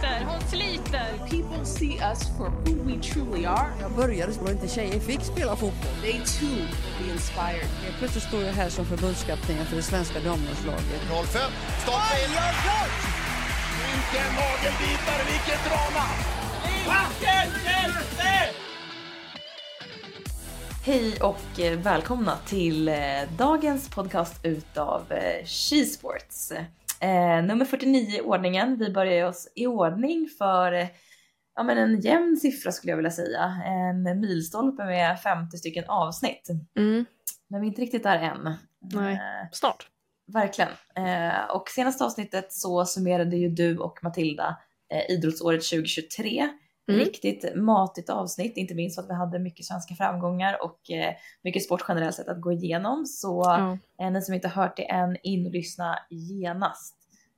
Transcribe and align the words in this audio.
Sliter, 0.00 0.24
hon 0.24 0.40
sliter. 0.40 1.18
People 1.30 1.64
see 1.64 1.98
us 1.98 2.28
for 2.38 2.50
who 2.50 2.74
we 2.84 3.00
truly 3.00 3.44
are. 3.44 3.70
Jag 3.80 3.92
började 3.92 4.32
och 4.40 4.50
inte 4.50 4.68
tjejer 4.68 5.00
fick 5.00 5.20
spela 5.20 5.56
fotboll. 5.56 5.92
They 6.02 6.12
too 6.12 6.48
will 6.48 7.06
be 7.06 7.12
inspired. 7.12 7.68
Helt 7.84 7.98
plötsligt 7.98 8.24
står 8.24 8.42
jag 8.42 8.52
här 8.52 8.68
som 8.68 8.84
förbundskapten 8.86 9.66
för 9.66 9.76
det 9.76 9.82
svenska 9.82 10.20
damlandslaget. 10.20 11.00
05, 11.08 11.24
stopp 11.24 11.94
in! 12.22 12.30
Vilken 13.86 14.30
nagelbitare, 14.34 15.22
vilket 15.32 15.64
drama! 15.64 16.06
Hej 20.84 21.16
och 21.20 21.60
eh, 21.60 21.78
välkomna 21.78 22.36
till 22.46 22.88
eh, 22.88 22.94
dagens 23.38 23.88
podcast 23.88 24.34
utav 24.42 25.12
eh, 25.12 25.46
Skisports. 25.46 26.52
Eh, 27.00 27.44
nummer 27.44 27.64
49 27.64 28.16
i 28.16 28.20
ordningen. 28.20 28.76
Vi 28.78 28.90
börjar 28.90 29.26
oss 29.26 29.52
i 29.54 29.66
ordning 29.66 30.28
för 30.38 30.72
eh, 30.72 30.86
ja, 31.54 31.62
men 31.62 31.78
en 31.78 32.00
jämn 32.00 32.36
siffra 32.36 32.72
skulle 32.72 32.92
jag 32.92 32.96
vilja 32.96 33.10
säga. 33.10 33.62
En 33.66 34.20
milstolpe 34.20 34.84
med 34.84 35.20
50 35.20 35.56
stycken 35.56 35.84
avsnitt. 35.88 36.48
Mm, 36.76 37.04
Men 37.48 37.60
vi 37.60 37.66
är 37.66 37.68
inte 37.68 37.82
riktigt 37.82 38.02
där 38.02 38.18
än. 38.18 38.54
Nej. 38.78 39.14
Eh, 39.14 39.48
snart. 39.52 39.86
Verkligen. 40.32 40.70
Eh, 40.96 41.44
och 41.50 41.68
senaste 41.68 42.04
avsnittet 42.04 42.52
så 42.52 42.84
summerade 42.84 43.36
ju 43.36 43.48
du 43.48 43.78
och 43.78 43.98
Matilda 44.02 44.56
eh, 44.92 45.14
idrottsåret 45.14 45.62
2023. 45.62 46.48
Mm. 46.90 47.04
Riktigt 47.04 47.56
matigt 47.56 48.10
avsnitt, 48.10 48.56
inte 48.56 48.74
minst 48.74 48.94
för 48.96 49.02
att 49.02 49.08
vi 49.10 49.14
hade 49.14 49.38
mycket 49.38 49.66
svenska 49.66 49.94
framgångar 49.94 50.64
och 50.64 50.90
eh, 50.90 51.14
mycket 51.44 51.64
sport 51.64 51.84
generellt 51.88 52.14
sett 52.14 52.28
att 52.28 52.40
gå 52.40 52.52
igenom. 52.52 53.06
Så 53.06 53.42
Ja. 53.46 53.78
eh, 54.06 54.10
ni 54.10 54.22
som 54.22 54.34
inte 54.34 54.48
hört 54.48 54.76
det 54.76 54.90
än, 54.90 55.16
in 55.22 55.46
och 55.46 55.52
lyssna 55.52 55.98
genast. 56.10 56.96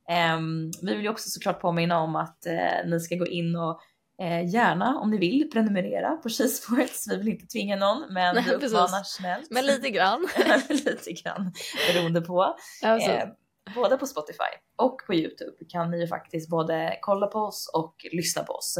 Ehm, 0.09 0.71
vi 0.81 0.93
vill 0.95 1.03
ju 1.03 1.09
också 1.09 1.29
såklart 1.29 1.61
påminna 1.61 1.99
om 1.99 2.15
att 2.15 2.45
eh, 2.45 2.85
ni 2.89 2.99
ska 2.99 3.15
gå 3.15 3.27
in 3.27 3.55
och 3.55 3.79
eh, 4.21 4.49
gärna, 4.53 4.99
om 4.99 5.11
ni 5.11 5.17
vill, 5.17 5.49
prenumerera 5.53 6.09
på 6.15 6.29
Skisports. 6.29 7.07
Vi 7.09 7.17
vill 7.17 7.27
inte 7.27 7.45
tvinga 7.47 7.75
någon, 7.75 8.13
men 8.13 8.35
Nej, 8.35 8.43
vi 8.43 8.51
precis. 8.51 8.71
uppmanar 8.71 9.03
snällt. 9.03 9.51
Men 9.51 9.65
lite 9.65 9.89
grann. 9.89 10.27
lite 10.69 11.11
grann 11.11 11.51
beroende 11.93 12.21
på. 12.21 12.55
Alltså, 12.83 13.11
Eh, 13.11 13.27
både 13.75 13.97
på 13.97 14.05
Spotify 14.05 14.51
och 14.75 14.97
på 15.07 15.13
YouTube 15.13 15.65
kan 15.69 15.91
ni 15.91 15.99
ju 15.99 16.07
faktiskt 16.07 16.49
både 16.49 16.97
kolla 17.01 17.27
på 17.27 17.39
oss 17.39 17.71
och 17.73 17.95
lyssna 18.11 18.43
på 18.43 18.53
oss. 18.53 18.77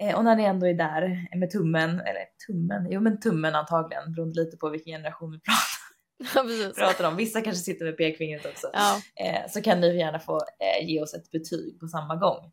Eh, 0.00 0.16
och 0.16 0.24
när 0.24 0.36
ni 0.36 0.44
ändå 0.44 0.66
är 0.66 0.74
där 0.74 1.28
med 1.36 1.50
tummen, 1.50 1.90
eller 1.90 2.24
tummen, 2.46 2.88
jo 2.90 3.00
men 3.00 3.20
tummen 3.20 3.54
antagligen, 3.54 4.12
beroende 4.12 4.40
lite 4.40 4.56
på 4.56 4.68
vilken 4.68 4.92
generation 4.92 5.30
vi 5.30 5.38
pratar, 6.28 6.50
ja, 6.50 6.86
pratar 6.86 7.08
om. 7.08 7.16
Vissa 7.16 7.40
kanske 7.40 7.62
sitter 7.62 7.84
med 7.84 7.96
pekfingret 7.96 8.46
också. 8.46 8.70
Ja, 8.72 9.00
Eh, 9.16 9.50
så 9.50 9.62
kan 9.62 9.80
ni 9.80 9.96
gärna 9.98 10.18
få 10.18 10.36
eh, 10.36 10.88
ge 10.88 11.02
oss 11.02 11.14
ett 11.14 11.30
betyg 11.30 11.80
på 11.80 11.86
samma 11.86 12.16
gång. 12.16 12.52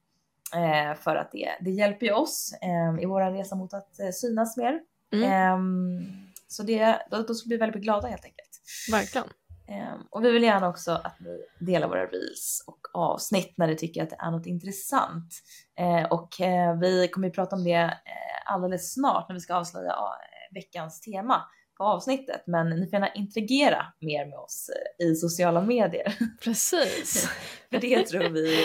Eh, 0.56 0.96
för 0.96 1.16
att 1.16 1.32
det, 1.32 1.50
det 1.62 1.72
hjälper 1.72 2.06
ju 2.06 2.12
oss 2.12 2.54
eh, 2.62 3.04
i 3.04 3.06
vår 3.06 3.32
resa 3.32 3.56
mot 3.56 3.74
att 3.74 4.00
eh, 4.00 4.10
synas 4.14 4.58
mer. 4.58 4.80
Mm. 5.14 5.32
Ehm, 5.32 6.00
så 6.48 6.64
det, 6.64 7.00
då, 7.12 7.22
då 7.22 7.34
skulle 7.34 7.54
vi 7.54 7.58
bli 7.58 7.66
väldigt 7.66 7.82
glada 7.82 8.08
helt 8.08 8.26
enkelt. 8.26 8.62
verkligen. 8.92 9.28
Ehm, 9.70 10.00
och 10.10 10.26
vi 10.26 10.32
vill 10.32 10.44
gärna 10.44 10.68
också 10.70 10.92
att 10.92 11.20
ni 11.20 11.46
delar 11.60 11.88
våra 11.88 12.06
reels 12.06 12.64
och 12.68 12.80
avsnitt 12.94 13.54
när 13.58 13.68
ni 13.68 13.76
tycker 13.76 14.04
att 14.04 14.10
det 14.10 14.18
är 14.20 14.32
något 14.32 14.46
intressant. 14.46 15.34
Eh, 15.80 16.06
och 16.12 16.42
eh, 16.42 16.80
vi 16.80 17.08
kommer 17.08 17.28
ju 17.28 17.34
prata 17.34 17.56
om 17.56 17.64
det 17.64 17.72
eh, 17.74 18.54
alldeles 18.54 18.94
snart 18.94 19.30
när 19.30 19.34
vi 19.34 19.40
ska 19.40 19.56
avslöja 19.56 19.92
eh, 19.92 20.54
veckans 20.54 21.02
tema 21.02 21.42
på 21.78 21.84
avsnittet. 21.84 22.44
Men 22.48 22.70
ni 22.70 22.86
får 22.86 22.94
gärna 22.94 23.14
interagera 23.14 23.86
mer 24.00 24.26
med 24.26 24.40
oss 24.40 24.70
i 25.04 25.16
sociala 25.16 25.62
medier. 25.62 26.18
Precis. 26.44 27.30
För 27.72 27.80
det 27.80 28.06
tror 28.06 28.30
vi, 28.30 28.58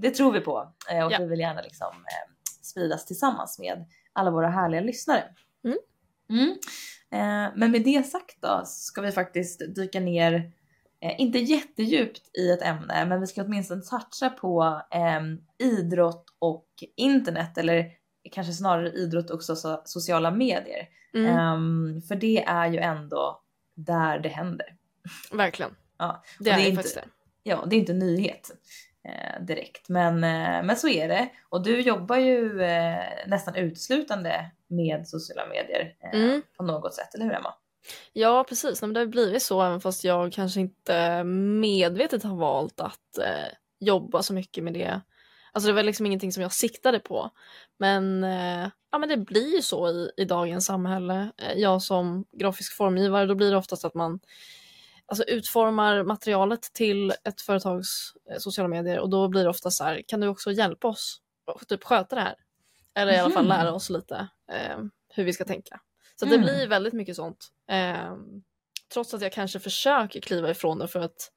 det 0.00 0.10
tror 0.10 0.32
vi 0.32 0.40
på. 0.40 0.52
Och 0.52 1.12
Ja. 1.12 1.16
vi 1.18 1.26
vill 1.26 1.40
gärna 1.40 1.60
liksom 1.60 1.92
spridas 2.62 3.06
tillsammans 3.06 3.58
med 3.58 3.86
alla 4.12 4.30
våra 4.30 4.48
härliga 4.48 4.80
lyssnare. 4.80 5.24
Mm. 5.64 5.78
Mm. 6.30 6.50
Eh, 7.10 7.52
Men 7.56 7.70
med 7.70 7.82
det 7.84 8.06
sagt 8.06 8.36
då 8.40 8.62
ska 8.66 9.00
vi 9.00 9.12
faktiskt 9.12 9.74
dyka 9.74 10.00
ner, 10.00 10.52
eh, 11.00 11.20
inte 11.20 11.38
jättedjupt 11.38 12.36
i 12.38 12.50
ett 12.50 12.62
ämne, 12.62 13.06
men 13.06 13.20
vi 13.20 13.26
ska 13.26 13.42
åtminstone 13.42 13.82
toucha 13.82 14.30
på 14.30 14.82
eh, 14.90 15.20
idrott 15.68 16.26
och 16.38 16.68
internet 16.96 17.58
eller 17.58 17.90
kanske 18.32 18.52
snarare 18.52 18.92
idrott 18.92 19.30
och 19.30 19.40
so- 19.40 19.82
sociala 19.84 20.30
medier. 20.30 20.88
Mm, 21.14 21.36
Ehm, 21.36 22.02
för 22.02 22.14
det 22.16 22.44
är 22.44 22.66
ju 22.66 22.78
ändå 22.78 23.40
där 23.74 24.18
det 24.18 24.28
händer. 24.28 24.76
verkligen. 25.32 25.76
Ja, 25.98 26.22
Det 26.40 26.50
är, 26.50 26.56
det 26.56 26.62
är 26.62 26.64
ju 26.64 26.70
inte- 26.70 26.82
det. 26.82 27.04
ja, 27.42 27.64
det 27.66 27.76
är 27.76 27.80
inte 27.80 27.92
nyhet 27.92 28.50
direkt, 29.40 29.88
men, 29.88 30.14
eh, 30.24 30.62
men 30.64 30.76
så 30.76 30.88
är 30.88 31.08
det. 31.08 31.28
Och 31.48 31.62
du 31.62 31.80
jobbar 31.80 32.16
ju 32.16 32.62
eh, 32.62 32.98
nästan 33.26 33.54
uteslutande 33.56 34.50
med 34.68 35.08
sociala 35.08 35.46
medier 35.48 35.94
eh, 36.00 36.20
Mm. 36.20 36.42
på 36.56 36.62
något 36.64 36.94
sätt, 36.94 37.14
eller 37.14 37.24
hur 37.24 37.34
Emma? 37.34 37.54
Ja, 38.12 38.44
precis. 38.48 38.80
Men 38.80 38.92
det 38.92 39.00
har 39.00 39.06
blivit 39.06 39.42
så 39.42 39.62
även 39.62 39.80
fast 39.80 40.04
jag 40.04 40.32
kanske 40.32 40.60
inte 40.60 41.24
medvetet 41.24 42.22
har 42.22 42.36
valt 42.36 42.80
att 42.80 43.18
eh, 43.18 43.52
jobba 43.80 44.22
så 44.22 44.32
mycket 44.34 44.64
med 44.64 44.72
det. 44.74 45.00
Alltså 45.52 45.66
det 45.68 45.72
var 45.74 45.82
liksom 45.82 46.06
ingenting 46.06 46.32
som 46.32 46.42
jag 46.42 46.52
siktade 46.52 46.98
på. 46.98 47.30
Men, 47.78 48.24
eh, 48.24 48.68
ja, 48.92 48.98
men 48.98 49.08
det 49.08 49.16
blir 49.16 49.54
ju 49.56 49.62
så 49.62 49.88
i, 49.88 50.10
i 50.16 50.24
dagens 50.24 50.66
samhälle. 50.66 51.30
Eh, 51.38 51.52
jag 51.56 51.82
som 51.82 52.24
grafisk 52.32 52.76
formgivare, 52.76 53.26
då 53.26 53.34
blir 53.34 53.50
det 53.50 53.56
oftast 53.56 53.84
att 53.84 53.94
man 53.94 54.20
alltså, 55.06 55.24
utformar 55.24 56.02
materialet 56.02 56.62
till 56.62 57.10
ett 57.24 57.40
företags 57.40 58.12
eh, 58.30 58.38
sociala 58.38 58.68
medier 58.68 58.98
och 58.98 59.10
då 59.10 59.28
blir 59.28 59.44
det 59.44 59.50
ofta 59.50 59.70
så 59.70 59.84
här, 59.84 60.02
kan 60.06 60.20
du 60.20 60.28
också 60.28 60.52
hjälpa 60.52 60.88
oss 60.88 61.20
att 61.62 61.68
typ 61.68 61.84
sköta 61.84 62.16
det 62.16 62.22
här? 62.22 62.34
Eller 62.94 63.12
i 63.12 63.18
alla 63.18 63.30
fall 63.30 63.44
Mhm. 63.44 63.48
lära 63.58 63.72
oss 63.72 63.90
lite 63.90 64.28
eh, 64.52 64.78
hur 65.14 65.24
vi 65.24 65.32
ska 65.32 65.44
tänka. 65.44 65.80
Så 66.20 66.24
det 66.26 66.34
Mm. 66.34 66.46
blir 66.46 66.66
väldigt 66.66 66.92
mycket 66.92 67.16
sånt. 67.16 67.48
Eh, 67.70 68.14
trots 68.92 69.14
att 69.14 69.20
jag 69.22 69.32
kanske 69.32 69.58
försöker 69.60 70.20
kliva 70.20 70.50
ifrån 70.50 70.78
det 70.78 70.88
för 70.88 71.00
att 71.00 71.32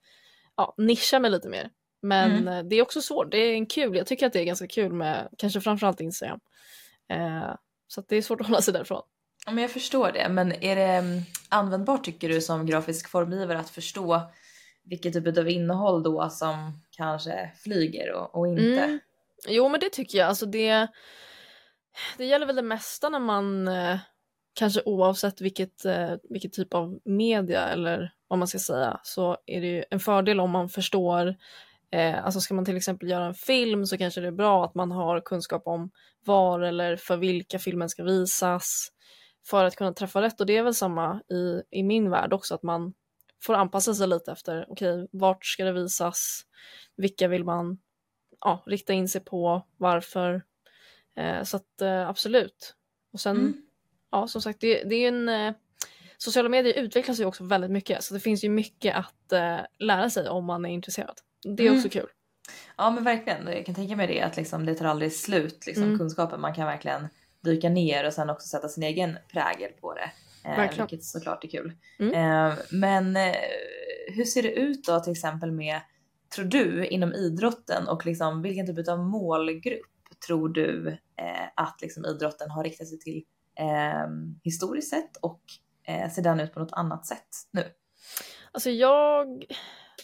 ja, 0.55 0.73
nischa 0.77 1.19
mig 1.19 1.31
lite 1.31 1.49
mer. 1.49 1.69
Men 2.01 2.31
Mm. 2.31 2.47
eh, 2.47 2.63
det 2.69 2.75
är 2.75 2.81
också 2.81 3.01
svårt. 3.01 3.31
Det 3.31 3.37
är 3.37 3.53
en 3.53 3.65
kul, 3.65 3.97
jag 3.97 4.07
tycker 4.07 4.27
att 4.27 4.33
det 4.33 4.39
är 4.39 4.45
ganska 4.45 4.67
kul 4.67 4.93
med 4.93 5.29
kanske 5.37 5.61
framförallt 5.61 6.01
Instagram. 6.01 6.39
Eh, 7.09 7.55
så 7.87 8.03
det 8.07 8.15
är 8.15 8.21
svårt 8.21 8.41
att 8.41 8.47
hålla 8.47 8.61
sig 8.61 8.73
därifrån. 8.73 9.01
Men 9.51 9.61
jag 9.61 9.71
förstår 9.71 10.11
det, 10.11 10.29
men 10.29 10.63
är 10.63 10.75
det 10.75 10.81
mm, 10.81 11.21
användbart 11.49 12.05
tycker 12.05 12.29
du 12.29 12.41
som 12.41 12.65
grafisk 12.65 13.09
formgivare 13.09 13.59
att 13.59 13.69
förstå 13.69 14.21
vilket 14.83 15.13
typ 15.13 15.37
av 15.37 15.49
innehåll 15.49 16.03
då 16.03 16.29
som 16.29 16.81
kanske 16.91 17.51
flyger 17.63 18.13
och, 18.13 18.35
och 18.35 18.47
inte? 18.47 18.83
Mm. 18.83 18.99
Jo 19.47 19.69
men 19.69 19.79
det 19.79 19.89
tycker 19.89 20.17
jag. 20.17 20.27
Alltså 20.27 20.45
det, 20.45 20.87
det 22.17 22.25
gäller 22.25 22.45
väl 22.45 22.55
det 22.55 22.61
mesta 22.61 23.09
när 23.09 23.19
man 23.19 23.67
eh, 23.67 23.97
kanske 24.53 24.81
oavsett 24.85 25.41
vilket, 25.41 25.85
eh, 25.85 26.11
vilket 26.29 26.53
typ 26.53 26.73
av 26.73 26.99
media 27.05 27.67
eller 27.67 28.13
vad 28.27 28.39
man 28.39 28.47
ska 28.47 28.59
säga 28.59 28.99
så 29.03 29.37
är 29.45 29.61
det 29.61 29.67
ju 29.67 29.83
en 29.89 29.99
fördel 29.99 30.39
om 30.39 30.51
man 30.51 30.69
förstår 30.69 31.35
eh, 31.91 32.25
alltså 32.25 32.39
ska 32.39 32.53
man 32.53 32.65
till 32.65 32.77
exempel 32.77 33.09
göra 33.09 33.25
en 33.25 33.33
film 33.33 33.85
så 33.85 33.97
kanske 33.97 34.21
det 34.21 34.27
är 34.27 34.31
bra 34.31 34.65
att 34.65 34.75
man 34.75 34.91
har 34.91 35.21
kunskap 35.21 35.67
om 35.67 35.91
var 36.25 36.59
eller 36.59 36.95
för 36.95 37.17
vilka 37.17 37.59
filmen 37.59 37.89
ska 37.89 38.03
visas 38.03 38.91
för 39.49 39.63
att 39.65 39.75
kunna 39.75 39.93
träffa 39.93 40.21
rätt 40.21 40.39
och 40.39 40.45
det 40.45 40.57
är 40.57 40.63
väl 40.63 40.75
samma 40.75 41.21
i, 41.31 41.61
i 41.79 41.83
min 41.83 42.09
värld 42.09 42.33
också 42.33 42.55
att 42.55 42.63
man 42.63 42.93
får 43.43 43.53
anpassa 43.53 43.93
sig 43.93 44.07
lite 44.07 44.31
efter 44.31 44.65
okej 44.69 45.07
vart 45.11 45.45
ska 45.45 45.65
det 45.65 45.71
visas 45.71 46.41
vilka 46.95 47.27
vill 47.27 47.43
man 47.43 47.77
ja, 48.41 48.63
rikta 48.65 48.93
in 48.93 49.09
sig 49.09 49.21
på, 49.21 49.67
varför. 49.77 50.43
Eh, 51.17 51.43
så 51.43 51.57
att 51.57 51.81
eh, 51.81 52.09
absolut. 52.09 52.75
Och 53.13 53.19
sen, 53.19 53.37
Mm. 53.37 53.53
ja 54.11 54.27
som 54.27 54.41
sagt, 54.41 54.59
det, 54.61 54.83
det 54.83 54.95
är 54.95 55.07
en... 55.07 55.29
Eh, 55.29 55.53
sociala 56.17 56.49
medier 56.49 56.73
utvecklas 56.83 57.19
ju 57.19 57.25
också 57.25 57.43
väldigt 57.43 57.71
mycket 57.71 58.03
så 58.03 58.13
det 58.13 58.19
finns 58.19 58.43
ju 58.43 58.49
mycket 58.49 58.95
att 58.95 59.31
eh, 59.31 59.57
lära 59.79 60.09
sig 60.09 60.29
om 60.29 60.45
man 60.45 60.65
är 60.65 60.69
intresserad. 60.69 61.15
Det 61.55 61.63
är 61.63 61.67
Mm. 61.67 61.77
också 61.79 61.89
kul. 61.89 62.07
Ja 62.77 62.91
men 62.91 63.03
verkligen, 63.03 63.47
jag 63.47 63.65
kan 63.65 63.75
tänka 63.75 63.95
mig 63.95 64.07
det 64.07 64.21
att 64.21 64.37
liksom, 64.37 64.65
det 64.65 64.75
tar 64.75 64.85
aldrig 64.85 65.13
slut 65.13 65.65
liksom, 65.65 65.83
Mm. 65.83 65.97
kunskapen. 65.97 66.41
Man 66.41 66.53
kan 66.53 66.65
verkligen 66.67 67.07
dyka 67.43 67.69
ner 67.69 68.07
och 68.07 68.13
sen 68.13 68.29
också 68.29 68.47
sätta 68.47 68.69
sin 68.69 68.83
egen 68.83 69.17
prägel 69.31 69.71
på 69.81 69.93
det. 69.93 70.11
Eh, 70.45 70.77
vilket 70.77 71.03
såklart 71.03 71.43
är 71.43 71.47
kul. 71.47 71.73
Mm. 71.99 72.13
Eh, 72.13 72.57
men 72.71 73.15
eh, 73.15 73.35
hur 74.15 74.25
ser 74.25 74.43
det 74.43 74.51
ut 74.51 74.83
då 74.85 74.99
till 74.99 75.11
exempel 75.11 75.51
med, 75.51 75.81
tror 76.35 76.45
du, 76.45 76.85
inom 76.87 77.13
idrotten 77.13 77.87
och 77.87 78.05
liksom, 78.05 78.41
vilken 78.41 78.67
typ 78.67 78.87
av 78.87 78.99
målgrupp 78.99 79.85
tror 80.27 80.49
du 80.49 80.87
eh, 81.21 81.47
att 81.55 81.77
liksom, 81.81 82.05
idrotten 82.05 82.49
har 82.49 82.63
riktat 82.63 82.87
sig 82.87 82.99
till 82.99 83.23
eh, 83.59 84.09
historiskt 84.43 84.89
sett 84.89 85.17
och 85.21 85.41
ser 86.15 86.21
den 86.21 86.39
ut 86.39 86.53
på 86.53 86.59
något 86.59 86.73
annat 86.73 87.05
sätt 87.05 87.27
nu? 87.51 87.63
Alltså 88.51 88.69
jag, 88.69 89.45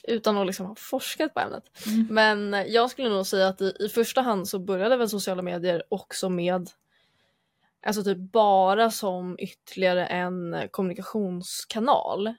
utan 0.03 0.37
att 0.37 0.47
liksom 0.47 0.65
ha 0.65 0.75
forskat 0.77 1.33
på 1.33 1.39
ämnet. 1.39 1.63
Mm. 1.87 2.07
Men 2.09 2.71
jag 2.71 2.89
skulle 2.89 3.09
nog 3.09 3.27
säga 3.27 3.47
att 3.47 3.61
i, 3.61 3.73
i 3.79 3.89
första 3.89 4.21
hand 4.21 4.47
så 4.47 4.59
började 4.59 4.97
väl 4.97 5.09
sociala 5.09 5.41
medier 5.41 5.83
också 5.89 6.29
med 6.29 6.69
Alltså 7.85 8.03
typ 8.03 8.17
bara 8.17 8.91
som 8.91 9.35
ytterligare 9.39 10.05
en 10.05 10.55
kommunikationskanal. 10.71 12.33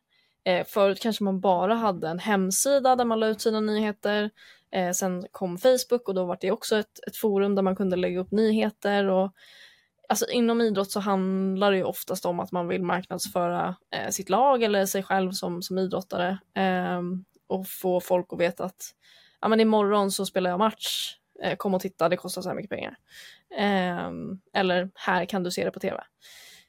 Eh, 0.45 0.67
förut 0.67 1.01
kanske 1.01 1.25
man 1.25 1.41
bara 1.41 1.75
hade 1.75 2.09
en 2.09 2.19
hemsida 2.19 2.97
där 2.97 3.05
man 3.05 3.21
la 3.21 3.27
ut 3.27 3.41
sina 3.41 3.61
nyheter. 3.61 4.31
Eh, 4.71 4.91
sen 4.91 5.27
kom 5.31 5.59
Facebook 5.59 6.09
och 6.09 6.15
då 6.15 6.25
var 6.25 6.39
det 6.41 6.51
också 6.51 6.77
ett, 6.77 7.07
ett 7.07 7.17
forum 7.17 7.55
där 7.55 7.63
man 7.63 7.77
kunde 7.77 7.97
lägga 7.97 8.21
upp 8.21 8.31
nyheter. 8.31 9.05
Och, 9.05 9.33
alltså 10.09 10.31
inom 10.31 10.61
idrott 10.61 10.91
så 10.91 11.01
handlar 11.01 11.71
det 11.71 11.77
ju 11.77 11.85
oftast 11.85 12.27
om 12.27 12.41
att 12.41 12.53
man 12.53 12.69
vill 12.69 12.83
marknadsföra 12.83 13.77
eh, 13.91 14.11
sitt 14.11 14.29
lag 14.29 14.63
eller 14.63 14.87
sig 14.87 15.03
själv 15.03 15.31
som, 15.31 15.63
som 15.63 15.79
idrottare. 15.79 16.39
Eh, 16.55 17.03
och 17.47 17.69
få 17.69 18.01
folk 18.01 18.27
att 18.31 18.41
veta 18.41 18.65
att 18.65 18.95
ja, 19.41 19.49
men 19.49 19.61
imorgon 19.61 20.11
så 20.11 20.27
spelar 20.27 20.51
jag 20.51 20.59
match. 20.59 21.17
Eh, 21.43 21.57
kom 21.57 21.75
och 21.75 21.81
titta, 21.81 22.09
det 22.09 22.17
kostar 22.17 22.43
så 22.43 22.49
här 22.49 22.57
mycket 22.57 22.71
pengar. 22.71 22.97
Eh, 23.59 24.11
eller 24.53 24.91
här 24.95 25.25
kan 25.25 25.43
du 25.43 25.51
se 25.51 25.65
det 25.65 25.71
på 25.71 25.81
tv. 25.81 26.05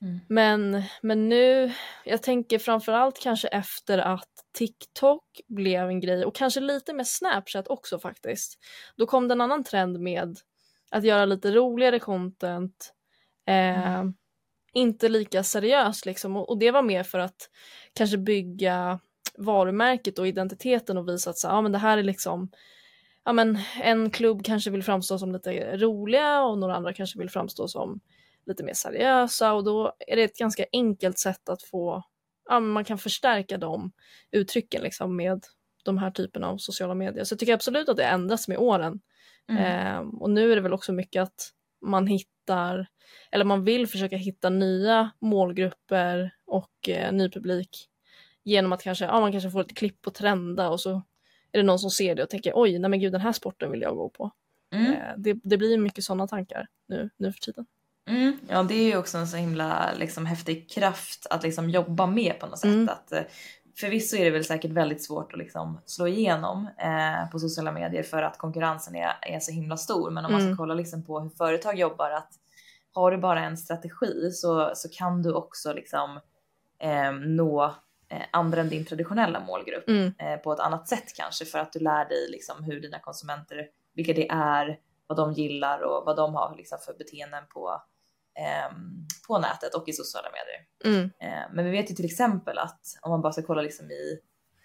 Mm. 0.02 0.20
Men, 0.30 0.84
men 1.02 1.30
nu, 1.30 1.74
jag 2.06 2.24
tänker 2.24 2.60
framförallt 2.60 3.20
kanske 3.20 3.48
efter 3.48 3.98
att 3.98 4.30
TikTok 4.58 5.24
blev 5.48 5.88
en 5.88 6.00
grej 6.00 6.26
och 6.26 6.36
kanske 6.36 6.60
lite 6.60 6.94
med 6.94 7.08
Snapchat 7.08 7.68
också 7.68 8.00
faktiskt. 8.00 8.60
Då 8.96 9.06
kom 9.06 9.28
det 9.28 9.34
en 9.34 9.42
annan 9.42 9.64
trend 9.64 10.00
med 10.00 10.38
att 10.92 11.04
göra 11.04 11.26
lite 11.26 11.52
roligare 11.52 12.00
content, 12.00 12.94
eh, 13.48 13.94
Mm. 13.94 14.14
inte 14.74 15.10
lika 15.10 15.44
seriöst 15.44 16.06
liksom 16.06 16.38
och, 16.38 16.50
och 16.50 16.58
det 16.58 16.72
var 16.72 16.82
mer 16.82 17.04
för 17.04 17.20
att 17.20 17.50
kanske 17.94 18.18
bygga 18.18 19.00
varumärket 19.38 20.20
och 20.20 20.28
identiteten 20.28 20.98
och 20.98 21.08
visa 21.10 21.30
att 21.30 21.38
så, 21.38 21.48
ja, 21.48 21.62
men 21.62 21.72
det 21.72 21.78
här 21.78 21.98
är 21.98 22.04
liksom 22.04 22.50
ja, 23.28 23.34
men 23.34 23.60
en 23.82 24.10
klubb 24.10 24.46
kanske 24.46 24.70
vill 24.70 24.84
framstå 24.84 25.18
som 25.18 25.32
lite 25.32 25.78
roliga 25.78 26.42
och 26.42 26.58
några 26.58 26.76
andra 26.76 26.94
kanske 26.94 27.20
vill 27.20 27.30
framstå 27.30 27.68
som 27.68 28.00
lite 28.46 28.64
mer 28.64 28.74
seriösa 28.74 29.54
och 29.54 29.64
då 29.64 29.94
är 30.08 30.16
det 30.16 30.24
ett 30.24 30.38
ganska 30.38 30.66
enkelt 30.72 31.20
sätt 31.20 31.50
att 31.50 31.64
få, 31.64 32.04
ja, 32.50 32.60
men 32.60 32.70
man 32.70 32.86
kan 32.86 32.98
förstärka 32.98 33.58
de 33.58 33.92
uttrycken 34.32 34.82
liksom 34.84 35.16
med 35.16 35.44
de 35.84 35.98
här 35.98 36.12
typerna 36.12 36.48
av 36.48 36.58
sociala 36.58 36.96
medier. 36.96 37.24
Så 37.24 37.34
jag 37.34 37.40
tycker 37.40 37.54
absolut 37.54 37.90
att 37.90 37.98
det 37.98 38.04
ändras 38.04 38.48
med 38.48 38.58
åren. 38.58 39.00
Mm. 39.50 39.64
Ehm, 39.64 40.10
och 40.10 40.30
nu 40.30 40.52
är 40.52 40.56
det 40.56 40.62
väl 40.62 40.74
också 40.74 40.94
mycket 40.94 41.24
att 41.24 41.52
man 41.82 42.08
hittar, 42.08 42.88
eller 43.32 43.46
man 43.46 43.64
vill 43.64 43.88
försöka 43.88 44.18
hitta 44.18 44.50
nya 44.50 45.12
målgrupper 45.22 46.32
och 46.46 46.90
eh, 46.90 47.14
ny 47.14 47.30
publik 47.30 47.90
genom 48.44 48.74
att 48.74 48.84
kanske, 48.84 49.06
ja 49.06 49.20
man 49.20 49.32
kanske 49.32 49.52
får 49.52 49.62
ett 49.62 49.78
klipp 49.78 50.02
på 50.02 50.12
trenda 50.12 50.70
och 50.70 50.80
så 50.80 51.02
är 51.52 51.58
det 51.58 51.64
någon 51.64 51.80
som 51.80 51.90
ser 51.90 52.16
det 52.16 52.24
och 52.24 52.30
tänker 52.30 52.52
oj, 52.56 52.80
nej 52.80 52.90
men 52.90 53.00
gud 53.00 53.12
den 53.12 53.22
här 53.22 53.32
sporten 53.32 53.72
vill 53.72 53.82
jag 53.82 53.96
gå 53.96 54.10
på. 54.10 54.32
Mm. 54.74 54.94
Eh, 54.94 55.00
det, 55.18 55.34
det 55.44 55.58
blir 55.58 55.78
mycket 55.78 56.04
sådana 56.04 56.28
tankar 56.28 56.68
nu, 56.88 57.10
nu 57.18 57.34
för 57.34 57.40
tiden. 57.40 57.66
Mm, 58.10 58.38
ja 58.50 58.64
det 58.64 58.74
är 58.76 58.86
ju 58.88 58.98
också 58.98 59.18
en 59.18 59.28
så 59.28 59.38
himla 59.38 59.90
liksom, 59.98 60.26
häftig 60.26 60.70
kraft 60.70 61.28
att 61.30 61.44
liksom, 61.44 61.70
jobba 61.70 62.06
med 62.06 62.40
på 62.40 62.48
något 62.48 62.60
sätt. 62.60 62.68
Mm. 62.68 62.90
Att, 62.90 63.12
eh, 63.12 63.22
förvisso 63.80 64.18
är 64.18 64.26
det 64.26 64.32
väl 64.32 64.46
säkert 64.46 64.72
väldigt 64.72 65.04
svårt 65.04 65.34
att 65.34 65.40
liksom, 65.40 65.80
slå 65.86 66.08
igenom 66.08 66.68
eh, 66.78 67.32
på 67.32 67.40
sociala 67.40 67.72
medier 67.72 68.04
för 68.04 68.22
att 68.24 68.38
konkurrensen 68.38 68.96
är, 68.96 69.12
är 69.22 69.40
så 69.40 69.52
himla 69.52 69.78
stor. 69.78 70.12
Men 70.12 70.26
om 70.26 70.32
man 70.32 70.42
Mm. 70.42 70.54
ska 70.54 70.64
kolla 70.64 70.74
liksom, 70.74 71.04
på 71.06 71.20
hur 71.20 71.30
företag 71.30 71.80
jobbar 71.80 72.10
att 72.10 72.30
har 72.94 73.12
du 73.12 73.18
bara 73.18 73.44
en 73.44 73.58
strategi 73.58 74.32
så, 74.32 74.72
så 74.76 74.90
kan 74.90 75.24
du 75.24 75.34
också 75.34 75.74
liksom, 75.74 76.20
eh, 76.80 77.12
nå 77.12 77.76
andra 78.32 78.62
än 78.62 78.70
din 78.70 78.86
traditionella 78.86 79.40
målgrupp 79.40 79.88
Mm. 79.90 80.14
eh, 80.20 80.38
på 80.38 80.54
ett 80.54 80.60
annat 80.60 80.88
sätt 80.88 81.14
kanske 81.16 81.46
för 81.46 81.60
att 81.60 81.74
du 81.74 81.80
lär 81.80 82.06
dig 82.10 82.28
liksom, 82.30 82.64
hur 82.64 82.82
dina 82.82 83.00
konsumenter, 83.00 83.68
vilka 83.94 84.14
det 84.14 84.30
är, 84.30 84.80
vad 85.08 85.18
de 85.18 85.34
gillar 85.34 85.82
och 85.82 86.06
vad 86.06 86.16
de 86.16 86.36
har 86.36 86.56
liksom, 86.58 86.78
för 86.86 86.94
beteenden 86.94 87.44
på, 87.54 87.82
ehm, 88.40 89.06
på 89.28 89.40
nätet 89.40 89.74
och 89.76 89.88
i 89.88 89.94
sociala 89.94 90.28
medier. 90.30 90.66
Mm. 90.98 91.12
Eh, 91.20 91.44
men 91.54 91.66
vi 91.66 91.72
vet 91.72 91.92
ju 91.92 91.96
till 91.96 92.06
exempel 92.06 92.58
att 92.58 92.82
om 93.02 93.12
man 93.12 93.22
bara 93.22 93.34
ska 93.34 93.42
kolla 93.42 93.62
liksom 93.62 93.92
i, 93.92 94.20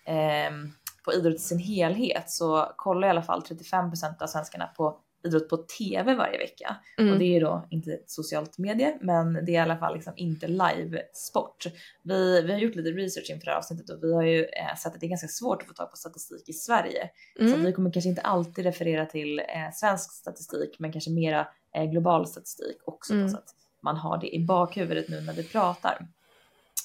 ehm, 0.06 0.72
på 1.04 1.12
idrott 1.12 1.34
i 1.34 1.38
sin 1.38 1.58
helhet 1.58 2.30
så 2.30 2.72
kollar 2.76 3.08
i 3.08 3.10
alla 3.10 3.22
fall 3.22 3.42
35% 3.42 4.22
av 4.22 4.26
svenskarna 4.26 4.66
på 4.66 5.00
idrott 5.24 5.48
på 5.48 5.56
TV 5.56 6.14
varje 6.14 6.38
vecka. 6.38 6.76
Mm. 6.98 7.12
Och 7.12 7.18
det 7.18 7.24
är 7.24 7.32
ju 7.34 7.40
då 7.40 7.66
inte 7.70 7.98
socialt 8.06 8.58
medie, 8.58 8.98
men 9.00 9.32
det 9.32 9.40
är 9.40 9.54
i 9.54 9.58
alla 9.58 9.76
fall 9.76 9.94
liksom 9.94 10.12
inte 10.16 10.48
live-sport. 10.48 11.66
Vi, 12.02 12.42
vi 12.42 12.52
har 12.52 12.58
gjort 12.58 12.74
lite 12.74 12.90
research 12.90 13.30
inför 13.30 13.44
det 13.44 13.50
här 13.50 13.58
avsnittet 13.58 13.90
och 13.90 13.98
vi 14.02 14.14
har 14.14 14.22
ju 14.22 14.44
eh, 14.44 14.76
sett 14.82 14.94
att 14.94 15.00
det 15.00 15.06
är 15.06 15.08
ganska 15.08 15.28
svårt 15.28 15.62
att 15.62 15.68
få 15.68 15.74
tag 15.74 15.90
på 15.90 15.96
statistik 15.96 16.48
i 16.48 16.52
Sverige. 16.52 17.10
Så 17.36 17.42
Mm. 17.42 17.60
att 17.60 17.66
vi 17.66 17.72
kommer 17.72 17.92
kanske 17.92 18.08
inte 18.08 18.22
alltid 18.22 18.64
referera 18.64 19.06
till 19.06 19.38
eh, 19.38 19.44
svensk 19.74 20.12
statistik, 20.12 20.76
men 20.78 20.92
kanske 20.92 21.10
mera 21.10 21.48
eh, 21.76 21.84
global 21.84 22.26
statistik 22.26 22.76
också. 22.84 23.12
Mm. 23.14 23.28
Så 23.28 23.36
att 23.36 23.54
man 23.82 23.96
har 23.96 24.18
det 24.18 24.34
i 24.36 24.44
bakhuvudet 24.46 25.08
nu 25.08 25.20
när 25.20 25.32
vi 25.32 25.44
pratar. 25.44 26.06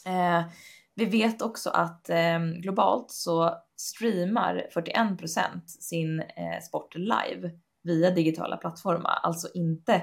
Eh, 0.06 0.44
vi 0.96 1.06
vet 1.06 1.42
också 1.42 1.70
att 1.70 2.10
eh, 2.10 2.40
globalt 2.40 3.12
så 3.12 3.56
streamar 3.76 4.68
41% 4.76 5.68
sin 5.68 6.20
eh, 6.20 6.62
sport 6.68 6.96
live 6.96 7.52
via 7.88 8.12
digitala 8.12 8.58
plattformar, 8.58 9.20
alltså 9.24 9.48
inte 9.54 9.94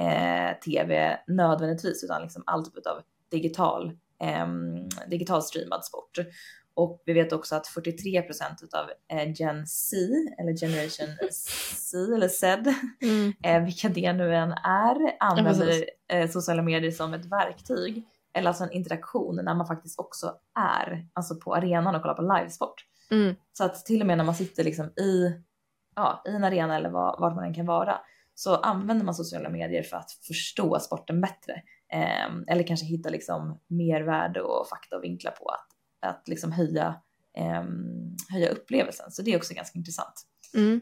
eh, 0.00 0.58
tv 0.64 1.18
nödvändigtvis 1.26 2.04
utan 2.04 2.22
liksom 2.22 2.42
all 2.46 2.64
typ 2.64 2.86
av 2.86 3.02
digital, 3.30 3.92
eh, 4.22 4.46
digital 5.08 5.42
streamad 5.42 5.84
sport. 5.84 6.18
Och 6.76 7.02
vi 7.06 7.12
vet 7.12 7.32
också 7.32 7.56
att 7.56 7.66
43% 7.66 8.62
utav 8.62 8.90
eh, 9.12 9.32
Gen 9.34 9.66
Z 9.66 9.96
eller 10.38 10.56
Generation 10.56 11.08
C 11.30 11.96
eller 12.14 12.28
Z, 12.28 12.74
Mm. 13.02 13.32
eh, 13.44 13.64
vilka 13.64 13.88
det 13.88 14.12
nu 14.12 14.34
än 14.34 14.52
är, 14.52 15.16
använder 15.20 15.84
eh, 16.08 16.30
sociala 16.30 16.62
medier 16.62 16.90
som 16.90 17.14
ett 17.14 17.24
verktyg 17.26 18.04
eller 18.36 18.48
alltså 18.48 18.64
en 18.64 18.72
interaktion 18.72 19.40
när 19.44 19.54
man 19.54 19.66
faktiskt 19.66 19.98
också 19.98 20.34
är 20.58 21.06
alltså 21.12 21.34
på 21.36 21.54
arenan 21.54 21.94
och 21.94 22.02
kollar 22.02 22.14
på 22.14 22.22
livesport. 22.38 22.84
Mm. 23.10 23.34
Så 23.52 23.64
att 23.64 23.86
till 23.86 24.00
och 24.00 24.06
med 24.06 24.18
när 24.18 24.24
man 24.24 24.34
sitter 24.34 24.64
liksom 24.64 24.86
i, 24.86 25.32
ja, 25.96 26.22
i 26.26 26.30
en 26.30 26.44
arena 26.44 26.76
eller 26.76 26.90
var, 26.90 27.20
vart 27.20 27.34
man 27.34 27.44
än 27.44 27.54
kan 27.54 27.66
vara 27.66 28.00
så 28.34 28.56
använder 28.56 29.04
man 29.04 29.14
sociala 29.14 29.48
medier 29.48 29.82
för 29.82 29.96
att 29.96 30.10
förstå 30.10 30.78
sporten 30.80 31.20
bättre. 31.20 31.62
Ehm, 31.92 32.44
eller 32.48 32.66
kanske 32.66 32.86
hitta 32.86 33.10
liksom 33.10 33.60
mervärde 33.68 34.40
och 34.42 34.68
fakta 34.68 34.96
och 34.96 35.04
vinklar 35.04 35.32
på 35.32 35.48
att, 35.48 35.68
att 36.10 36.28
liksom 36.28 36.52
höja, 36.52 36.94
ehm, 37.38 38.16
höja 38.32 38.48
upplevelsen. 38.48 39.10
Så 39.10 39.22
det 39.22 39.32
är 39.32 39.36
också 39.36 39.54
ganska 39.54 39.78
intressant. 39.78 40.14
Mm. 40.54 40.80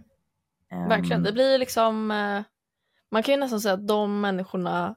Ehm, 0.73 0.89
Verkligen, 0.89 1.23
det 1.23 1.33
blir 1.33 1.59
liksom, 1.59 2.11
eh, 2.11 2.43
man 3.11 3.23
kan 3.23 3.35
ju 3.35 3.41
nästan 3.41 3.61
säga 3.61 3.75
att 3.75 3.89
de 3.89 4.21
människorna 4.21 4.95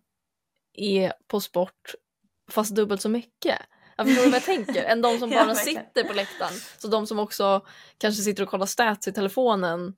är 0.74 1.14
på 1.28 1.40
sport 1.40 1.92
fast 2.52 2.76
dubbelt 2.76 3.02
så 3.02 3.10
mycket. 3.10 3.58
Jag 3.98 4.08
förstår 4.08 4.24
vad 4.26 4.34
jag 4.34 4.44
tänker? 4.44 4.84
Än 4.84 5.02
de 5.02 5.18
som 5.20 5.30
Ja, 5.32 5.38
bara 5.46 5.54
verkligen. 5.54 5.86
sitter 5.86 6.04
på 6.04 6.14
läktaren. 6.14 6.54
Så 6.78 6.88
de 6.88 7.08
som 7.08 7.20
också 7.20 7.66
kanske 7.98 8.22
sitter 8.22 8.44
och 8.44 8.50
kollar 8.50 8.66
stats 8.66 9.08
i 9.08 9.12
telefonen 9.14 9.88
eh, 9.88 9.94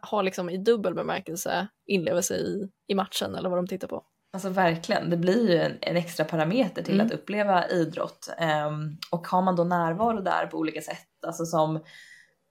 har 0.00 0.22
liksom 0.22 0.50
i 0.50 0.56
dubbel 0.58 0.94
bemärkelse 0.94 1.68
inlevelse 1.86 2.34
i, 2.34 2.68
i 2.86 2.94
matchen 2.94 3.34
eller 3.34 3.48
vad 3.48 3.58
de 3.58 3.66
tittar 3.66 3.88
på. 3.88 4.04
Alltså 4.32 4.48
verkligen, 4.48 5.10
det 5.10 5.16
blir 5.16 5.50
ju 5.50 5.56
en, 5.58 5.78
en 5.80 5.96
extra 5.96 6.24
parameter 6.24 6.82
till 6.82 6.94
Mm. 6.94 7.06
att 7.06 7.12
uppleva 7.12 7.68
idrott. 7.68 8.28
Ehm, 8.38 8.96
och 9.10 9.26
har 9.28 9.42
man 9.42 9.56
då 9.56 9.64
närvaro 9.64 10.20
där 10.20 10.46
på 10.46 10.58
olika 10.58 10.80
sätt, 10.80 11.08
alltså 11.26 11.44
som 11.44 11.84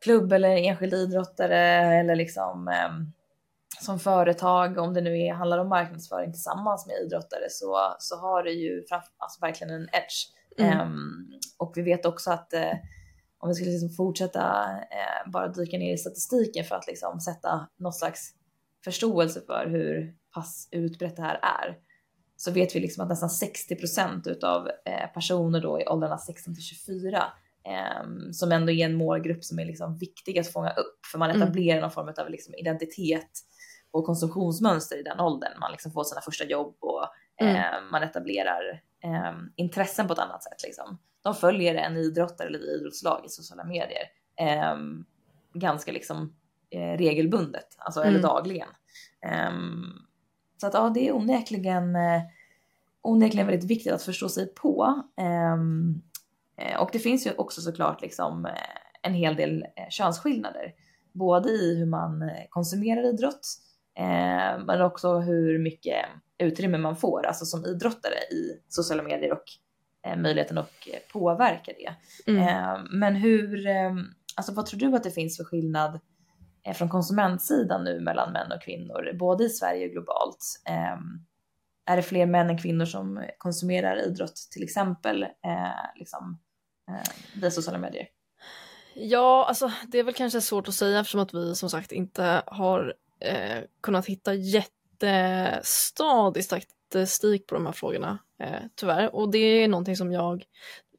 klubb 0.04 0.34
eller 0.34 0.50
enskild 0.50 0.94
idrottare 0.94 1.60
eller 2.00 2.16
liksom 2.16 2.68
ehm, 2.68 3.12
som 3.82 4.00
företag, 4.00 4.78
om 4.78 4.94
det 4.94 5.02
nu 5.02 5.20
är, 5.20 5.34
handlar 5.34 5.58
om 5.58 5.70
marknadsföring 5.70 6.32
tillsammans 6.32 6.88
med 6.88 6.96
idrottare 6.96 7.50
så, 7.50 7.96
så 8.00 8.18
har 8.18 8.44
det 8.44 8.52
ju 8.52 8.84
framför, 8.90 9.10
alltså 9.18 9.42
verkligen 9.42 9.74
en 9.74 9.88
edge. 9.92 10.28
Mm. 10.60 10.80
Ehm, 10.80 11.32
och 11.58 11.74
vi 11.76 11.82
vet 11.82 12.06
också 12.06 12.32
att 12.32 12.54
eh, 12.54 12.74
om 13.40 13.50
vi 13.50 13.56
skulle 13.56 13.72
liksom 13.72 13.90
fortsätta 13.90 14.64
eh, 14.72 15.32
bara 15.32 15.48
dyka 15.48 15.78
ner 15.78 15.94
i 15.94 15.98
statistiken 15.98 16.66
för 16.66 16.76
att 16.76 16.88
liksom 16.88 17.20
sätta 17.20 17.68
någon 17.80 17.94
slags 17.94 18.34
förståelse 18.84 19.42
för 19.48 19.68
hur 19.70 20.16
pass 20.34 20.68
utbrett 20.72 21.16
det 21.16 21.22
här 21.22 21.40
är 21.42 21.78
så 22.36 22.52
vet 22.52 22.76
vi 22.76 22.80
liksom 22.80 23.04
att 23.04 23.10
nästan 23.10 23.30
60 23.30 23.76
procent 23.76 24.28
utav 24.28 24.68
eh, 24.68 25.08
personer 25.14 25.62
då 25.62 25.82
i 25.82 25.88
åldrarna 25.88 26.18
16 26.18 26.56
till 26.56 26.64
24 26.64 27.24
ehm, 27.68 28.34
som 28.34 28.52
ändå 28.52 28.72
är 28.72 28.86
en 28.86 28.94
målgrupp 28.96 29.44
som 29.44 29.60
är 29.60 29.66
liksom 29.66 29.98
viktig 29.98 30.40
att 30.40 30.48
fånga 30.48 30.70
upp 30.70 31.06
för 31.12 31.18
man 31.20 31.30
Mm. 31.30 31.42
etablerar 31.42 31.82
någon 31.82 31.92
form 31.92 32.14
av 32.18 32.30
liksom 32.30 32.56
identitet 32.56 33.30
och 33.92 34.06
konsumtionsmönster 34.06 34.98
i 35.00 35.04
den 35.04 35.20
åldern. 35.20 35.60
Man 35.60 35.72
liksom 35.72 35.92
får 35.92 36.04
sina 36.04 36.22
första 36.22 36.46
jobb 36.46 36.76
och 36.80 37.06
Mm. 37.42 37.56
eh, 37.56 37.82
man 37.92 38.04
etablerar 38.04 38.82
eh, 39.04 39.34
intressen 39.56 40.08
på 40.08 40.14
ett 40.14 40.20
annat 40.20 40.44
sätt. 40.44 40.64
Liksom. 40.64 40.98
De 41.28 41.36
följer 41.36 41.76
en 41.76 41.98
idrottare 41.98 42.48
eller 42.48 42.76
idrottslag 42.76 43.26
i 43.26 43.30
sociala 43.30 43.64
medier 43.64 44.04
eh, 44.40 44.76
ganska 45.54 45.92
liksom 45.92 46.34
eh, 46.70 46.98
regelbundet, 46.98 47.76
alltså 47.78 48.02
eller 48.02 48.10
Mm. 48.10 48.22
dagligen. 48.22 48.68
Ehm, 49.22 49.84
så 50.62 50.68
att 50.68 50.74
ja, 50.74 50.92
det 50.94 51.08
är 51.08 51.16
onekligen, 51.16 51.96
eh, 51.96 52.22
onekligen 53.02 53.48
väldigt 53.48 53.70
viktigt 53.72 53.94
att 53.94 54.04
förstå 54.04 54.30
sig 54.30 54.54
på. 54.54 55.02
Ehm, 55.18 56.02
eh, 56.58 56.82
och 56.82 56.90
det 56.94 57.00
finns 57.00 57.28
ju 57.28 57.32
också 57.38 57.62
såklart 57.62 58.02
liksom 58.02 58.46
eh, 58.46 58.52
en 59.02 59.14
hel 59.14 59.36
del 59.36 59.62
eh, 59.76 59.90
könsskillnader. 59.90 60.74
Både 61.12 61.50
i 61.50 61.76
hur 61.78 61.86
man 61.86 62.22
eh, 62.22 62.44
konsumerar 62.50 63.04
idrott 63.06 63.48
eh, 64.00 64.60
men 64.66 64.82
också 64.82 65.20
hur 65.20 65.60
mycket 65.60 66.06
utrymme 66.38 66.78
man 66.78 66.96
får, 66.96 67.26
alltså 67.26 67.46
som 67.46 67.66
idrottare 67.66 68.14
i 68.32 68.62
sociala 68.68 69.04
medier 69.04 69.32
och 69.32 69.38
eh, 69.38 69.67
möjligheten 70.16 70.58
att 70.58 70.72
eh, 70.88 71.00
påverka 71.12 71.72
det. 71.78 71.94
Mm. 72.32 72.48
Eh, 72.48 72.80
men 72.92 73.16
hur, 73.16 73.68
eh, 73.68 73.96
alltså 74.36 74.54
vad 74.54 74.66
tror 74.66 74.80
du 74.80 74.96
att 74.96 75.04
det 75.04 75.12
finns 75.12 75.38
för 75.38 75.44
skillnad 75.44 76.00
eh, 76.64 76.74
från 76.74 76.90
konsumentsidan 76.90 77.84
nu 77.84 78.00
mellan 78.00 78.34
män 78.34 78.52
och 78.52 78.62
kvinnor, 78.62 79.14
både 79.20 79.44
i 79.44 79.50
Sverige 79.50 79.86
och 79.86 79.92
globalt? 79.92 80.62
Eh, 80.70 80.98
är 81.86 81.96
det 81.96 82.04
fler 82.04 82.26
män 82.26 82.50
än 82.50 82.58
kvinnor 82.58 82.86
som 82.86 83.26
konsumerar 83.38 84.08
idrott 84.08 84.36
till 84.52 84.64
exempel 84.64 85.24
eh, 85.24 85.30
liksom, 85.96 86.40
eh, 86.90 87.10
via 87.42 87.52
sociala 87.52 87.78
medier? 87.78 88.08
Ja, 88.94 89.46
alltså 89.46 89.72
det 89.88 90.00
är 90.00 90.04
väl 90.04 90.14
kanske 90.14 90.42
svårt 90.42 90.68
att 90.68 90.74
säga 90.74 91.00
eftersom 91.00 91.22
att 91.22 91.34
vi 91.34 91.56
som 91.56 91.70
sagt 91.70 91.92
inte 91.92 92.44
har 92.46 92.94
eh, 93.20 93.64
kunnat 93.82 94.06
hitta 94.06 94.34
jättestadig 94.34 96.44
statistik 96.44 97.48
på 97.48 97.56
de 97.56 97.66
här 97.66 97.74
frågorna 97.74 98.20
eh, 98.40 98.62
tyvärr. 98.76 99.16
Och 99.16 99.32
det 99.32 99.38
är 99.38 99.68
någonting 99.68 99.96
som 99.96 100.12
jag 100.12 100.46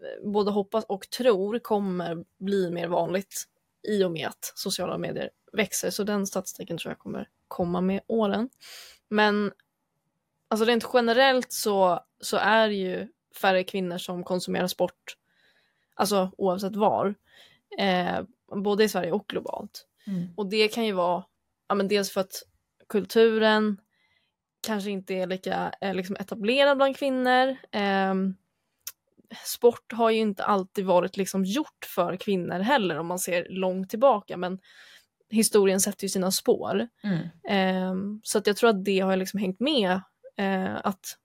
eh, 0.01 0.31
både 0.31 0.51
hoppas 0.51 0.85
och 0.85 1.11
tror 1.11 1.59
kommer 1.59 2.25
bli 2.39 2.71
mer 2.71 2.89
vanligt 2.89 3.45
i 3.89 4.05
och 4.05 4.13
med 4.13 4.27
att 4.29 4.53
sociala 4.55 4.99
medier 4.99 5.31
växer. 5.53 5.91
Så 5.91 6.05
den 6.05 6.27
statistiken 6.27 6.79
tror 6.79 6.91
jag 6.91 6.99
kommer 6.99 7.29
komma 7.49 7.81
med 7.81 8.01
åren. 8.07 8.49
Men 9.09 9.53
alltså 10.49 10.65
rent 10.65 10.87
generellt 10.93 11.53
så, 11.53 12.01
så 12.21 12.37
är 12.37 12.69
det 12.69 12.75
ju 12.75 13.09
färre 13.41 13.65
kvinnor 13.65 13.99
som 13.99 14.25
konsumerar 14.25 14.67
sport, 14.67 15.17
alltså 15.95 16.31
oavsett 16.39 16.77
var, 16.77 17.15
eh, 17.79 18.21
både 18.57 18.85
i 18.85 18.89
Sverige 18.89 19.13
och 19.13 19.27
globalt. 19.29 19.87
Mm. 20.07 20.29
Och 20.37 20.47
det 20.47 20.69
kan 20.69 20.87
ju 20.87 20.93
vara, 20.93 21.25
ja 21.69 21.75
men 21.75 21.89
dels 21.89 22.11
för 22.11 22.21
att 22.21 22.43
kulturen 22.89 23.81
kanske 24.69 24.91
inte 24.91 25.15
är 25.15 25.27
lika 25.27 25.73
eh, 25.81 25.95
liksom 25.95 26.17
etablerad 26.21 26.77
bland 26.77 26.97
kvinnor. 26.97 27.57
Ehm, 27.73 28.35
sport 29.45 29.93
har 29.93 30.11
ju 30.11 30.19
inte 30.19 30.45
alltid 30.45 30.85
varit 30.85 31.17
liksom 31.17 31.45
gjort 31.45 31.87
för 31.95 32.17
kvinnor 32.17 32.59
heller 32.59 32.99
om 32.99 33.07
man 33.07 33.19
ser 33.19 33.47
långt 33.51 33.91
tillbaka 33.91 34.37
men 34.37 34.59
historien 35.31 35.81
sätter 35.81 36.05
ju 36.05 36.09
sina 36.09 36.31
spår. 36.31 36.89
Mm. 37.03 37.29
Ehm, 37.49 38.21
så 38.25 38.39
att 38.39 38.47
jag 38.47 38.57
tror 38.57 38.71
att 38.71 38.85
det 38.85 39.01
har 39.01 39.17
liksom 39.17 39.41
hängt 39.41 39.61
med. 39.61 40.01
Eh, 40.37 40.77
att 40.85 41.17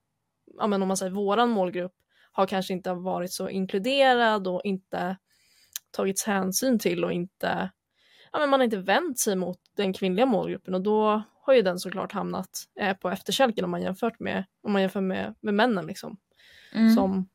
ja, 0.58 0.66
men 0.66 0.82
om 0.82 0.88
man 0.88 0.96
säger 0.96 1.12
våran 1.12 1.50
målgrupp 1.50 1.94
har 2.32 2.46
kanske 2.46 2.72
inte 2.72 2.92
varit 2.92 3.32
så 3.32 3.48
inkluderad 3.48 4.48
och 4.48 4.60
inte 4.64 5.16
tagits 5.90 6.24
hänsyn 6.24 6.78
till 6.78 7.04
och 7.04 7.12
inte 7.12 7.70
ja, 8.32 8.38
men 8.38 8.50
man 8.50 8.60
har 8.60 8.64
inte 8.64 8.76
vänt 8.76 9.18
sig 9.18 9.36
mot 9.36 9.58
den 9.76 9.92
kvinnliga 9.92 10.26
målgruppen 10.26 10.74
och 10.74 10.82
då 10.82 11.22
har 11.46 11.54
ju 11.54 11.62
den 11.62 11.78
såklart 11.78 12.12
hamnat 12.12 12.64
eh, 12.80 12.96
på 12.96 13.10
efterkälken 13.10 13.64
om 13.64 13.70
man, 13.70 13.82
jämfört 13.82 14.20
med, 14.20 14.44
om 14.62 14.72
man 14.72 14.82
jämför 14.82 15.00
med, 15.00 15.34
med 15.40 15.54
männen. 15.54 15.86
Liksom. 15.86 16.16
Mm. 16.72 16.94
Som, 16.94 17.28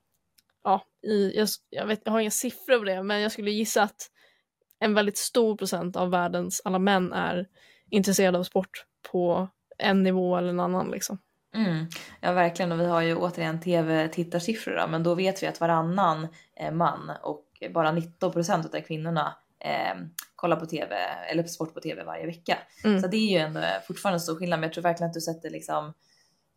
ja, 0.63 0.85
i, 1.07 1.37
jag, 1.37 1.47
jag, 1.69 1.85
vet, 1.85 2.01
jag 2.03 2.11
har 2.11 2.19
inga 2.19 2.31
siffror 2.31 2.77
på 2.77 2.83
det 2.83 3.03
men 3.03 3.21
jag 3.21 3.31
skulle 3.31 3.51
gissa 3.51 3.83
att 3.83 4.11
en 4.79 4.93
väldigt 4.93 5.17
stor 5.17 5.57
procent 5.57 5.95
av 5.95 6.09
världens 6.09 6.61
alla 6.65 6.79
män 6.79 7.13
är 7.13 7.47
intresserade 7.89 8.37
av 8.37 8.43
sport 8.43 8.85
på 9.11 9.47
en 9.77 10.03
nivå 10.03 10.37
eller 10.37 10.49
en 10.49 10.59
annan. 10.59 10.91
Liksom. 10.91 11.17
Mm. 11.55 11.85
Ja 12.21 12.31
verkligen 12.31 12.71
och 12.71 12.79
vi 12.79 12.85
har 12.85 13.01
ju 13.01 13.15
återigen 13.15 13.59
tv-tittarsiffror 13.59 14.87
men 14.87 15.03
då 15.03 15.15
vet 15.15 15.43
vi 15.43 15.47
att 15.47 15.59
varannan 15.59 16.27
eh, 16.55 16.71
man 16.71 17.11
och 17.23 17.45
bara 17.73 17.91
19 17.91 18.31
procent 18.31 18.75
av 18.75 18.79
kvinnorna 18.79 19.35
eh, 19.59 19.95
kollar 20.35 20.55
på 20.55 20.65
tv 20.65 20.95
eller 21.31 21.43
på 21.43 21.49
sport 21.49 21.73
på 21.73 21.79
tv 21.79 22.03
varje 22.03 22.25
vecka. 22.25 22.57
Mm. 22.83 23.01
Så 23.01 23.07
det 23.07 23.17
är 23.17 23.31
ju 23.31 23.37
ändå 23.37 23.61
fortfarande 23.87 24.15
en 24.15 24.19
stor 24.21 24.35
skillnad 24.35 24.59
men 24.59 24.67
jag 24.67 24.73
tror 24.73 24.83
verkligen 24.83 25.09
att 25.09 25.13
du 25.13 25.21
sätter 25.21 25.49
liksom 25.49 25.93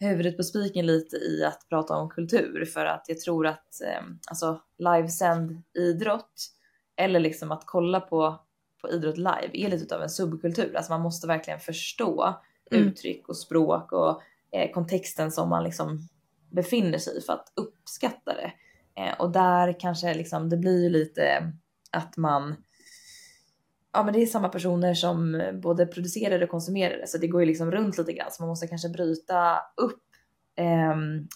huvudet 0.01 0.37
på 0.37 0.43
spiken 0.43 0.87
lite 0.87 1.17
i 1.17 1.45
att 1.45 1.69
prata 1.69 1.97
om 1.97 2.11
kultur 2.11 2.65
för 2.65 2.87
att 2.87 3.05
jag 3.09 3.21
tror 3.21 3.47
att 3.47 3.81
eh, 3.83 4.03
alltså 4.27 4.61
livesänd 4.79 5.63
idrott 5.75 6.47
eller 6.97 7.21
liksom 7.21 7.53
att 7.53 7.63
kolla 7.67 8.01
på, 8.01 8.41
på 8.81 8.91
idrott 8.91 9.19
live 9.19 9.51
är 9.53 9.69
lite 9.69 9.97
av 9.97 10.03
en 10.03 10.11
subkultur. 10.11 10.77
Alltså 10.77 10.93
man 10.93 11.01
måste 11.01 11.27
verkligen 11.27 11.61
förstå 11.61 12.35
Mm. 12.73 12.89
uttryck 12.89 13.29
och 13.29 13.37
språk 13.37 13.93
och 13.93 14.23
eh, 14.53 14.71
kontexten 14.71 15.33
som 15.33 15.49
man 15.49 15.65
liksom 15.65 16.09
befinner 16.51 16.99
sig 16.99 17.19
i 17.19 17.21
för 17.21 17.33
att 17.33 17.53
uppskatta 17.57 18.35
det. 18.35 18.53
Eh, 19.03 19.21
och 19.21 19.33
där 19.33 19.81
kanske 19.81 20.15
liksom 20.15 20.49
det 20.49 20.57
blir 20.57 20.83
ju 20.83 20.89
lite 20.89 21.53
att 21.91 22.17
man 22.17 22.57
Ja 23.93 24.03
men 24.03 24.15
det 24.15 24.23
är 24.23 24.27
samma 24.27 24.49
personer 24.49 24.95
som 24.95 25.43
både 25.63 25.87
producerar 25.87 26.43
och 26.43 26.49
konsumerar 26.49 26.99
det 26.99 27.07
så 27.07 27.19
det 27.19 27.27
går 27.27 27.41
ju 27.41 27.47
liksom 27.47 27.71
runt 27.71 27.99
lite 27.99 28.13
grann 28.13 28.33
så 28.33 28.43
man 28.43 28.49
måste 28.49 28.67
kanske 28.67 28.89
bryta 28.89 29.59
upp 29.77 30.03
ehm, 30.57 31.29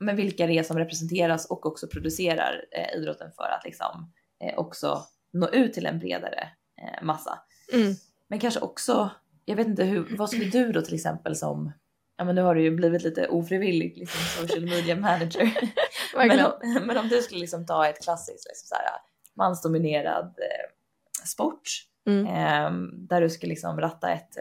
med 0.00 0.16
vilka 0.16 0.46
det 0.46 0.58
är 0.58 0.62
som 0.62 0.78
representeras 0.78 1.46
och 1.46 1.66
också 1.66 1.86
producerar 1.86 2.64
eh, 2.70 2.98
idrotten 2.98 3.32
för 3.32 3.44
att 3.44 3.64
liksom 3.64 4.12
eh, 4.40 4.58
också 4.58 5.02
nå 5.32 5.48
ut 5.48 5.72
till 5.72 5.86
en 5.86 5.98
bredare 5.98 6.48
eh, 6.82 7.04
massa. 7.04 7.38
Mm. 7.72 7.94
Men 8.28 8.38
kanske 8.38 8.60
också, 8.60 9.10
jag 9.44 9.56
vet 9.56 9.66
inte 9.66 9.84
hur, 9.84 10.16
vad 10.16 10.30
skulle 10.30 10.50
du 10.50 10.72
då 10.72 10.82
till 10.82 10.94
exempel 10.94 11.36
som, 11.36 11.72
ja 12.16 12.24
men 12.24 12.34
nu 12.34 12.42
har 12.42 12.54
du 12.54 12.62
ju 12.62 12.70
blivit 12.70 13.02
lite 13.02 13.28
ofrivillig 13.28 13.96
liksom 13.96 14.46
social 14.46 14.64
media 14.64 14.96
manager. 14.96 15.52
men, 16.16 16.46
om, 16.46 16.52
men 16.86 16.98
om 16.98 17.08
du 17.08 17.22
skulle 17.22 17.40
liksom 17.40 17.66
ta 17.66 17.86
ett 17.86 18.02
klassiskt 18.02 18.48
liksom 18.48 18.66
så 18.68 18.74
här, 18.74 18.84
mansdominerad 19.34 20.24
eh, 20.26 20.70
sport 21.26 21.62
Mm. 22.06 22.26
eh, 22.26 22.88
där 22.92 23.20
du 23.20 23.30
skulle 23.30 23.50
liksom 23.50 23.80
ratta 23.80 24.12
ett, 24.12 24.36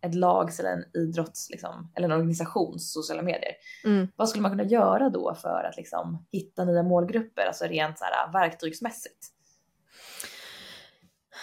ett 0.00 0.14
lags 0.14 0.60
eller 0.60 0.72
en 0.72 0.84
idrotts 0.94 1.50
liksom, 1.50 1.92
eller 1.96 2.08
en 2.08 2.12
organisations 2.12 2.92
sociala 2.92 3.22
medier. 3.22 3.52
Mm. 3.84 4.08
Vad 4.16 4.28
skulle 4.28 4.42
man 4.42 4.50
kunna 4.50 4.64
göra 4.64 5.10
då 5.10 5.34
för 5.34 5.64
att 5.64 5.76
liksom 5.76 6.26
hitta 6.32 6.64
nya 6.64 6.82
målgrupper, 6.82 7.46
alltså 7.46 7.64
rent 7.64 7.98
så 7.98 8.04
här 8.04 8.32
verktygsmässigt? 8.32 9.26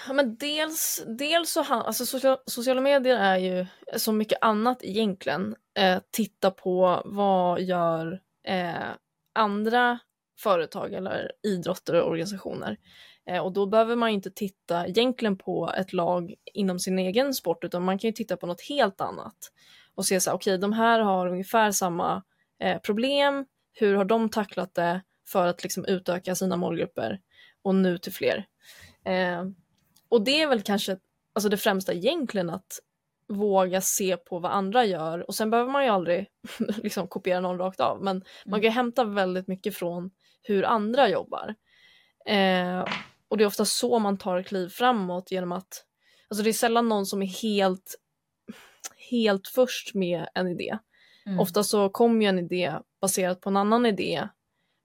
Ja, 0.08 0.14
men 0.14 0.38
dels, 0.38 1.06
dels 1.08 1.52
så 1.52 1.64
alltså 1.64 2.06
social, 2.06 2.38
sociala 2.46 2.82
medier 2.82 3.18
är 3.18 3.38
ju 3.38 3.66
som 3.96 4.18
mycket 4.18 4.38
annat 4.42 4.78
egentligen. 4.82 5.56
Eh, 5.80 6.00
titta 6.12 6.52
på 6.52 7.02
vad 7.06 7.62
gör 7.62 8.22
eh, 8.48 8.90
andra 9.36 10.00
företag 10.40 10.94
eller 10.94 11.32
idrotter 11.44 12.02
och 12.02 12.10
organisationer. 12.10 12.78
Eh, 13.28 13.40
och 13.40 13.54
då 13.54 13.66
behöver 13.66 13.96
man 13.96 14.10
inte 14.10 14.32
titta 14.32 14.88
egentligen 14.88 15.38
på 15.38 15.72
ett 15.78 15.94
lag 15.94 16.34
inom 16.54 16.80
sin 16.80 17.00
egen 17.00 17.34
sport 17.34 17.64
utan 17.64 17.84
man 17.84 18.00
kan 18.00 18.08
ju 18.08 18.12
titta 18.12 18.38
på 18.38 18.48
något 18.48 18.62
helt 18.62 19.02
annat. 19.02 19.38
Och 19.96 20.06
se 20.06 20.20
så 20.20 20.30
här, 20.30 20.38
okej 20.38 20.58
de 20.58 20.74
här 20.74 21.00
har 21.00 21.28
ungefär 21.28 21.72
samma 21.72 22.24
eh, 22.60 22.82
problem, 22.82 23.46
hur 23.74 23.96
har 23.96 24.06
de 24.06 24.30
tacklat 24.30 24.76
det 24.76 25.02
för 25.28 25.48
att 25.48 25.64
liksom 25.64 25.86
utöka 25.86 26.36
sina 26.36 26.56
målgrupper 26.56 27.20
och 27.62 27.76
nu 27.76 27.98
till 27.98 28.14
fler. 28.14 28.46
Eh, 29.06 29.46
och 30.10 30.22
det 30.22 30.42
är 30.42 30.48
väl 30.48 30.62
kanske 30.62 30.98
alltså 31.34 31.50
det 31.50 31.58
främsta 31.58 31.94
egentligen 31.94 32.50
att 32.50 32.80
våga 33.28 33.82
se 33.82 34.18
på 34.18 34.40
vad 34.40 34.52
andra 34.52 34.86
gör 34.86 35.28
och 35.28 35.36
sen 35.36 35.50
behöver 35.50 35.72
man 35.72 35.84
ju 35.84 35.90
aldrig 35.90 36.28
liksom 36.84 37.08
kopiera 37.08 37.40
någon 37.40 37.58
rakt 37.58 37.80
av 37.80 38.04
men 38.04 38.24
man 38.46 38.60
kan 38.60 38.70
ju 38.70 38.74
hämta 38.74 39.04
väldigt 39.04 39.48
mycket 39.48 39.76
från 39.76 40.12
hur 40.42 40.64
andra 40.66 41.10
jobbar. 41.10 41.56
Eh, 42.26 42.86
och 43.30 43.38
det 43.38 43.44
är 43.44 43.48
ofta 43.48 43.66
så 43.66 44.00
man 44.00 44.18
tar 44.18 44.44
kliv 44.44 44.70
framåt 44.70 45.32
genom 45.32 45.52
att 45.52 45.86
alltså 46.30 46.44
det 46.44 46.50
är 46.50 46.54
sällan 46.54 46.90
någon 46.90 47.06
som 47.06 47.22
är 47.22 47.42
helt 47.42 47.96
helt 49.10 49.48
först 49.48 49.94
med 49.94 50.28
en 50.34 50.48
idé. 50.48 50.78
Mm. 51.26 51.40
Ofta 51.40 51.64
så 51.64 51.90
kommer 51.90 52.22
ju 52.22 52.30
en 52.30 52.40
idé 52.40 52.74
baserat 53.02 53.42
på 53.42 53.50
en 53.50 53.58
annan 53.58 53.86
idé. 53.86 54.28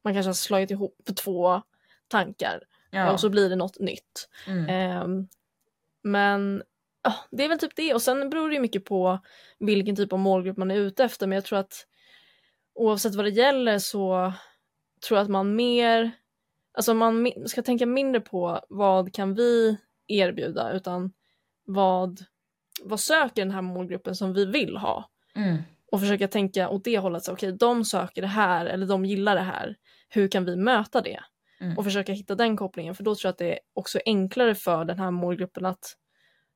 Man 0.04 0.14
kanske 0.14 0.28
har 0.28 0.34
slagit 0.34 0.70
ihop 0.70 1.10
två 1.24 1.62
tankar 2.08 2.62
ja. 2.90 3.12
och 3.12 3.20
så 3.20 3.28
blir 3.28 3.50
det 3.50 3.56
något 3.56 3.78
nytt. 3.80 4.28
mm. 4.46 4.68
Ehm, 4.68 5.28
men 6.02 6.62
ja, 7.02 7.14
det 7.30 7.44
är 7.44 7.48
väl 7.48 7.58
typ 7.58 7.76
det 7.76 7.94
och 7.94 8.02
sen 8.02 8.30
beror 8.30 8.50
det 8.50 8.60
mycket 8.60 8.84
på 8.84 9.18
vilken 9.58 9.96
typ 9.96 10.12
av 10.12 10.18
målgrupp 10.18 10.56
man 10.56 10.70
är 10.70 10.76
ute 10.76 11.04
efter 11.04 11.26
men 11.26 11.36
jag 11.36 11.44
tror 11.44 11.58
att 11.58 11.86
oavsett 12.74 13.14
vad 13.14 13.24
det 13.24 13.30
gäller 13.30 13.78
så 13.78 14.32
tror 15.08 15.18
jag 15.18 15.24
att 15.24 15.30
man 15.30 15.56
mer, 15.56 16.10
alltså 16.74 16.94
man 16.94 17.32
ska 17.46 17.62
tänka 17.62 17.86
mindre 17.86 18.20
på 18.20 18.60
vad 18.68 19.14
kan 19.14 19.34
vi 19.34 19.78
erbjuda 20.06 20.72
utan 20.72 21.12
vad, 21.64 22.20
vad 22.82 23.00
söker 23.00 23.42
den 23.42 23.50
här 23.50 23.62
målgruppen 23.62 24.16
som 24.16 24.32
vi 24.32 24.44
vill 24.46 24.76
ha 24.76 25.08
Mm. 25.34 25.62
och 25.92 26.00
försöka 26.00 26.28
tänka 26.28 26.68
åt 26.68 26.84
det 26.84 26.98
hållet, 26.98 27.28
okej 27.28 27.52
de 27.52 27.84
söker 27.84 28.22
det 28.22 28.28
här 28.28 28.66
eller 28.66 28.86
de 28.86 29.04
gillar 29.04 29.34
det 29.34 29.40
här, 29.42 29.76
hur 30.08 30.28
kan 30.28 30.44
vi 30.44 30.56
möta 30.56 31.00
det? 31.00 31.20
Mm. 31.60 31.78
Och 31.78 31.84
försöka 31.84 32.12
hitta 32.12 32.34
den 32.34 32.56
kopplingen 32.56 32.94
för 32.94 33.04
då 33.04 33.14
tror 33.14 33.28
jag 33.28 33.32
att 33.32 33.38
det 33.38 33.52
är 33.52 33.58
också 33.74 33.98
enklare 34.06 34.54
för 34.54 34.84
den 34.84 34.98
här 34.98 35.10
målgruppen 35.10 35.64
att 35.66 35.96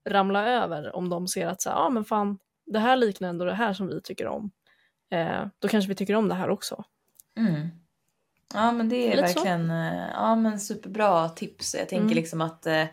ramla 0.09 0.49
över 0.49 0.97
om 0.97 1.09
de 1.09 1.29
ser 1.29 1.47
att 1.47 1.63
så 1.63 1.71
här, 1.71 1.77
ah, 1.77 1.91
men 1.91 2.05
fan, 2.05 2.39
det 2.67 2.79
här 2.79 2.97
liknar 2.97 3.29
ändå 3.29 3.45
det 3.45 3.55
här 3.55 3.73
som 3.73 3.87
vi 3.87 4.03
tycker 4.03 4.27
om. 4.27 4.51
Eh, 5.11 5.47
då 5.59 5.69
kanske 5.69 5.89
vi 5.89 5.95
tycker 5.95 6.15
om 6.15 6.29
det 6.29 6.35
här 6.35 6.51
också. 6.51 6.85
Mm. 7.37 7.69
Ja 8.55 8.73
men 8.73 8.88
det 8.88 8.97
är 8.97 9.11
Lite 9.11 9.23
verkligen 9.23 9.71
eh, 9.71 10.09
ja, 10.12 10.35
men 10.37 10.61
superbra 10.61 11.29
tips. 11.29 11.75
Jag 11.75 11.88
tänker 11.88 12.05
Mm. 12.05 12.15
liksom 12.15 12.41
att 12.41 12.67
eh, 12.67 12.81
eh, 12.81 12.88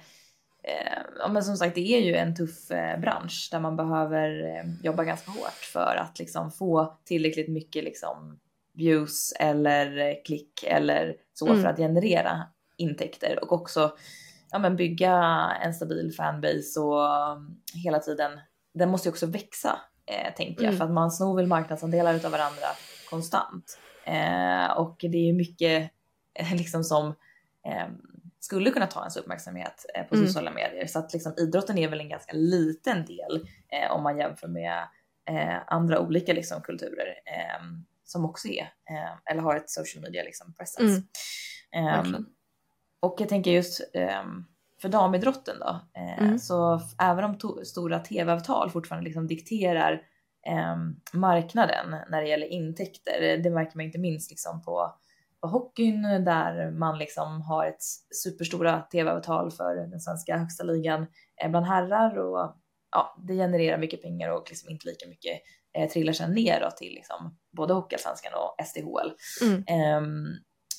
ja, 1.19 1.27
men 1.27 1.43
som 1.43 1.57
sagt, 1.57 1.75
det 1.75 1.81
är 1.95 1.99
ju 2.01 2.15
en 2.15 2.35
tuff 2.35 2.67
bransch 3.01 3.47
där 3.51 3.59
man 3.59 3.75
behöver 3.75 4.29
eh, 4.43 4.63
jobba 4.83 5.03
ganska 5.03 5.31
hårt 5.31 5.69
för 5.73 5.95
att 5.95 6.19
liksom 6.19 6.51
få 6.51 6.97
tillräckligt 7.05 7.49
mycket 7.49 7.83
liksom 7.83 8.39
views 8.73 9.33
eller 9.39 10.15
klick 10.25 10.63
eller 10.63 11.15
så 11.33 11.47
Mm. 11.47 11.61
för 11.61 11.69
att 11.69 11.77
generera 11.77 12.43
intäkter 12.77 13.39
och 13.43 13.51
också 13.51 13.95
ja, 14.51 14.59
men 14.59 14.75
bygga 14.75 15.13
en 15.61 15.73
stabil 15.73 16.13
fanbase 16.17 16.79
och 16.79 17.07
hela 17.83 17.99
tiden. 17.99 18.31
Den 18.73 18.89
måste 18.89 19.07
ju 19.07 19.11
också 19.11 19.25
växa 19.25 19.79
eh, 20.05 20.33
tänker 20.35 20.63
jag 20.63 20.69
Mm. 20.73 20.77
för 20.77 20.85
att 20.85 20.91
man 20.91 21.11
snor 21.11 21.35
väl 21.35 21.47
marknadsandelar 21.47 22.13
utav 22.13 22.31
varandra 22.31 22.67
konstant 23.09 23.79
eh, 24.05 24.71
och 24.77 24.95
det 24.99 25.17
är 25.17 25.25
ju 25.25 25.33
mycket 25.33 25.91
eh, 26.33 26.55
liksom 26.55 26.83
som 26.83 27.07
eh, 27.65 27.87
skulle 28.39 28.69
kunna 28.71 28.87
ta 28.87 28.99
ens 28.99 29.17
uppmärksamhet 29.17 29.85
eh, 29.95 30.03
på 30.03 30.15
Mm. 30.15 30.27
sociala 30.27 30.51
medier 30.51 30.87
så 30.87 30.99
att 30.99 31.13
liksom 31.13 31.33
idrotten 31.37 31.77
är 31.77 31.87
väl 31.87 31.99
en 31.99 32.09
ganska 32.09 32.33
liten 32.33 33.05
del 33.05 33.47
eh, 33.69 33.91
om 33.91 34.03
man 34.03 34.17
jämför 34.17 34.47
med 34.47 34.87
eh, 35.29 35.57
andra 35.67 35.99
olika 35.99 36.33
liksom 36.33 36.61
kulturer 36.61 37.13
som 38.05 38.25
också 38.25 38.47
är 38.47 38.73
eller 39.25 39.41
har 39.41 39.55
ett 39.55 39.69
social 39.69 40.01
media 40.03 40.23
liksom 40.23 40.53
presence. 40.53 41.03
Mm. 41.71 41.85
Verkligen. 41.85 42.25
och 42.99 43.15
jag 43.19 43.29
tänker 43.29 43.51
just 43.51 43.81
för 44.81 44.89
damidrotten 44.89 45.55
då, 45.59 45.79
Mm. 46.19 46.39
så 46.39 46.81
även 46.99 47.23
om 47.23 47.35
to- 47.37 47.63
stora 47.63 47.99
tv-avtal 47.99 48.69
fortfarande 48.69 49.05
liksom 49.05 49.27
dikterar 49.27 50.01
ehm, 50.45 50.95
marknaden 51.13 51.95
när 52.09 52.21
det 52.21 52.27
gäller 52.27 52.47
intäkter, 52.47 53.37
det 53.37 53.49
märker 53.49 53.77
man 53.77 53.85
inte 53.85 53.99
minst 53.99 54.29
liksom 54.29 54.61
på, 54.61 54.95
på 55.41 55.47
hockeyn 55.47 56.01
där 56.01 56.71
man 56.71 56.97
liksom 56.97 57.41
har 57.41 57.65
ett 57.65 57.83
superstora 58.23 58.81
tv-avtal 58.81 59.51
för 59.51 59.75
den 59.75 59.99
svenska 59.99 60.37
högsta 60.37 60.63
ligan 60.63 61.07
eh, 61.43 61.49
bland 61.49 61.65
herrar 61.65 62.17
och 62.17 62.55
ja, 62.91 63.15
det 63.27 63.33
genererar 63.33 63.77
mycket 63.77 64.01
pengar 64.01 64.29
och 64.29 64.49
liksom 64.49 64.69
inte 64.69 64.87
lika 64.87 65.07
mycket 65.09 65.41
eh, 65.77 65.89
trillar 65.89 66.13
sen 66.13 66.31
ner 66.31 66.69
till 66.77 66.93
liksom 66.93 67.37
både 67.51 67.73
Hockeyallsvenskan 67.73 68.33
och 68.33 68.65
SDHL. 68.65 69.11
Mm. 69.41 69.63
Ehm, 69.67 70.27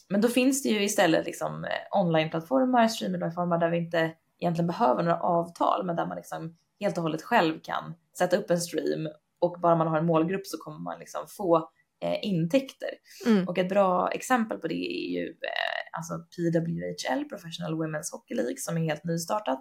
men 0.09 0.21
då 0.21 0.29
finns 0.29 0.63
det 0.63 0.69
ju 0.69 0.85
istället 0.85 1.27
liksom 1.27 1.65
eh, 1.65 2.01
onlineplattformar, 2.01 2.89
streamingplattformar 2.89 3.59
där 3.59 3.71
vi 3.71 3.79
inte 3.79 4.13
egentligen 4.41 4.67
behöver 4.67 5.03
några 5.03 5.21
avtal, 5.21 5.87
men 5.87 5.97
där 5.97 6.07
man 6.07 6.17
liksom 6.17 6.57
helt 6.81 6.97
och 6.97 7.03
hållet 7.03 7.23
själv 7.23 7.61
kan 7.63 7.95
sätta 8.19 8.37
upp 8.37 8.51
en 8.51 8.61
stream 8.61 9.09
och 9.45 9.61
bara 9.61 9.77
man 9.77 9.87
har 9.87 9.99
en 9.99 10.07
målgrupp 10.07 10.47
så 10.47 10.59
kommer 10.59 10.79
man 10.79 10.99
liksom 10.99 11.27
få 11.29 11.71
eh, 12.03 12.19
intäkter. 12.23 12.89
Mm. 13.27 13.49
Och 13.49 13.59
ett 13.59 13.69
bra 13.69 14.11
exempel 14.11 14.59
på 14.59 14.69
det 14.69 14.75
är 14.75 15.21
ju 15.21 15.29
eh, 15.29 15.99
alltså 15.99 16.15
PWHL, 16.15 17.25
Professional 17.25 17.75
Women's 17.75 18.13
Hockey 18.13 18.35
League, 18.35 18.57
som 18.59 18.77
är 18.77 18.83
helt 18.83 19.05
nystartat. 19.05 19.61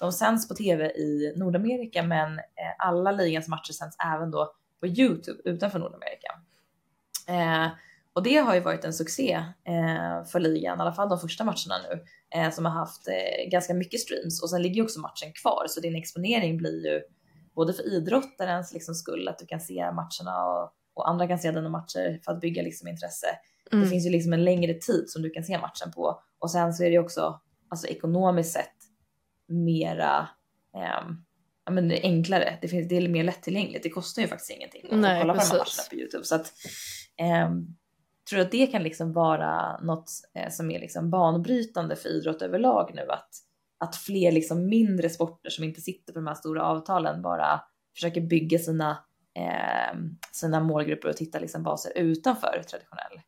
De 0.00 0.12
sänds 0.12 0.48
på 0.48 0.54
tv 0.54 0.90
i 0.90 1.32
Nordamerika, 1.36 2.02
men 2.02 2.38
eh, 2.38 2.74
alla 2.78 3.12
ligans 3.12 3.48
matcher 3.48 3.72
sänds 3.72 3.96
även 4.14 4.30
då 4.30 4.54
på 4.80 4.86
YouTube 4.86 5.42
utanför 5.44 5.78
Nordamerika. 5.78 6.28
Eh, 7.28 7.68
och 8.12 8.22
det 8.22 8.36
har 8.36 8.54
ju 8.54 8.60
varit 8.60 8.84
en 8.84 8.92
succé 8.92 9.32
eh, 9.64 10.24
för 10.32 10.40
ligan, 10.40 10.78
i 10.78 10.80
alla 10.80 10.92
fall 10.92 11.08
de 11.08 11.18
första 11.18 11.44
matcherna 11.44 11.74
nu, 11.90 12.04
eh, 12.38 12.50
som 12.50 12.64
har 12.64 12.72
haft 12.72 13.08
eh, 13.08 13.50
ganska 13.50 13.74
mycket 13.74 14.00
streams 14.00 14.42
och 14.42 14.50
sen 14.50 14.62
ligger 14.62 14.74
ju 14.74 14.82
också 14.82 15.00
matchen 15.00 15.32
kvar 15.42 15.64
så 15.68 15.80
din 15.80 15.96
exponering 15.96 16.56
blir 16.56 16.86
ju 16.86 17.02
både 17.54 17.72
för 17.72 17.92
idrottarens 17.94 18.72
liksom 18.72 18.94
skull, 18.94 19.28
att 19.28 19.38
du 19.38 19.46
kan 19.46 19.60
se 19.60 19.90
matcherna 19.92 20.44
och, 20.46 20.72
och 20.94 21.08
andra 21.08 21.28
kan 21.28 21.38
se 21.38 21.50
dina 21.50 21.68
matcher 21.68 22.20
för 22.24 22.32
att 22.32 22.40
bygga 22.40 22.62
liksom 22.62 22.88
intresse. 22.88 23.26
Det 23.70 23.76
Mm. 23.76 23.88
finns 23.88 24.06
ju 24.06 24.10
liksom 24.10 24.32
en 24.32 24.44
längre 24.44 24.74
tid 24.74 25.04
som 25.10 25.22
du 25.22 25.30
kan 25.30 25.44
se 25.44 25.58
matchen 25.58 25.92
på 25.94 26.22
och 26.38 26.50
sen 26.50 26.74
så 26.74 26.84
är 26.84 26.90
det 26.90 26.98
också 26.98 27.40
alltså 27.68 27.86
ekonomiskt 27.86 28.52
sett 28.52 28.74
mera 29.48 30.28
ja, 30.72 31.70
men 31.70 31.88
det 31.88 31.98
är 31.98 32.02
enklare. 32.10 32.58
Det, 32.60 32.68
finns, 32.68 32.88
det 32.88 32.96
är 32.96 33.08
mer 33.08 33.24
lättillgängligt. 33.24 33.82
Det 33.82 33.90
kostar 33.90 34.22
ju 34.22 34.28
faktiskt 34.28 34.50
ingenting 34.50 34.84
att 34.90 34.98
Nej, 34.98 35.20
kolla 35.20 35.34
på 35.34 35.38
de 35.40 35.44
här 35.46 35.58
precis. 35.58 35.78
matcherna 35.78 35.88
på 35.90 35.94
Youtube. 35.96 36.24
Så 36.24 36.34
att, 36.34 36.52
ehm, 37.16 37.66
tror 38.30 38.40
att 38.40 38.50
det 38.50 38.66
kan 38.66 38.82
liksom 38.82 39.12
vara 39.12 39.80
något 39.80 40.10
eh, 40.34 40.50
som 40.50 40.70
är 40.70 40.80
liksom 40.80 41.10
banbrytande 41.10 41.96
för 41.96 42.08
idrott 42.08 42.42
överlag 42.42 42.90
nu 42.94 43.10
att, 43.10 43.28
att 43.84 43.96
fler 43.96 44.32
liksom 44.32 44.66
mindre 44.66 45.10
sporter 45.10 45.50
som 45.50 45.64
inte 45.64 45.80
sitter 45.80 46.12
på 46.12 46.18
de 46.18 46.26
här 46.26 46.34
stora 46.34 46.62
avtalen 46.62 47.22
bara 47.22 47.60
försöker 47.94 48.20
bygga 48.20 48.58
sina, 48.58 49.04
eh, 49.34 49.98
sina 50.32 50.60
målgrupper 50.60 51.08
och 51.08 51.16
titta 51.16 51.38
liksom 51.38 51.62
baser 51.62 51.92
utanför 51.98 52.62
traditionell 52.70 53.20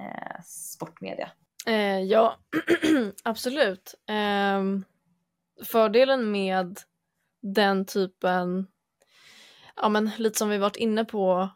eh, 0.00 0.42
sportmedia. 0.44 1.30
Eh, 1.66 2.00
ja, 2.00 2.36
absolut. 3.24 3.94
Ehm, 4.08 4.84
fördelen 5.64 6.30
med 6.30 6.78
den 7.42 7.86
typen, 7.86 8.66
ja 9.76 9.88
men 9.88 10.10
lite 10.18 10.38
som 10.38 10.48
vi 10.48 10.58
varit 10.58 10.76
inne 10.76 11.04
på, 11.04 11.48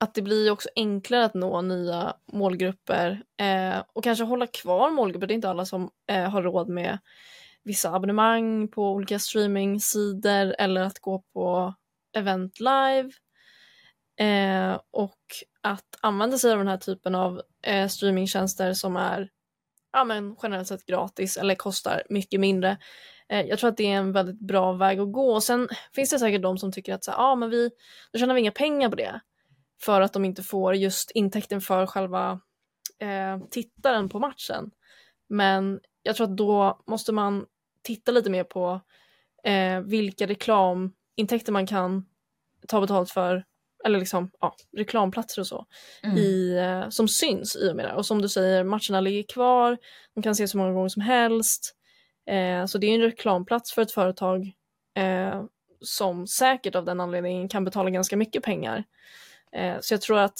att 0.00 0.14
det 0.14 0.22
blir 0.22 0.50
också 0.50 0.68
enklare 0.76 1.24
att 1.24 1.34
nå 1.34 1.62
nya 1.62 2.16
målgrupper 2.32 3.22
eh, 3.40 3.82
och 3.92 4.04
kanske 4.04 4.24
hålla 4.24 4.46
kvar 4.46 4.90
målgrupper. 4.90 5.26
Det 5.26 5.32
är 5.32 5.36
inte 5.36 5.50
alla 5.50 5.64
som 5.64 5.90
eh, 6.10 6.30
har 6.30 6.42
råd 6.42 6.68
med 6.68 6.98
vissa 7.70 7.94
abonnemang 7.94 8.68
på 8.68 8.90
olika 8.90 9.18
streamingsidor 9.18 10.54
eller 10.58 10.80
att 10.80 10.98
gå 10.98 11.22
på 11.32 11.74
event 12.16 12.60
live. 12.60 13.10
Eh, 14.20 14.80
och 14.90 15.18
att 15.62 15.98
använda 16.00 16.38
sig 16.38 16.52
av 16.52 16.58
den 16.58 16.68
här 16.68 16.76
typen 16.76 17.14
av 17.14 17.42
eh, 17.62 17.88
streamingtjänster 17.88 18.72
som 18.72 18.96
är 18.96 19.28
ja, 19.92 20.04
men 20.04 20.36
generellt 20.42 20.68
sett 20.68 20.86
gratis 20.86 21.36
eller 21.36 21.54
kostar 21.54 22.02
mycket 22.08 22.40
mindre. 22.40 22.78
Eh, 23.28 23.40
jag 23.40 23.58
tror 23.58 23.70
att 23.70 23.76
det 23.76 23.86
är 23.86 23.96
en 23.96 24.12
väldigt 24.12 24.40
bra 24.40 24.72
väg 24.72 25.00
att 25.00 25.12
gå. 25.12 25.34
Och 25.34 25.42
sen 25.42 25.68
finns 25.94 26.10
det 26.10 26.18
säkert 26.18 26.42
de 26.42 26.58
som 26.58 26.72
tycker 26.72 26.94
att 26.94 27.04
så 27.04 27.10
här, 27.10 27.18
ah, 27.18 27.34
men 27.34 27.50
vi, 27.50 27.70
då 28.12 28.18
tjänar 28.18 28.34
vi 28.34 28.40
inga 28.40 28.52
pengar 28.52 28.88
på 28.88 28.96
det. 28.96 29.20
För 29.82 30.00
att 30.00 30.12
de 30.12 30.24
inte 30.24 30.42
får 30.42 30.74
just 30.74 31.10
intäkten 31.10 31.60
för 31.60 31.86
själva 31.86 32.40
eh, 32.98 33.38
tittaren 33.50 34.08
på 34.08 34.18
matchen. 34.18 34.70
Men 35.28 35.80
jag 36.02 36.16
tror 36.16 36.30
att 36.30 36.36
då 36.36 36.82
måste 36.86 37.12
man 37.12 37.46
titta 37.82 38.12
lite 38.12 38.30
mer 38.30 38.44
på 38.44 38.80
eh, 39.44 39.80
vilka 39.80 40.26
reklamintäkter 40.26 41.52
man 41.52 41.66
kan 41.66 42.06
ta 42.68 42.80
betalt 42.80 43.10
för 43.10 43.44
eller 43.84 43.98
liksom 43.98 44.30
ja, 44.40 44.56
reklamplatser 44.76 45.40
och 45.42 45.46
så 45.46 45.66
i, 46.16 46.56
eh, 46.56 46.88
som 46.88 47.08
syns 47.08 47.56
i 47.56 47.70
och 47.70 47.76
med 47.76 47.84
det. 47.84 47.94
Och 47.94 48.06
som 48.06 48.22
du 48.22 48.28
säger, 48.28 48.64
matcherna 48.64 49.00
ligger 49.00 49.22
kvar, 49.22 49.78
de 50.14 50.22
kan 50.22 50.32
ses 50.32 50.50
så 50.50 50.58
många 50.58 50.72
gånger 50.72 50.88
som 50.88 51.02
helst. 51.02 51.76
Eh, 52.26 52.66
så 52.66 52.78
det 52.78 52.86
är 52.86 52.94
en 52.94 53.00
reklamplats 53.00 53.72
för 53.72 53.82
ett 53.82 53.92
företag 53.92 54.52
eh, 54.94 55.42
som 55.80 56.26
säkert 56.26 56.74
av 56.74 56.84
den 56.84 57.00
anledningen 57.00 57.48
kan 57.48 57.64
betala 57.64 57.90
ganska 57.90 58.16
mycket 58.16 58.42
pengar. 58.42 58.84
Eh, 59.52 59.76
så 59.80 59.94
jag 59.94 60.00
tror 60.00 60.18
att, 60.18 60.38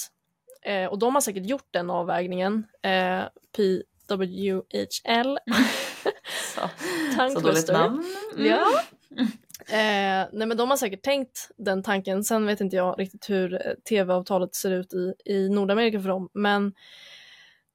eh, 0.63 0.87
och 0.87 0.99
de 0.99 1.15
har 1.15 1.21
säkert 1.21 1.47
gjort 1.47 1.69
den 1.71 1.91
avvägningen, 1.91 2.67
eh, 2.83 3.23
PWHL, 3.57 5.39
Så, 6.55 6.61
Tongue 7.17 7.35
så 7.35 7.41
dåligt 7.41 7.73
namn. 7.73 8.05
Mm. 8.37 8.47
Ja. 8.47 8.67
Eh, 9.69 10.29
nej 10.33 10.47
men 10.47 10.57
de 10.57 10.71
har 10.71 10.77
säkert 10.77 11.03
tänkt 11.03 11.51
den 11.57 11.83
tanken. 11.83 12.25
Sen 12.25 12.47
vet 12.47 12.61
inte 12.61 12.77
jag 12.77 13.01
riktigt 13.01 13.31
hur 13.31 13.55
eh, 13.55 13.75
tv-avtalet 13.89 14.55
ser 14.55 14.71
ut 14.71 14.95
i, 14.95 15.15
i 15.25 15.49
Nordamerika 15.49 16.01
för 16.01 16.09
dem. 16.09 16.29
Men, 16.33 16.67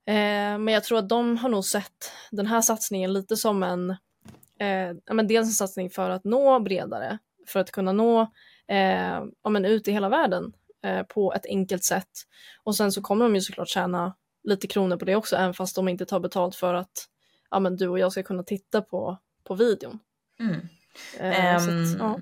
eh, 0.08 0.58
men 0.60 0.68
jag 0.68 0.84
tror 0.84 0.98
att 0.98 1.10
de 1.10 1.38
har 1.38 1.50
nog 1.50 1.66
sett 1.66 2.12
den 2.32 2.48
här 2.48 2.62
satsningen 2.62 3.14
lite 3.14 3.38
som 3.38 3.64
en, 3.64 3.90
eh, 4.60 4.92
ja, 5.06 5.14
men 5.14 5.28
dels 5.28 5.48
en 5.48 5.52
satsning 5.52 5.90
för 5.90 6.10
att 6.10 6.24
nå 6.24 6.60
bredare. 6.60 7.18
För 7.48 7.60
att 7.60 7.72
kunna 7.72 7.92
nå 7.92 8.22
eh, 8.68 9.24
ja, 9.44 9.50
men 9.50 9.66
ut 9.66 9.88
i 9.88 9.92
hela 9.92 10.10
världen 10.10 10.54
eh, 10.86 11.04
på 11.04 11.34
ett 11.34 11.46
enkelt 11.46 11.84
sätt. 11.84 12.12
Och 12.64 12.76
sen 12.76 12.92
så 12.92 13.02
kommer 13.02 13.26
de 13.26 13.36
ju 13.36 13.42
såklart 13.42 13.70
tjäna 13.70 14.16
lite 14.44 14.68
kronor 14.68 14.98
på 14.98 15.06
det 15.06 15.16
också, 15.16 15.36
även 15.36 15.54
fast 15.54 15.76
de 15.76 15.88
inte 15.88 16.06
tar 16.06 16.20
betalt 16.20 16.56
för 16.56 16.74
att 16.74 17.08
ja, 17.56 17.60
men 17.60 17.76
du 17.76 17.88
och 17.88 18.00
jag 18.00 18.12
ska 18.12 18.24
kunna 18.24 18.44
titta 18.44 18.82
på, 18.82 19.18
på 19.44 19.56
videon. 19.56 20.00
Mm. 20.40 20.56
Eh, 21.20 21.46
Ehm, 21.46 21.84
att, 21.84 22.00
ja. 22.00 22.20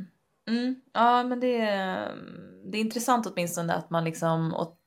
mm, 0.48 0.82
ja, 0.93 1.24
men 1.24 1.39
det 1.39 1.62
är, 1.62 2.15
det 2.72 2.78
är 2.78 2.82
intressant 2.82 3.28
åtminstone 3.28 3.74
att 3.74 3.89
man 3.89 4.04
liksom 4.04 4.54
och 4.54 4.78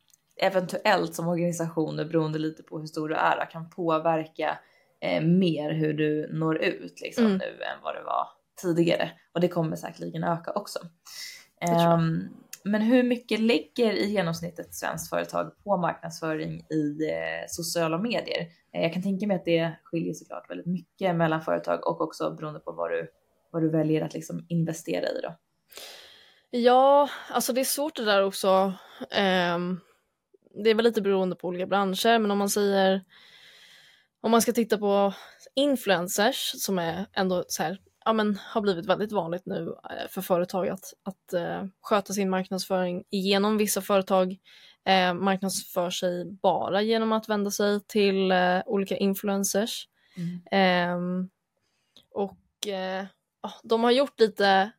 eventuellt 0.41 1.15
som 1.15 1.29
organisationer 1.29 2.05
beroende 2.05 2.39
lite 2.39 2.63
på 2.63 2.79
hur 2.79 2.87
stor 2.87 3.09
du 3.09 3.15
är 3.15 3.51
kan 3.51 3.71
påverka 3.71 4.59
eh, 5.01 5.23
mer 5.23 5.71
hur 5.73 5.93
du 5.95 6.33
når 6.33 6.63
ut 6.63 7.01
liksom 7.01 7.27
Mm. 7.27 7.39
nu 7.39 7.63
än 7.63 7.83
vad 7.83 7.95
det 7.95 8.03
var 8.03 8.29
tidigare 8.63 9.11
och 9.33 9.41
det 9.41 9.49
kommer 9.49 9.77
säkerligen 9.77 10.25
öka 10.25 10.53
också. 10.53 10.79
Ehm, 11.61 12.29
men 12.67 12.83
hur 12.83 13.03
mycket 13.03 13.41
lägger 13.41 13.93
i 13.93 14.07
genomsnitt 14.07 14.59
ett 14.59 14.75
svenskt 14.75 15.11
företag 15.11 15.53
på 15.65 15.77
marknadsföring 15.77 16.61
i 16.71 17.11
eh, 17.11 17.47
sociala 17.49 17.99
medier? 17.99 18.47
Eh, 18.73 18.83
jag 18.83 18.93
kan 18.93 19.03
tänka 19.03 19.27
mig 19.27 19.37
att 19.37 19.45
det 19.45 19.73
skiljer 19.85 20.15
såklart 20.15 20.51
väldigt 20.51 20.67
mycket 20.67 21.17
mellan 21.17 21.43
företag 21.43 21.87
och 21.87 22.01
också 22.01 22.31
beroende 22.31 22.61
på 22.61 22.73
vad 22.73 22.91
du 22.91 23.11
vad 23.51 23.63
du 23.63 23.71
väljer 23.71 24.03
att 24.03 24.15
liksom 24.15 24.47
investera 24.49 25.09
i 25.09 25.21
då. 25.23 25.37
Ja, 26.51 27.09
alltså 27.31 27.53
det 27.53 27.61
är 27.61 27.65
svårt 27.65 27.97
det 27.97 28.05
där 28.05 28.23
också. 28.23 28.73
Ehm, 29.11 29.81
det 30.65 30.71
är 30.71 30.75
väl 30.75 30.85
lite 30.85 31.03
beroende 31.03 31.37
på 31.37 31.49
olika 31.49 31.67
branscher, 31.67 32.19
men 32.19 32.31
om 32.31 32.39
man 32.39 32.51
säger 32.51 33.05
om 34.21 34.31
man 34.31 34.43
ska 34.43 34.53
titta 34.53 34.79
på 34.79 35.15
influencers 35.55 36.53
som 36.57 36.79
är 36.79 37.07
ändå 37.13 37.45
så 37.49 37.63
här 37.63 37.79
ja, 38.07 38.13
men, 38.13 38.39
har 38.43 38.61
blivit 38.61 38.87
väldigt 38.87 39.13
vanligt 39.13 39.47
nu 39.47 39.75
eh, 39.91 40.09
för 40.09 40.21
företag 40.21 40.69
att, 40.69 40.95
att 41.03 41.33
eh, 41.33 41.65
sköta 41.81 42.13
sin 42.13 42.31
marknadsföring 42.31 43.05
genom 43.11 43.57
vissa 43.59 43.81
företag 43.81 44.37
eh, 44.85 45.15
marknadsför 45.15 45.91
sig 45.91 46.25
bara 46.25 46.83
genom 46.83 47.13
att 47.13 47.29
vända 47.29 47.51
sig 47.51 47.81
till 47.81 48.33
eh, 48.33 48.61
olika 48.67 48.97
influencers. 48.97 49.89
Ehm, 50.51 51.29
och 52.11 52.67
eh, 52.67 53.05
ja, 53.43 53.53
de 53.63 53.85
har 53.85 53.91
gjort 53.91 54.21
lite 54.21 54.71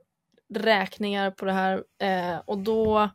räkningar 0.53 1.31
på 1.31 1.45
det 1.45 1.53
här 1.53 1.83
och 2.45 2.57
då 2.57 3.09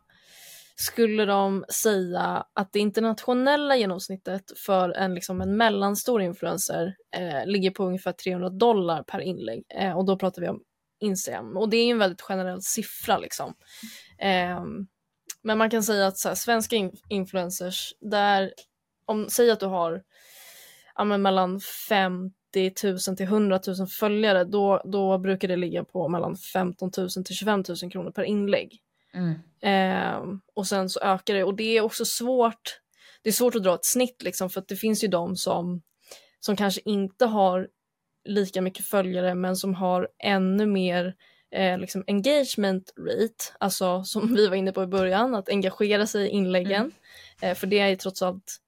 skulle 0.75 1.25
de 1.25 1.65
säga 1.69 2.45
att 2.53 2.73
det 2.73 2.79
internationella 2.79 3.75
genomsnittet 3.75 4.43
för 4.57 4.89
en, 4.89 5.15
liksom 5.15 5.41
en 5.41 5.57
mellanstor 5.57 6.21
influencer 6.21 6.95
eh, 7.15 7.45
ligger 7.45 7.71
på 7.71 7.85
ungefär 7.85 8.11
300 8.11 8.49
dollar 8.49 9.03
per 9.03 9.19
inlägg. 9.19 9.63
Eh, 9.69 9.97
och 9.97 10.05
då 10.05 10.17
pratar 10.17 10.41
vi 10.41 10.47
om 10.47 10.61
Instagram. 10.99 11.57
Och 11.57 11.69
det 11.69 11.77
är 11.77 11.91
en 11.91 11.99
väldigt 11.99 12.21
generell 12.21 12.61
siffra 12.61 13.17
liksom. 13.17 13.53
Eh, 14.19 14.63
men 15.41 15.57
man 15.57 15.69
kan 15.69 15.83
säga 15.83 16.07
att 16.07 16.17
så 16.17 16.27
här, 16.27 16.35
svenska 16.35 16.75
in 16.75 16.91
influencers, 17.09 17.93
där, 17.99 18.53
om, 19.05 19.29
säg 19.29 19.51
att 19.51 19.59
du 19.59 19.65
har 19.65 20.03
ja, 20.95 21.03
men 21.03 21.21
mellan 21.21 21.59
50 21.89 22.73
000 22.83 22.99
till 23.17 23.25
100 23.25 23.59
000 23.67 23.87
följare, 23.87 24.43
då, 24.43 24.81
då 24.85 25.17
brukar 25.17 25.47
det 25.47 25.55
ligga 25.55 25.83
på 25.83 26.09
mellan 26.09 26.37
15 26.37 26.91
000 26.97 27.09
till 27.09 27.35
25 27.35 27.63
000 27.81 27.91
kronor 27.91 28.11
per 28.11 28.23
inlägg. 28.23 28.79
Mm. 29.13 29.33
Eh, 29.61 30.39
och 30.53 30.67
sen 30.67 30.89
så 30.89 30.99
ökar 30.99 31.33
det 31.33 31.43
och 31.43 31.55
det 31.55 31.77
är 31.77 31.81
också 31.81 32.05
svårt. 32.05 32.79
Det 33.21 33.29
är 33.29 33.33
svårt 33.33 33.55
att 33.55 33.63
dra 33.63 33.75
ett 33.75 33.85
snitt 33.85 34.23
liksom 34.23 34.49
för 34.49 34.61
att 34.61 34.67
det 34.67 34.75
finns 34.75 35.03
ju 35.03 35.07
de 35.07 35.35
som, 35.35 35.81
som 36.39 36.55
kanske 36.55 36.81
inte 36.85 37.25
har 37.25 37.67
lika 38.25 38.61
mycket 38.61 38.85
följare 38.85 39.35
men 39.35 39.55
som 39.55 39.73
har 39.73 40.07
ännu 40.23 40.65
mer 40.65 41.15
eh, 41.51 41.77
liksom 41.77 42.03
engagement 42.07 42.93
rate, 42.97 43.55
alltså 43.59 44.03
som 44.03 44.35
vi 44.35 44.47
var 44.47 44.55
inne 44.55 44.71
på 44.71 44.83
i 44.83 44.87
början, 44.87 45.35
att 45.35 45.49
engagera 45.49 46.07
sig 46.07 46.25
i 46.25 46.29
inläggen. 46.29 46.81
Mm. 46.81 46.91
Eh, 47.41 47.55
för 47.55 47.67
det 47.67 47.79
är 47.79 47.87
ju 47.87 47.95
trots 47.95 48.21
allt 48.21 48.59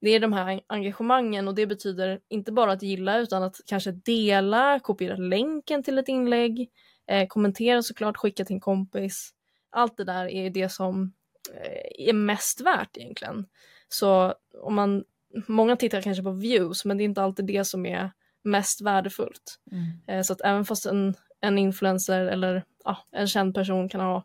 det 0.00 0.10
är 0.10 0.20
de 0.20 0.32
här 0.32 0.60
engagemangen 0.66 1.48
och 1.48 1.54
det 1.54 1.66
betyder 1.66 2.20
inte 2.28 2.52
bara 2.52 2.72
att 2.72 2.82
gilla 2.82 3.18
utan 3.18 3.42
att 3.42 3.56
kanske 3.66 3.92
dela, 3.92 4.80
kopiera 4.80 5.16
länken 5.16 5.82
till 5.82 5.98
ett 5.98 6.08
inlägg, 6.08 6.70
eh, 7.06 7.26
kommentera 7.26 7.82
såklart, 7.82 8.16
skicka 8.16 8.44
till 8.44 8.54
en 8.54 8.60
kompis. 8.60 9.30
Allt 9.70 9.96
det 9.96 10.04
där 10.04 10.28
är 10.28 10.50
det 10.50 10.68
som 10.68 11.12
eh, 11.54 12.08
är 12.08 12.12
mest 12.12 12.60
värt 12.60 12.96
egentligen. 12.96 13.46
Så 13.88 14.34
om 14.62 14.74
man, 14.74 15.04
många 15.46 15.76
tittar 15.76 16.02
kanske 16.02 16.22
på 16.22 16.32
views 16.32 16.84
men 16.84 16.96
det 16.96 17.02
är 17.02 17.04
inte 17.04 17.22
alltid 17.22 17.46
det 17.46 17.64
som 17.64 17.86
är 17.86 18.10
mest 18.42 18.80
värdefullt. 18.80 19.60
Mm. 19.72 19.84
Eh, 20.06 20.22
så 20.22 20.32
att 20.32 20.40
även 20.40 20.64
fast 20.64 20.86
en, 20.86 21.14
en 21.40 21.58
influencer 21.58 22.20
eller 22.26 22.64
ja, 22.84 22.98
en 23.10 23.26
känd 23.26 23.54
person 23.54 23.88
kan 23.88 24.00
ha 24.00 24.24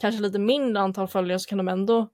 kanske 0.00 0.22
lite 0.22 0.38
mindre 0.38 0.82
antal 0.82 1.08
följare 1.08 1.38
så 1.38 1.48
kan 1.48 1.58
de 1.58 1.68
ändå 1.68 2.08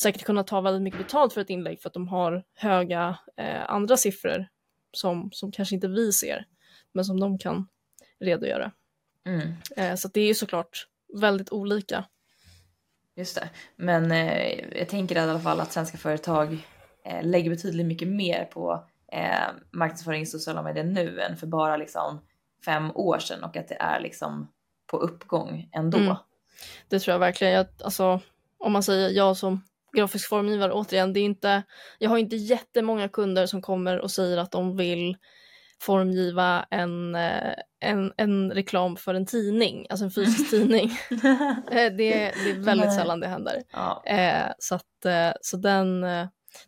säkert 0.00 0.24
kunna 0.24 0.44
ta 0.44 0.60
väldigt 0.60 0.82
mycket 0.82 1.00
betalt 1.00 1.32
för 1.32 1.40
ett 1.40 1.50
inlägg 1.50 1.80
för 1.80 1.88
att 1.88 1.94
de 1.94 2.08
har 2.08 2.44
höga 2.54 3.18
eh, 3.36 3.70
andra 3.70 3.96
siffror 3.96 4.48
som, 4.92 5.30
som 5.32 5.52
kanske 5.52 5.74
inte 5.74 5.88
vi 5.88 6.12
ser 6.12 6.46
men 6.92 7.04
som 7.04 7.20
de 7.20 7.38
kan 7.38 7.68
redogöra. 8.20 8.72
Mm. 9.26 9.52
Eh, 9.76 9.94
så 9.94 10.08
det 10.08 10.20
är 10.20 10.26
ju 10.26 10.34
såklart 10.34 10.86
väldigt 11.14 11.52
olika. 11.52 12.04
Just 13.16 13.34
det. 13.34 13.48
Men 13.76 14.12
eh, 14.12 14.78
jag 14.78 14.88
tänker 14.88 15.16
i 15.16 15.18
alla 15.18 15.40
fall 15.40 15.60
att 15.60 15.72
svenska 15.72 15.98
företag 15.98 16.58
eh, 17.04 17.22
lägger 17.22 17.50
betydligt 17.50 17.86
mycket 17.86 18.08
mer 18.08 18.44
på 18.44 18.86
eh, 19.12 19.48
marknadsföring 19.70 20.22
i 20.22 20.26
sociala 20.26 20.62
medier 20.62 20.84
nu 20.84 21.20
än 21.20 21.36
för 21.36 21.46
bara 21.46 21.76
liksom 21.76 22.20
fem 22.64 22.90
år 22.94 23.18
sedan 23.18 23.44
och 23.44 23.56
att 23.56 23.68
det 23.68 23.74
är 23.80 24.00
liksom 24.00 24.52
på 24.86 24.96
uppgång 24.96 25.68
ändå. 25.72 25.98
Mm. 25.98 26.16
Det 26.88 26.98
tror 26.98 27.12
jag 27.12 27.18
verkligen. 27.18 27.52
Jag, 27.52 27.66
alltså, 27.84 28.20
om 28.58 28.72
man 28.72 28.82
säger 28.82 29.10
jag 29.10 29.36
som 29.36 29.64
grafisk 29.96 30.28
formgivare, 30.28 30.72
återigen, 30.72 31.12
det 31.12 31.20
är 31.20 31.24
inte, 31.24 31.62
jag 31.98 32.10
har 32.10 32.18
inte 32.18 32.36
jättemånga 32.36 33.08
kunder 33.08 33.46
som 33.46 33.62
kommer 33.62 33.98
och 33.98 34.10
säger 34.10 34.38
att 34.38 34.52
de 34.52 34.76
vill 34.76 35.16
formgiva 35.80 36.66
en, 36.70 37.14
eh, 37.14 37.54
en, 37.80 38.12
en 38.16 38.52
reklam 38.52 38.96
för 38.96 39.14
en 39.14 39.26
tidning, 39.26 39.86
alltså 39.90 40.04
en 40.04 40.10
fysisk 40.10 40.50
tidning. 40.50 40.90
Eh, 41.70 41.92
det, 41.92 42.32
det 42.44 42.50
är 42.50 42.58
väldigt 42.64 42.94
sällan 42.94 43.20
det 43.20 43.28
händer. 43.28 43.62
Ja. 43.72 44.02
Eh, 44.06 44.52
så 44.58 44.74
att, 44.74 45.04
eh, 45.04 45.32
så 45.40 45.56
den, 45.56 46.00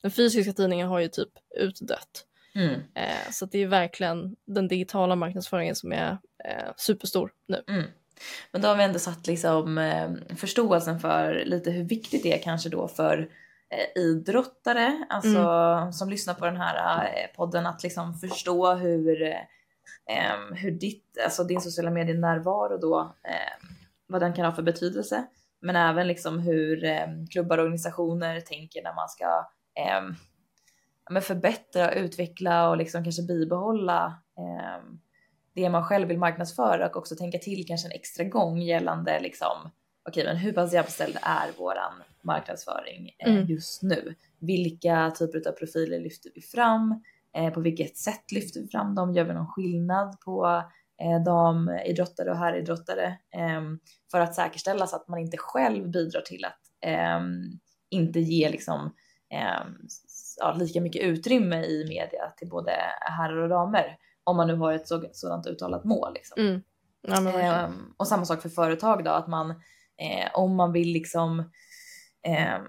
den 0.02 0.10
fysiska 0.10 0.52
tidningen 0.52 0.88
har 0.88 1.00
ju 1.00 1.08
typ 1.08 1.28
utdött. 1.56 2.26
Mm. 2.54 2.74
Eh, 2.74 3.30
så 3.30 3.46
det 3.46 3.58
är 3.58 3.66
verkligen 3.66 4.36
den 4.46 4.68
digitala 4.68 5.16
marknadsföringen 5.16 5.74
som 5.74 5.92
är 5.92 6.18
eh, 6.44 6.72
superstor 6.76 7.30
nu. 7.48 7.62
Mm. 7.68 7.84
Men 8.52 8.62
då 8.62 8.68
har 8.68 8.76
vi 8.76 8.82
ändå 8.82 8.98
satt 8.98 9.26
liksom 9.26 9.90
förståelsen 10.36 11.00
för 11.00 11.42
lite 11.44 11.70
hur 11.70 11.84
viktigt 11.84 12.22
det 12.22 12.38
är 12.38 12.42
kanske 12.42 12.68
då 12.68 12.88
för 12.88 13.28
idrottare, 13.94 15.06
alltså 15.08 15.88
som 15.92 16.10
lyssnar 16.10 16.34
på 16.34 16.44
den 16.44 16.56
här 16.56 17.04
eh, 17.04 17.36
podden 17.36 17.66
att 17.66 17.82
liksom 17.82 18.14
förstå 18.14 18.74
hur, 18.74 19.22
eh, 19.22 20.54
hur 20.54 20.70
ditt, 20.70 21.18
alltså 21.24 21.44
din 21.44 21.60
sociala 21.60 21.90
medier 21.90 22.16
närvaro 22.16 22.76
då, 22.76 23.00
eh, 23.24 23.66
vad 24.06 24.22
den 24.22 24.32
kan 24.32 24.44
ha 24.44 24.52
för 24.52 24.62
betydelse. 24.62 25.26
Men 25.60 25.76
även 25.76 26.06
liksom 26.06 26.38
hur 26.38 26.84
eh, 26.84 27.06
klubbar 27.30 27.58
och 27.58 27.62
organisationer 27.62 28.40
tänker 28.40 28.82
när 28.82 28.94
man 28.94 29.08
ska 29.08 29.48
ja, 29.74 30.02
men 31.10 31.22
förbättra, 31.22 31.92
utveckla 31.92 32.70
och 32.70 32.76
liksom 32.76 33.04
kanske 33.04 33.22
bibehålla 33.22 34.22
em, 34.38 35.00
det 35.54 35.70
man 35.70 35.84
själv 35.84 36.08
vill 36.08 36.18
marknadsföra 36.18 36.86
och 36.86 36.96
också 36.96 37.16
tänka 37.16 37.38
till 37.38 37.66
kanske 37.66 37.88
en 37.88 37.92
extra 37.92 38.24
gång 38.24 38.58
gällande 38.58 39.20
liksom 39.20 39.70
okej, 40.08 40.24
men 40.24 40.36
hur 40.36 40.52
pass 40.52 40.72
jämställd 40.72 41.18
är 41.22 41.52
våran 41.58 41.92
marknadsföring 42.24 43.10
eh, 43.18 43.32
Mm. 43.32 43.46
just 43.46 43.82
nu? 43.82 44.14
Vilka 44.38 45.10
typer 45.18 45.48
av 45.48 45.52
profiler 45.52 46.00
lyfter 46.00 46.30
vi 46.34 46.40
fram? 46.42 47.02
Eh, 47.36 47.50
på 47.52 47.60
vilket 47.60 47.96
sätt 47.96 48.32
lyfter 48.32 48.60
vi 48.60 48.68
fram 48.68 48.94
dem? 48.94 49.14
Gör 49.14 49.24
vi 49.24 49.34
någon 49.34 49.46
skillnad 49.46 50.20
på 50.20 50.62
eh, 51.02 51.24
damidrottare 51.24 52.30
och 52.30 52.36
herridrottare? 52.36 53.18
ehm, 53.36 53.78
för 54.10 54.20
att 54.20 54.34
säkerställa 54.34 54.86
så 54.86 54.96
att 54.96 55.08
man 55.08 55.18
inte 55.18 55.36
själv 55.36 55.90
bidrar 55.90 56.20
till 56.20 56.44
att 56.44 56.60
ehm, 56.80 57.42
inte 57.90 58.20
ge 58.20 58.48
liksom 58.48 58.94
ehm, 59.30 59.74
ja, 60.38 60.52
lika 60.58 60.80
mycket 60.80 61.02
utrymme 61.02 61.64
i 61.64 61.84
media 61.88 62.32
till 62.36 62.48
både 62.48 62.72
herrar 63.00 63.36
och 63.36 63.48
damer 63.48 63.96
om 64.24 64.36
man 64.36 64.46
nu 64.48 64.54
har 64.54 64.72
ett 64.72 64.88
så, 64.88 65.04
sådant 65.12 65.46
uttalat 65.46 65.84
mål. 65.84 66.12
Liksom. 66.14 66.42
Mm. 66.42 66.62
Ja, 67.02 67.70
och 67.96 68.06
samma 68.06 68.24
sak 68.24 68.42
för 68.42 68.48
företag 68.48 69.04
då, 69.04 69.10
att 69.10 69.28
man 69.28 69.50
eh, 69.50 70.28
om 70.34 70.56
man 70.56 70.72
vill 70.72 70.88
liksom 70.92 71.50
ehm, 72.22 72.66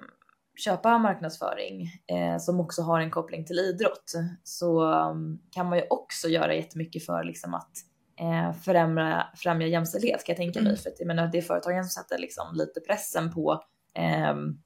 köpa 0.63 0.97
marknadsföring 0.97 1.81
eh, 2.07 2.37
som 2.37 2.59
också 2.59 2.81
har 2.81 2.99
en 2.99 3.11
koppling 3.11 3.45
till 3.45 3.59
idrott 3.59 4.13
så 4.43 4.83
um, 4.83 5.41
kan 5.51 5.69
man 5.69 5.77
ju 5.77 5.83
också 5.89 6.27
göra 6.27 6.55
jättemycket 6.55 7.05
för 7.05 7.23
liksom 7.23 7.53
att 7.53 7.71
eh, 8.19 8.53
främja, 8.53 9.27
främja 9.35 9.67
jämställdhet 9.67 10.25
kan 10.25 10.33
jag 10.33 10.37
tänka 10.37 10.59
mig. 10.59 10.69
Mm. 10.69 10.77
För 10.77 10.89
att 10.89 10.99
jag 10.99 11.07
menar, 11.07 11.27
det 11.27 11.37
är 11.37 11.41
företagen 11.41 11.83
som 11.83 12.03
sätter 12.03 12.17
liksom 12.17 12.47
lite 12.53 12.79
pressen 12.79 13.33
på 13.33 13.63
ehm, 13.93 14.57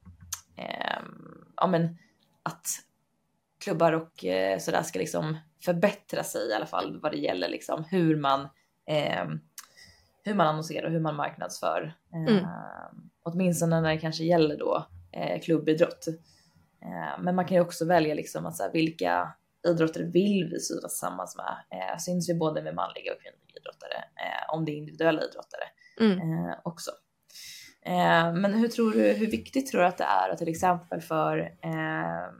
ehm, 0.56 1.44
ja, 1.56 1.66
men 1.66 1.98
att 2.42 2.66
klubbar 3.64 3.92
och 3.92 4.24
eh, 4.24 4.58
sådär 4.58 4.82
ska 4.82 4.98
liksom 4.98 5.36
förbättra 5.64 6.24
sig 6.24 6.50
i 6.50 6.54
alla 6.54 6.66
fall 6.66 7.00
vad 7.02 7.12
det 7.12 7.18
gäller 7.18 7.48
liksom 7.48 7.84
hur 7.84 8.16
man 8.16 8.48
ehm, 8.86 9.40
hur 10.26 10.34
man 10.34 10.46
annonserar 10.46 10.86
och 10.86 10.92
hur 10.92 11.00
man 11.00 11.16
marknadsför. 11.16 11.94
Mm. 12.14 12.36
Eh, 12.36 12.44
åtminstone 13.22 13.80
när 13.80 13.90
det 13.90 13.98
kanske 13.98 14.24
gäller 14.24 14.58
då 14.58 14.86
eh, 15.12 15.40
klubbidrott. 15.40 16.06
Eh, 16.82 17.20
men 17.20 17.34
man 17.34 17.44
kan 17.44 17.56
ju 17.56 17.60
också 17.60 17.84
välja 17.84 18.14
liksom 18.14 18.46
att 18.46 18.56
så 18.56 18.62
här, 18.62 18.72
vilka 18.72 19.34
idrottare 19.68 20.04
vill 20.04 20.48
vi 20.52 20.60
synas 20.60 20.92
tillsammans 20.92 21.36
med? 21.36 21.80
Eh, 21.80 21.98
syns 21.98 22.28
vi 22.28 22.34
både 22.34 22.62
med 22.62 22.74
manliga 22.74 23.12
och 23.12 23.22
kvinnliga 23.22 23.60
idrottare? 23.60 23.96
Eh, 23.96 24.54
om 24.54 24.64
det 24.64 24.72
är 24.72 24.76
individuella 24.76 25.22
idrottare 25.22 25.64
Mm. 26.00 26.18
eh, 26.18 26.54
också. 26.62 26.90
Eh, 27.86 28.34
men 28.34 28.54
hur 28.54 28.68
tror 28.68 28.92
du, 28.92 29.12
hur 29.12 29.26
viktigt 29.26 29.70
tror 29.70 29.80
du 29.80 29.86
att 29.86 29.98
det 29.98 30.04
är 30.04 30.30
att 30.30 30.38
till 30.38 30.48
exempel 30.48 31.00
för 31.00 31.38
eh, 31.38 32.30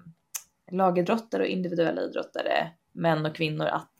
lagidrottare 0.72 1.42
och 1.42 1.48
individuella 1.48 2.02
idrottare, 2.02 2.70
män 2.92 3.26
och 3.26 3.36
kvinnor 3.36 3.66
att 3.66 3.82
eh, 3.82 3.95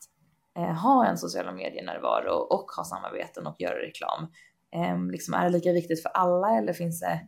Eh, 0.57 0.73
ha 0.73 1.07
en 1.07 1.17
sociala 1.17 1.51
medier-närvaro 1.51 2.33
och 2.33 2.71
ha 2.71 2.83
samarbeten 2.83 3.47
och 3.47 3.55
göra 3.61 3.79
reklam? 3.79 4.31
Eh, 4.75 5.11
liksom, 5.11 5.33
är 5.33 5.43
det 5.43 5.49
lika 5.49 5.71
viktigt 5.71 6.01
för 6.01 6.09
alla 6.09 6.57
eller 6.57 6.73
finns 6.73 6.99
det 6.99 7.21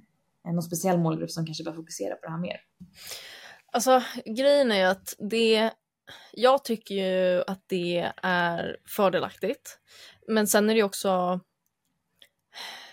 eh, 0.47 0.53
någon 0.53 0.63
speciell 0.63 0.99
målgrupp 0.99 1.31
som 1.31 1.45
kanske 1.45 1.63
bör 1.63 1.73
fokusera 1.73 2.15
på 2.15 2.25
det 2.25 2.31
här 2.31 2.39
mer? 2.39 2.61
Alltså 3.71 4.03
grejen 4.25 4.71
är 4.71 4.77
ju 4.77 4.83
att 4.83 5.15
det, 5.19 5.71
jag 6.31 6.63
tycker 6.63 6.95
ju 6.95 7.43
att 7.47 7.63
det 7.67 8.11
är 8.23 8.77
fördelaktigt. 8.87 9.79
Men 10.27 10.47
sen 10.47 10.69
är 10.69 10.73
det 10.73 10.77
ju 10.77 10.83
också, 10.83 11.39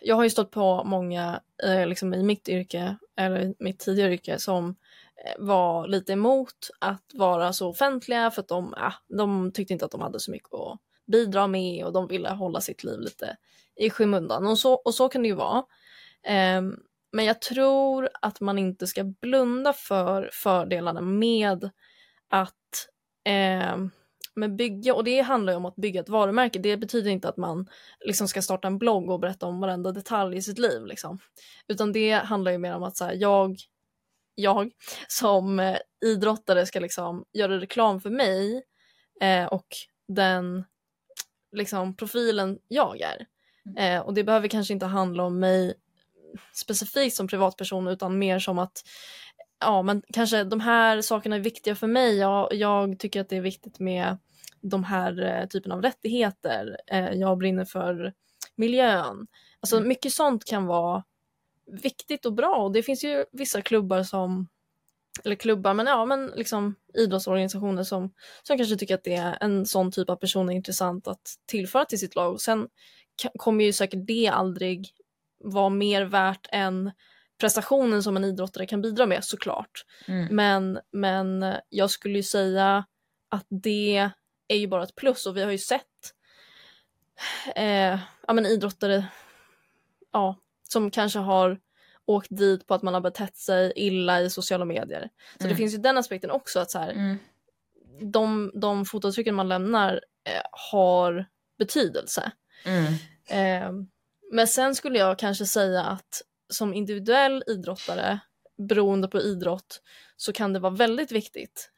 jag 0.00 0.16
har 0.16 0.24
ju 0.24 0.30
stått 0.30 0.50
på 0.50 0.84
många 0.84 1.40
eh, 1.64 1.86
liksom 1.86 2.14
i 2.14 2.22
mitt 2.22 2.48
yrke, 2.48 2.96
eller 3.16 3.54
mitt 3.58 3.78
tidigare 3.78 4.12
yrke, 4.12 4.38
som 4.38 4.68
eh, 4.68 4.74
var 5.38 5.88
lite 5.88 6.12
emot 6.12 6.70
att 6.78 7.04
vara 7.14 7.52
så 7.52 7.68
offentliga 7.68 8.30
för 8.30 8.42
att 8.42 8.48
de, 8.48 8.74
ja, 8.76 8.92
de 9.08 9.52
tyckte 9.52 9.72
inte 9.72 9.84
att 9.84 9.90
de 9.90 10.00
hade 10.00 10.20
så 10.20 10.30
mycket 10.30 10.54
att 10.54 10.78
bidra 11.06 11.46
med 11.46 11.84
och 11.84 11.92
de 11.92 12.06
ville 12.06 12.30
hålla 12.30 12.60
sitt 12.60 12.84
liv 12.84 13.00
lite 13.00 13.36
i 13.76 13.90
skymundan. 13.90 14.46
Och 14.46 14.58
så, 14.58 14.74
och 14.74 14.94
så 14.94 15.08
kan 15.08 15.22
det 15.22 15.28
ju 15.28 15.34
vara. 15.34 15.64
Um, 16.58 16.80
men 17.12 17.24
jag 17.24 17.40
tror 17.42 18.08
att 18.22 18.40
man 18.40 18.58
inte 18.58 18.86
ska 18.86 19.04
blunda 19.04 19.72
för 19.72 20.30
fördelarna 20.32 21.00
med 21.00 21.70
att 22.28 22.88
um, 23.74 23.90
med 24.36 24.56
bygga, 24.56 24.94
och 24.94 25.04
det 25.04 25.20
handlar 25.20 25.52
ju 25.52 25.56
om 25.56 25.64
att 25.64 25.76
bygga 25.76 26.00
ett 26.00 26.08
varumärke. 26.08 26.58
Det 26.58 26.76
betyder 26.76 27.10
inte 27.10 27.28
att 27.28 27.36
man 27.36 27.66
liksom 28.00 28.28
ska 28.28 28.42
starta 28.42 28.68
en 28.68 28.78
blogg 28.78 29.10
och 29.10 29.20
berätta 29.20 29.46
om 29.46 29.60
varenda 29.60 29.92
detalj 29.92 30.36
i 30.36 30.42
sitt 30.42 30.58
liv. 30.58 30.86
Liksom. 30.86 31.18
Utan 31.68 31.92
det 31.92 32.12
handlar 32.12 32.52
ju 32.52 32.58
mer 32.58 32.74
om 32.74 32.82
att 32.82 32.96
så 32.96 33.04
här, 33.04 33.14
jag, 33.14 33.56
jag 34.36 34.70
som 35.08 35.60
eh, 35.60 35.78
idrottare 36.04 36.66
ska 36.66 36.80
liksom 36.80 37.24
göra 37.32 37.60
reklam 37.60 38.00
för 38.00 38.10
mig 38.10 38.62
eh, 39.20 39.44
och 39.44 39.66
den 40.08 40.64
liksom, 41.52 41.96
profilen 41.96 42.58
jag 42.68 43.00
är. 43.00 43.26
Mm. 43.66 43.76
Eh, 43.76 44.00
och 44.00 44.14
det 44.14 44.24
behöver 44.24 44.48
kanske 44.48 44.72
inte 44.72 44.86
handla 44.86 45.24
om 45.24 45.38
mig 45.38 45.74
specifikt 46.52 47.16
som 47.16 47.28
privatperson 47.28 47.88
utan 47.88 48.18
mer 48.18 48.38
som 48.38 48.58
att 48.58 48.82
ja, 49.60 49.82
men 49.82 50.02
kanske 50.12 50.44
de 50.44 50.60
här 50.60 51.00
sakerna 51.00 51.36
är 51.36 51.40
viktiga 51.40 51.74
för 51.74 51.86
mig. 51.86 52.16
Jag, 52.16 52.54
jag 52.54 52.98
tycker 52.98 53.20
att 53.20 53.28
det 53.28 53.36
är 53.36 53.40
viktigt 53.40 53.78
med 53.78 54.18
de 54.60 54.84
här 54.84 55.22
eh, 55.22 55.46
typen 55.46 55.72
av 55.72 55.82
rättigheter. 55.82 56.76
Eh, 56.86 57.10
jag 57.10 57.38
brinner 57.38 57.64
för 57.64 58.12
miljön. 58.56 59.26
Alltså 59.60 59.76
mm. 59.76 59.88
mycket 59.88 60.12
sånt 60.12 60.44
kan 60.44 60.66
vara 60.66 61.04
viktigt 61.66 62.26
och 62.26 62.32
bra 62.32 62.56
och 62.56 62.72
det 62.72 62.82
finns 62.82 63.04
ju 63.04 63.24
vissa 63.32 63.62
klubbar 63.62 64.02
som 64.02 64.48
eller 65.24 65.36
klubbar, 65.36 65.74
men 65.74 65.86
ja, 65.86 66.04
men 66.04 66.26
liksom 66.26 66.74
idrottsorganisationer 66.94 67.82
som, 67.82 68.12
som 68.42 68.56
kanske 68.56 68.76
tycker 68.76 68.94
att 68.94 69.04
det 69.04 69.14
är 69.14 69.38
en 69.40 69.66
sån 69.66 69.92
typ 69.92 70.10
av 70.10 70.16
person 70.16 70.48
är 70.48 70.54
intressant 70.54 71.08
att 71.08 71.34
tillföra 71.46 71.84
till 71.84 71.98
sitt 71.98 72.14
lag. 72.14 72.32
Och 72.32 72.40
sen 72.40 72.68
kommer 73.38 73.64
ju 73.64 73.72
säkert 73.72 74.06
det 74.06 74.28
aldrig 74.28 74.90
vara 75.44 75.68
mer 75.68 76.04
värt 76.04 76.46
än 76.52 76.92
prestationen 77.40 78.02
som 78.02 78.16
en 78.16 78.24
idrottare 78.24 78.66
kan 78.66 78.82
bidra 78.82 79.06
med 79.06 79.24
såklart. 79.24 79.84
Mm. 80.08 80.36
Men, 80.36 80.78
men 80.92 81.54
jag 81.68 81.90
skulle 81.90 82.16
ju 82.16 82.22
säga 82.22 82.86
att 83.28 83.46
det 83.48 84.10
är 84.48 84.56
ju 84.56 84.66
bara 84.66 84.82
ett 84.82 84.96
plus 84.96 85.26
och 85.26 85.36
vi 85.36 85.42
har 85.42 85.50
ju 85.50 85.58
sett 85.58 85.82
eh, 87.54 87.98
ja, 88.26 88.32
men 88.32 88.46
idrottare 88.46 89.06
ja, 90.12 90.36
som 90.72 90.90
kanske 90.90 91.18
har 91.18 91.58
åkt 92.06 92.36
dit 92.36 92.66
på 92.66 92.74
att 92.74 92.82
man 92.82 92.94
har 92.94 93.00
betett 93.00 93.36
sig 93.36 93.72
illa 93.76 94.20
i 94.20 94.30
sociala 94.30 94.64
medier. 94.64 95.08
Så 95.38 95.44
mm. 95.44 95.50
det 95.50 95.56
finns 95.56 95.74
ju 95.74 95.78
den 95.78 95.98
aspekten 95.98 96.30
också 96.30 96.60
att 96.60 96.70
så 96.70 96.78
här, 96.78 96.90
mm. 96.90 97.16
de, 98.00 98.50
de 98.54 98.84
fotavtrycken 98.84 99.34
man 99.34 99.48
lämnar 99.48 99.92
eh, 100.24 100.42
har 100.72 101.26
betydelse. 101.58 102.32
Mm. 102.64 102.92
Eh, 103.28 103.86
men 104.32 104.48
sen 104.48 104.74
skulle 104.74 104.98
jag 104.98 105.18
kanske 105.18 105.46
säga 105.46 105.82
att 105.84 106.22
som 106.48 106.74
individuell 106.74 107.44
idrottare, 107.46 108.20
beroende 108.68 109.08
på 109.08 109.20
idrott, 109.20 109.82
så 110.16 110.32
kan 110.32 110.52
det 110.52 110.58
vara 110.58 110.74
väldigt 110.74 111.12
viktigt. 111.12 111.70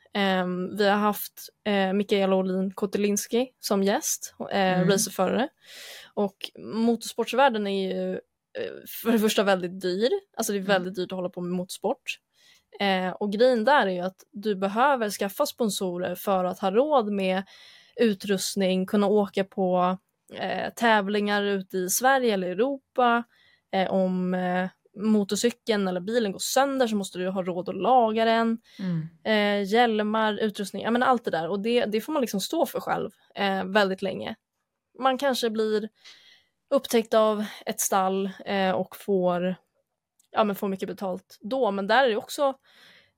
Um, 0.42 0.76
vi 0.76 0.88
har 0.88 0.96
haft 0.96 1.48
uh, 1.68 1.92
Mikaela 1.92 2.36
Olin 2.36 2.70
Kotelinski 2.70 3.48
som 3.60 3.82
gäst, 3.82 4.34
uh, 4.40 4.46
mm. 4.56 4.88
racerförare. 4.88 5.48
Och 6.14 6.50
motorsportsvärlden 6.58 7.66
är 7.66 7.94
ju 7.94 8.20
för 9.02 9.12
det 9.12 9.18
första 9.18 9.42
väldigt 9.42 9.80
dyr, 9.80 10.10
alltså 10.36 10.52
det 10.52 10.58
är 10.58 10.60
mm. 10.60 10.72
väldigt 10.72 10.94
dyrt 10.94 11.12
att 11.12 11.16
hålla 11.16 11.28
på 11.28 11.40
med 11.40 11.52
motorsport. 11.52 12.18
Uh, 12.82 13.10
och 13.10 13.32
grejen 13.32 13.64
där 13.64 13.86
är 13.86 13.90
ju 13.90 14.00
att 14.00 14.24
du 14.32 14.56
behöver 14.56 15.10
skaffa 15.10 15.46
sponsorer 15.46 16.14
för 16.14 16.44
att 16.44 16.58
ha 16.58 16.70
råd 16.70 17.12
med 17.12 17.42
utrustning, 18.00 18.86
kunna 18.86 19.06
åka 19.06 19.44
på 19.44 19.98
eh, 20.34 20.72
tävlingar 20.74 21.42
ute 21.42 21.78
i 21.78 21.88
Sverige 21.88 22.34
eller 22.34 22.48
Europa. 22.48 23.24
Eh, 23.72 23.90
om 23.90 24.34
eh, 24.34 24.68
motorcykeln 24.98 25.88
eller 25.88 26.00
bilen 26.00 26.32
går 26.32 26.38
sönder 26.38 26.86
så 26.86 26.96
måste 26.96 27.18
du 27.18 27.28
ha 27.28 27.42
råd 27.42 27.68
att 27.68 27.76
laga 27.76 28.24
den. 28.24 28.58
Mm. 28.78 29.08
Eh, 29.24 29.72
hjälmar, 29.72 30.34
utrustning, 30.34 30.82
ja 30.82 30.90
men 30.90 31.02
allt 31.02 31.24
det 31.24 31.30
där 31.30 31.48
och 31.48 31.60
det, 31.60 31.84
det 31.84 32.00
får 32.00 32.12
man 32.12 32.20
liksom 32.20 32.40
stå 32.40 32.66
för 32.66 32.80
själv 32.80 33.10
eh, 33.34 33.64
väldigt 33.64 34.02
länge. 34.02 34.34
Man 34.98 35.18
kanske 35.18 35.50
blir 35.50 35.88
upptäckt 36.70 37.14
av 37.14 37.44
ett 37.66 37.80
stall 37.80 38.30
eh, 38.44 38.70
och 38.70 38.96
får, 38.96 39.54
ja, 40.30 40.44
men 40.44 40.56
får 40.56 40.68
mycket 40.68 40.88
betalt 40.88 41.38
då 41.40 41.70
men 41.70 41.86
där 41.86 42.04
är 42.04 42.08
det 42.08 42.16
också 42.16 42.54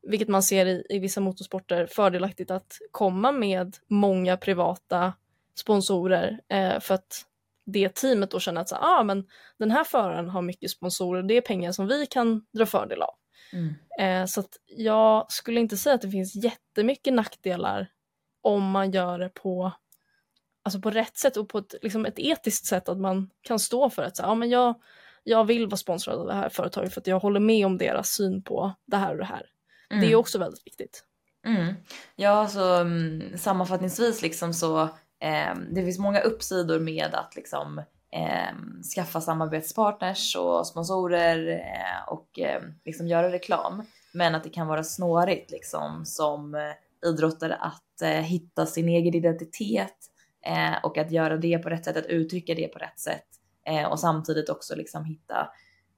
vilket 0.02 0.28
man 0.28 0.42
ser 0.42 0.66
i, 0.66 0.86
i 0.88 0.98
vissa 0.98 1.20
motorsporter 1.20 1.86
fördelaktigt 1.86 2.50
att 2.50 2.78
komma 2.90 3.32
med 3.32 3.76
många 3.86 4.36
privata 4.36 5.12
sponsorer 5.54 6.40
eh, 6.48 6.80
för 6.80 6.94
att 6.94 7.26
det 7.66 7.94
teamet 7.94 8.30
då 8.30 8.40
känner 8.40 8.60
att 8.60 8.68
så, 8.68 8.76
ah, 8.76 9.02
men 9.02 9.26
den 9.58 9.70
här 9.70 9.84
föraren 9.84 10.28
har 10.28 10.42
mycket 10.42 10.70
sponsorer, 10.70 11.22
det 11.22 11.34
är 11.34 11.40
pengar 11.40 11.72
som 11.72 11.86
vi 11.86 12.06
kan 12.06 12.46
dra 12.52 12.66
fördel 12.66 13.02
av. 13.02 13.14
Mm. 13.52 13.74
Eh, 13.98 14.26
så 14.26 14.40
att 14.40 14.56
jag 14.66 15.32
skulle 15.32 15.60
inte 15.60 15.76
säga 15.76 15.94
att 15.94 16.02
det 16.02 16.10
finns 16.10 16.34
jättemycket 16.44 17.14
nackdelar 17.14 17.90
om 18.42 18.70
man 18.70 18.90
gör 18.90 19.18
det 19.18 19.28
på, 19.28 19.72
alltså 20.62 20.80
på 20.80 20.90
rätt 20.90 21.16
sätt 21.16 21.36
och 21.36 21.48
på 21.48 21.58
ett, 21.58 21.74
liksom 21.82 22.06
ett 22.06 22.18
etiskt 22.18 22.66
sätt 22.66 22.88
att 22.88 22.98
man 22.98 23.30
kan 23.42 23.58
stå 23.58 23.90
för 23.90 24.02
att 24.02 24.16
så, 24.16 24.22
ah, 24.22 24.34
men 24.34 24.50
jag, 24.50 24.74
jag 25.24 25.44
vill 25.44 25.66
vara 25.66 25.76
sponsrad 25.76 26.18
av 26.18 26.26
det 26.26 26.34
här 26.34 26.48
företaget 26.48 26.94
för 26.94 27.00
att 27.00 27.06
jag 27.06 27.20
håller 27.20 27.40
med 27.40 27.66
om 27.66 27.78
deras 27.78 28.08
syn 28.08 28.42
på 28.42 28.72
det 28.86 28.96
här 28.96 29.12
och 29.12 29.18
det 29.18 29.24
här. 29.24 29.46
Mm. 29.90 30.00
Det 30.00 30.06
är 30.06 30.08
mm. 30.08 30.20
också 30.20 30.38
väldigt 30.38 30.66
viktigt. 30.66 31.04
Mm. 31.46 31.74
Ja, 32.16 32.48
så 32.48 32.60
alltså, 32.60 32.60
um, 32.60 33.22
sammanfattningsvis 33.36 34.22
liksom 34.22 34.54
så 34.54 34.82
eh, 35.20 35.54
det 35.70 35.84
finns 35.84 35.98
många 35.98 36.20
uppsidor 36.20 36.80
med 36.80 37.14
att 37.14 37.36
liksom 37.36 37.78
eh, 38.12 38.54
skaffa 38.94 39.20
samarbetspartners 39.20 40.36
och 40.36 40.66
sponsorer 40.66 41.48
eh, 41.48 42.12
och 42.12 42.38
ehm, 42.38 42.74
liksom 42.84 43.08
göra 43.08 43.32
reklam. 43.32 43.82
Men 44.12 44.34
att 44.34 44.44
det 44.44 44.50
kan 44.50 44.66
vara 44.66 44.84
snårigt 44.84 45.50
liksom 45.50 46.06
som 46.06 46.54
eh, 46.54 47.08
idrottare 47.10 47.54
att 47.54 48.02
eh, 48.02 48.08
hitta 48.08 48.66
sin 48.66 48.88
egen 48.88 49.14
identitet 49.14 50.09
eh, 50.46 50.84
och 50.84 50.98
att 50.98 51.10
göra 51.10 51.36
det 51.36 51.58
på 51.58 51.68
rätt 51.68 51.84
sätt, 51.84 51.96
att 51.96 52.06
uttrycka 52.06 52.54
det 52.54 52.68
på 52.68 52.78
rätt 52.78 53.00
sätt 53.00 53.26
och 53.90 54.00
samtidigt 54.00 54.48
också 54.48 54.74
liksom 54.74 55.04
hitta 55.04 55.48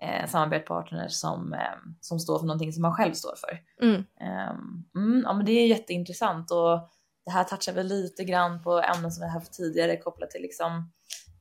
eh, 0.02 0.28
samarbetspartners 0.28 1.12
som, 1.12 1.52
eh, 1.52 1.92
som 2.00 2.18
står 2.20 2.38
för 2.38 2.46
någonting 2.46 2.72
som 2.72 2.82
man 2.82 2.94
själv 2.94 3.12
står 3.12 3.34
för. 3.36 3.60
Mm. 3.86 3.96
Um, 3.96 4.84
mm, 4.96 5.22
ja, 5.24 5.32
men 5.32 5.46
det 5.46 5.52
är 5.52 5.66
jätteintressant 5.66 6.50
och 6.50 6.90
det 7.24 7.30
här 7.30 7.44
touchar 7.44 7.72
väl 7.72 7.86
lite 7.86 8.24
grann 8.24 8.62
på 8.62 8.78
ämnen 8.78 9.12
som 9.12 9.26
vi 9.26 9.30
haft 9.30 9.52
tidigare 9.52 9.96
kopplat 9.96 10.30
till 10.30 10.42
liksom 10.42 10.92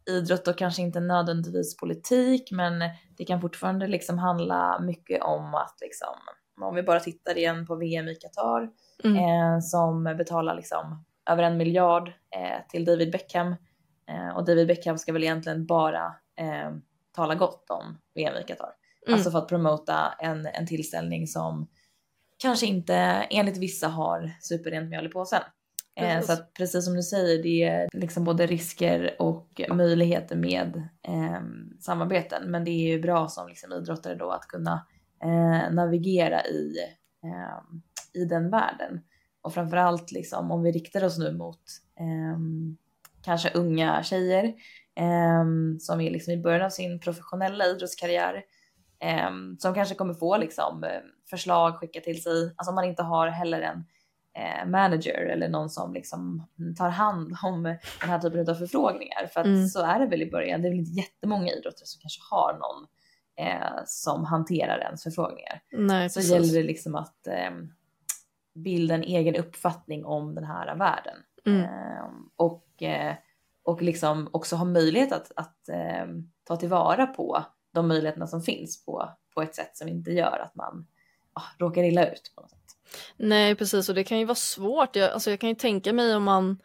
idrott 0.09 0.47
och 0.47 0.57
kanske 0.57 0.81
inte 0.81 0.99
nödvändigtvis 0.99 1.77
politik, 1.77 2.51
men 2.51 2.73
det 3.17 3.25
kan 3.25 3.41
fortfarande 3.41 3.87
liksom 3.87 4.17
handla 4.17 4.79
mycket 4.79 5.21
om 5.21 5.55
att 5.55 5.77
liksom, 5.81 6.15
om 6.61 6.75
vi 6.75 6.83
bara 6.83 6.99
tittar 6.99 7.37
igen 7.37 7.65
på 7.65 7.75
VM 7.75 8.07
i 8.07 8.15
Qatar 8.15 8.69
mm. 9.03 9.15
eh, 9.15 9.59
som 9.59 10.03
betalar 10.03 10.55
liksom 10.55 11.05
över 11.29 11.43
en 11.43 11.57
miljard 11.57 12.07
eh, 12.07 12.67
till 12.69 12.85
David 12.85 13.11
Beckham 13.11 13.55
eh, 14.09 14.35
och 14.35 14.45
David 14.45 14.67
Beckham 14.67 14.97
ska 14.97 15.13
väl 15.13 15.23
egentligen 15.23 15.65
bara 15.65 16.05
eh, 16.39 16.71
tala 17.15 17.35
gott 17.35 17.69
om 17.69 17.97
VM 18.15 18.37
i 18.37 18.43
Qatar. 18.43 18.73
Mm. 19.07 19.15
Alltså 19.15 19.31
för 19.31 19.37
att 19.37 19.47
promota 19.47 20.13
en, 20.19 20.45
en 20.45 20.67
tillställning 20.67 21.27
som 21.27 21.67
kanske 22.37 22.65
inte 22.65 22.95
enligt 23.29 23.57
vissa 23.57 23.87
har 23.87 24.31
superrent 24.41 24.89
mjöl 24.89 25.05
i 25.05 25.09
påsen. 25.09 25.41
Eh, 25.95 26.21
så 26.21 26.33
att 26.33 26.53
precis 26.53 26.85
som 26.85 26.93
du 26.93 27.03
säger, 27.03 27.43
det 27.43 27.63
är 27.63 27.89
liksom 27.93 28.23
både 28.23 28.45
risker 28.45 29.15
och 29.19 29.61
möjligheter 29.69 30.35
med 30.35 30.87
eh, 31.07 31.41
samarbeten. 31.79 32.51
Men 32.51 32.63
det 32.63 32.71
är 32.71 32.91
ju 32.91 33.01
bra 33.01 33.27
som 33.27 33.47
liksom 33.47 33.73
idrottare 33.73 34.15
då 34.15 34.31
att 34.31 34.47
kunna 34.47 34.85
eh, 35.23 35.73
navigera 35.73 36.45
i, 36.45 36.75
eh, 37.23 38.21
i 38.21 38.25
den 38.25 38.49
världen. 38.49 39.01
Och 39.41 39.53
framförallt 39.53 40.11
liksom 40.11 40.51
om 40.51 40.63
vi 40.63 40.71
riktar 40.71 41.03
oss 41.03 41.17
nu 41.17 41.33
mot 41.33 41.61
ehm, 41.99 42.77
kanske 43.23 43.51
unga 43.53 44.03
tjejer 44.03 44.53
ehm, 44.95 45.79
som 45.79 46.01
är 46.01 46.11
liksom 46.11 46.33
i 46.33 46.37
början 46.37 46.65
av 46.65 46.69
sin 46.69 46.99
professionella 46.99 47.65
idrottskarriär. 47.65 48.43
Ehm, 48.99 49.57
som 49.59 49.73
kanske 49.73 49.95
kommer 49.95 50.13
få 50.13 50.37
liksom 50.37 50.83
eh, 50.83 51.01
förslag 51.29 51.75
skickat 51.75 52.03
till 52.03 52.23
sig. 52.23 52.53
Alltså 52.55 52.69
om 52.69 52.75
man 52.75 52.85
inte 52.85 53.03
har 53.03 53.27
heller 53.27 53.61
en 53.61 53.85
eh, 54.33 54.69
manager 54.69 55.25
eller 55.25 55.49
någon 55.49 55.69
som 55.69 55.93
liksom 55.93 56.47
tar 56.77 56.89
hand 56.89 57.37
om 57.43 57.63
den 58.01 58.09
här 58.09 58.19
typen 58.19 58.49
av 58.49 58.55
förfrågningar. 58.55 59.27
För 59.33 59.39
att 59.39 59.45
mm. 59.45 59.67
så 59.67 59.81
är 59.81 59.99
det 59.99 60.05
väl 60.05 60.21
i 60.21 60.31
början. 60.31 60.61
Det 60.61 60.67
är 60.67 60.69
väl 60.69 60.79
inte 60.79 61.01
jättemånga 61.01 61.51
idrottare 61.51 61.85
som 61.85 62.01
kanske 62.01 62.21
har 62.29 62.53
någon 62.53 62.87
eh, 63.47 63.83
som 63.85 64.25
hanterar 64.25 64.79
ens 64.79 65.03
förfrågningar. 65.03 65.61
Nej, 65.71 66.09
så 66.09 66.19
gäller 66.19 66.53
det 66.53 66.63
liksom 66.63 66.95
att 66.95 67.27
eh, 67.27 67.51
bilda 68.53 68.95
en 68.95 69.03
egen 69.03 69.35
uppfattning 69.35 70.05
om 70.05 70.35
den 70.35 70.43
här 70.43 70.75
världen. 70.75 71.17
Mm. 71.45 71.61
Eh, 71.61 72.05
och, 72.35 72.83
eh, 72.83 73.15
och 73.63 73.81
liksom 73.81 74.29
också 74.31 74.55
ha 74.55 74.65
möjlighet 74.65 75.11
att, 75.11 75.31
att 75.35 75.69
eh, 75.69 76.05
ta 76.43 76.55
tillvara 76.55 77.07
på 77.07 77.45
de 77.73 77.87
möjligheterna 77.87 78.27
som 78.27 78.41
finns 78.41 78.85
på, 78.85 79.09
på 79.33 79.41
ett 79.41 79.55
sätt 79.55 79.77
som 79.77 79.87
inte 79.87 80.11
gör 80.11 80.39
att 80.39 80.55
man 80.55 80.87
ah, 81.33 81.43
råkar 81.59 81.83
illa 81.83 82.11
ut. 82.11 82.31
På 82.35 82.41
något 82.41 82.51
sätt. 82.51 82.59
Nej 83.17 83.55
precis 83.55 83.89
och 83.89 83.95
det 83.95 84.03
kan 84.03 84.19
ju 84.19 84.25
vara 84.25 84.35
svårt. 84.35 84.95
Jag, 84.95 85.11
alltså 85.11 85.29
jag 85.29 85.39
kan 85.39 85.49
ju 85.49 85.55
tänka 85.55 85.93
mig 85.93 86.15
om 86.15 86.23
man 86.23 86.57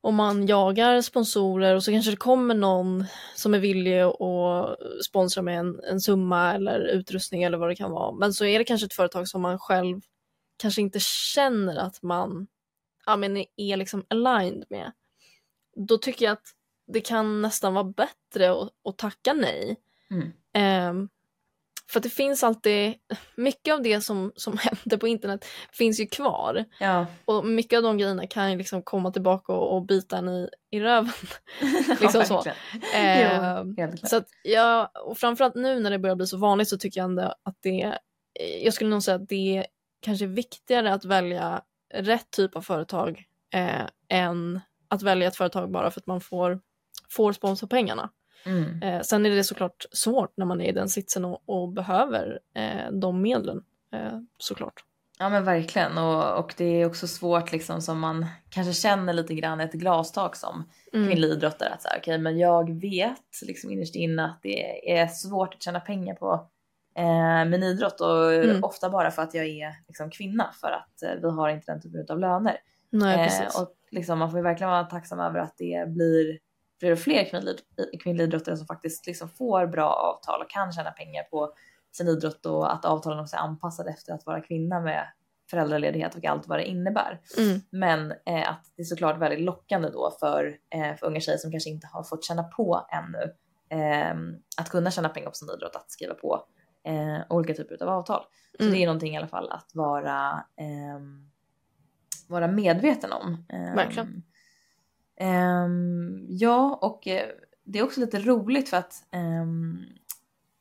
om 0.00 0.14
man 0.14 0.46
jagar 0.46 1.00
sponsorer 1.00 1.74
och 1.74 1.84
så 1.84 1.90
kanske 1.90 2.10
det 2.10 2.16
kommer 2.16 2.54
någon 2.54 3.04
som 3.34 3.54
är 3.54 3.58
villig 3.58 4.00
att 4.00 5.04
sponsra 5.06 5.42
med 5.42 5.58
en, 5.58 5.80
en 5.90 6.00
summa 6.00 6.54
eller 6.54 6.78
utrustning 6.80 7.42
eller 7.42 7.58
vad 7.58 7.68
det 7.68 7.76
kan 7.76 7.90
vara. 7.90 8.12
Men 8.12 8.32
så 8.32 8.44
är 8.44 8.58
det 8.58 8.64
kanske 8.64 8.86
ett 8.86 8.94
företag 8.94 9.28
som 9.28 9.42
man 9.42 9.58
själv 9.58 10.00
kanske 10.56 10.80
inte 10.80 11.00
känner 11.00 11.76
att 11.76 12.02
man 12.02 12.46
ja, 13.06 13.16
men 13.16 13.44
är 13.56 13.76
liksom 13.76 14.04
aligned 14.08 14.64
med. 14.70 14.92
Då 15.76 15.98
tycker 15.98 16.24
jag 16.24 16.32
att 16.32 16.54
det 16.86 17.00
kan 17.00 17.42
nästan 17.42 17.74
vara 17.74 17.84
bättre 17.84 18.50
att, 18.50 18.70
att 18.84 18.98
tacka 18.98 19.32
nej. 19.32 19.76
Mm. 20.10 20.90
Um, 20.90 21.08
för 21.86 21.98
att 21.98 22.02
det 22.02 22.10
finns 22.10 22.44
alltid, 22.44 22.94
mycket 23.34 23.74
av 23.74 23.82
det 23.82 24.00
som, 24.00 24.32
som 24.36 24.58
händer 24.62 24.96
på 24.96 25.08
internet 25.08 25.44
finns 25.72 26.00
ju 26.00 26.06
kvar. 26.06 26.64
Ja, 26.80 27.06
Och 27.24 27.46
mycket 27.46 27.76
av 27.76 27.82
de 27.82 27.98
grejerna 27.98 28.26
kan 28.26 28.50
ju 28.52 28.58
liksom 28.58 28.82
komma 28.82 29.10
tillbaka 29.10 29.52
och, 29.52 29.76
och 29.76 29.82
bita 29.82 30.18
en 30.18 30.28
i, 30.28 30.48
i 30.70 30.80
röven. 30.80 31.12
liksom 32.00 32.24
så. 32.24 32.42
verkligen. 32.42 32.56
Eh, 32.94 33.64
Jo, 33.76 33.96
så 34.08 34.16
att 34.16 34.28
jag, 34.42 34.88
och 35.04 35.18
framförallt 35.18 35.54
nu 35.54 35.80
när 35.80 35.90
det 35.90 35.98
börjar 35.98 36.16
bli 36.16 36.26
så 36.26 36.36
vanligt 36.36 36.68
så 36.68 36.78
tycker 36.78 37.00
jag 37.00 37.04
ändå 37.04 37.34
att 37.42 37.56
det, 37.60 37.82
eh, 38.40 38.64
jag 38.64 38.74
skulle 38.74 38.90
nog 38.90 39.02
säga 39.02 39.14
att 39.14 39.28
det 39.28 39.66
kanske 40.04 40.26
viktigare 40.26 40.92
att 40.92 41.04
välja 41.04 41.62
rätt 41.94 42.30
typ 42.30 42.56
av 42.56 42.60
företag 42.60 43.24
eh, 43.54 43.86
än 44.08 44.60
att 44.88 45.02
välja 45.02 45.28
ett 45.28 45.36
företag 45.36 45.70
bara 45.70 45.90
för 45.90 46.00
att 46.00 46.06
man 46.06 46.20
får, 46.20 46.60
får 47.10 47.32
sponsorpengarna. 47.32 48.10
Mm. 48.46 48.82
Eh, 48.82 49.00
sen 49.00 49.26
är 49.26 49.30
det 49.30 49.44
såklart 49.44 49.84
svårt 49.92 50.32
när 50.36 50.46
man 50.46 50.60
är 50.60 50.68
i 50.68 50.72
den 50.72 50.88
sitsen 50.88 51.24
och, 51.24 51.42
och 51.46 51.72
behöver 51.72 52.40
eh, 52.54 52.92
de 52.92 53.22
medlen 53.22 53.64
eh, 53.92 54.18
såklart. 54.38 54.84
Ja 55.18 55.28
men 55.28 55.44
verkligen 55.44 55.98
och, 55.98 56.38
och 56.38 56.54
det 56.56 56.64
är 56.64 56.86
också 56.86 57.06
svårt 57.06 57.52
liksom 57.52 57.82
som 57.82 58.00
man 58.00 58.26
kanske 58.50 58.72
känner 58.72 59.12
lite 59.12 59.34
grann 59.34 59.60
ett 59.60 59.72
glastak 59.72 60.36
som 60.36 60.70
Mm. 60.92 61.08
kvinnlig 61.08 61.28
idrottare 61.28 61.68
att 61.68 61.82
säga 61.82 61.94
okej 61.98 62.18
men 62.18 62.38
jag 62.38 62.80
vet 62.80 63.42
liksom 63.42 63.70
innerst 63.70 63.94
inne 63.94 64.24
att 64.24 64.38
det 64.42 64.90
är 64.98 65.06
svårt 65.06 65.54
att 65.54 65.62
tjäna 65.62 65.80
pengar 65.80 66.14
på 66.14 66.50
eh, 66.96 67.44
min 67.50 67.62
idrott 67.62 68.00
och 68.00 68.34
Mm. 68.34 68.64
ofta 68.64 68.90
bara 68.90 69.10
för 69.10 69.22
att 69.22 69.34
jag 69.34 69.46
är 69.46 69.74
liksom 69.88 70.10
kvinna 70.10 70.50
för 70.60 70.70
att 70.70 71.02
eh, 71.02 71.20
vi 71.22 71.30
har 71.30 71.48
inte 71.48 71.72
den 71.72 71.80
typen 71.80 72.06
av 72.08 72.18
löner. 72.18 72.56
Nej, 72.90 73.30
Eh, 73.40 73.62
och 73.62 73.74
liksom, 73.90 74.18
man 74.18 74.30
får 74.30 74.38
ju 74.38 74.42
verkligen 74.44 74.70
vara 74.70 74.84
tacksam 74.84 75.20
över 75.20 75.38
att 75.38 75.54
det 75.58 75.88
blir 75.88 76.38
fler 76.80 76.92
och 76.92 76.98
fler 76.98 77.24
kvinnliga, 77.24 77.56
kvinnliga 78.02 78.26
idrottare 78.26 78.56
som 78.56 78.66
faktiskt 78.66 79.06
liksom 79.06 79.28
får 79.28 79.66
bra 79.66 79.90
avtal 79.90 80.40
och 80.42 80.50
kan 80.50 80.72
tjäna 80.72 80.90
pengar 80.90 81.22
på 81.22 81.52
sin 81.92 82.08
idrott 82.08 82.46
och 82.46 82.72
att 82.72 82.84
avtalen 82.84 83.20
också 83.20 83.36
är 83.36 83.40
anpassade 83.40 83.90
efter 83.90 84.12
att 84.12 84.26
vara 84.26 84.40
kvinna 84.40 84.80
med 84.80 85.06
föräldraledighet 85.50 86.14
och 86.14 86.24
allt 86.24 86.46
vad 86.48 86.58
det 86.58 86.64
innebär. 86.64 87.20
Mm. 87.38 87.60
Men 87.70 88.10
eh, 88.10 88.50
att 88.50 88.72
det 88.76 88.82
är 88.82 88.84
såklart 88.84 89.18
väldigt 89.18 89.40
lockande 89.40 89.88
då 89.90 90.16
för, 90.20 90.56
eh, 90.74 90.96
för 90.96 91.06
unga 91.06 91.20
tjejer 91.20 91.38
som 91.38 91.50
kanske 91.50 91.70
inte 91.70 91.86
har 91.92 92.02
fått 92.02 92.24
känna 92.24 92.42
på 92.42 92.86
ännu 92.92 93.34
eh, 93.82 94.14
att 94.60 94.68
kunna 94.70 94.90
tjäna 94.90 95.08
pengar 95.08 95.28
på 95.28 95.34
sin 95.34 95.50
idrott, 95.50 95.76
att 95.76 95.90
skriva 95.90 96.14
på 96.14 96.44
eh, 96.84 97.18
olika 97.30 97.54
typer 97.54 97.82
av 97.82 97.88
avtal. 97.88 98.22
Så 98.58 98.62
Mm. 98.64 98.74
det 98.74 98.82
är 98.82 98.86
någonting 98.86 99.14
i 99.14 99.16
alla 99.16 99.28
fall 99.28 99.50
att 99.50 99.70
vara, 99.74 100.44
ehm, 100.56 101.30
vara 102.28 102.48
medveten 102.48 103.12
om. 103.12 103.44
Ehm, 103.48 103.74
Verkligen. 103.76 104.22
ehm, 105.16 106.26
ja, 106.28 106.78
och 106.82 107.08
eh, 107.08 107.28
det 107.64 107.78
är 107.78 107.82
också 107.84 108.00
lite 108.00 108.18
roligt 108.18 108.68
för 108.68 108.76
att 108.76 108.94
ehm, 109.10 109.84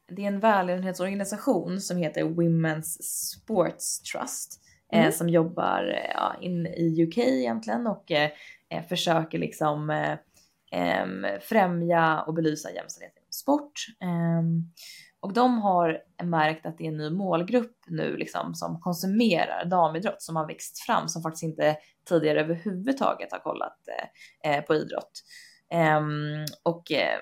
det 0.07 0.23
är 0.23 0.27
en 0.27 0.39
välgörenhetsorganisation 0.39 1.81
som 1.81 1.97
heter 1.97 2.23
Women's 2.23 2.97
Sports 3.01 3.99
Trust 4.01 4.59
eh, 4.93 4.99
Mm. 4.99 5.12
som 5.12 5.29
jobbar 5.29 5.83
eh, 6.03 6.12
ja, 6.13 6.36
in 6.41 6.67
i 6.67 7.03
UK 7.03 7.17
egentligen 7.17 7.88
och 7.88 8.12
eh, 8.12 8.29
eh, 8.69 8.83
försöker 8.86 9.38
liksom 9.39 9.89
eh, 9.89 10.17
em, 10.71 11.25
främja 11.41 12.21
och 12.21 12.33
belysa 12.33 12.71
jämställdhet 12.71 13.17
inom 13.17 13.31
sport. 13.31 13.86
Och 15.23 15.33
de 15.33 15.62
har 15.62 15.99
märkt 16.23 16.65
att 16.65 16.77
det 16.77 16.83
är 16.83 16.88
en 16.88 16.97
ny 16.97 17.09
målgrupp 17.09 17.77
nu 17.88 18.17
liksom 18.17 18.55
som 18.55 18.81
konsumerar 18.81 19.65
damidrott 19.65 20.21
som 20.21 20.36
har 20.36 20.47
växt 20.47 20.79
fram 20.79 21.07
som 21.07 21.21
faktiskt 21.21 21.43
inte 21.43 21.77
tidigare 22.09 22.41
överhuvudtaget 22.41 23.31
har 23.31 23.39
kollat 23.39 23.77
eh, 24.43 24.51
eh, 24.51 24.63
på 24.63 24.75
idrott. 24.75 25.23
Em, 25.73 26.45
och 26.63 26.91
em, 26.91 27.21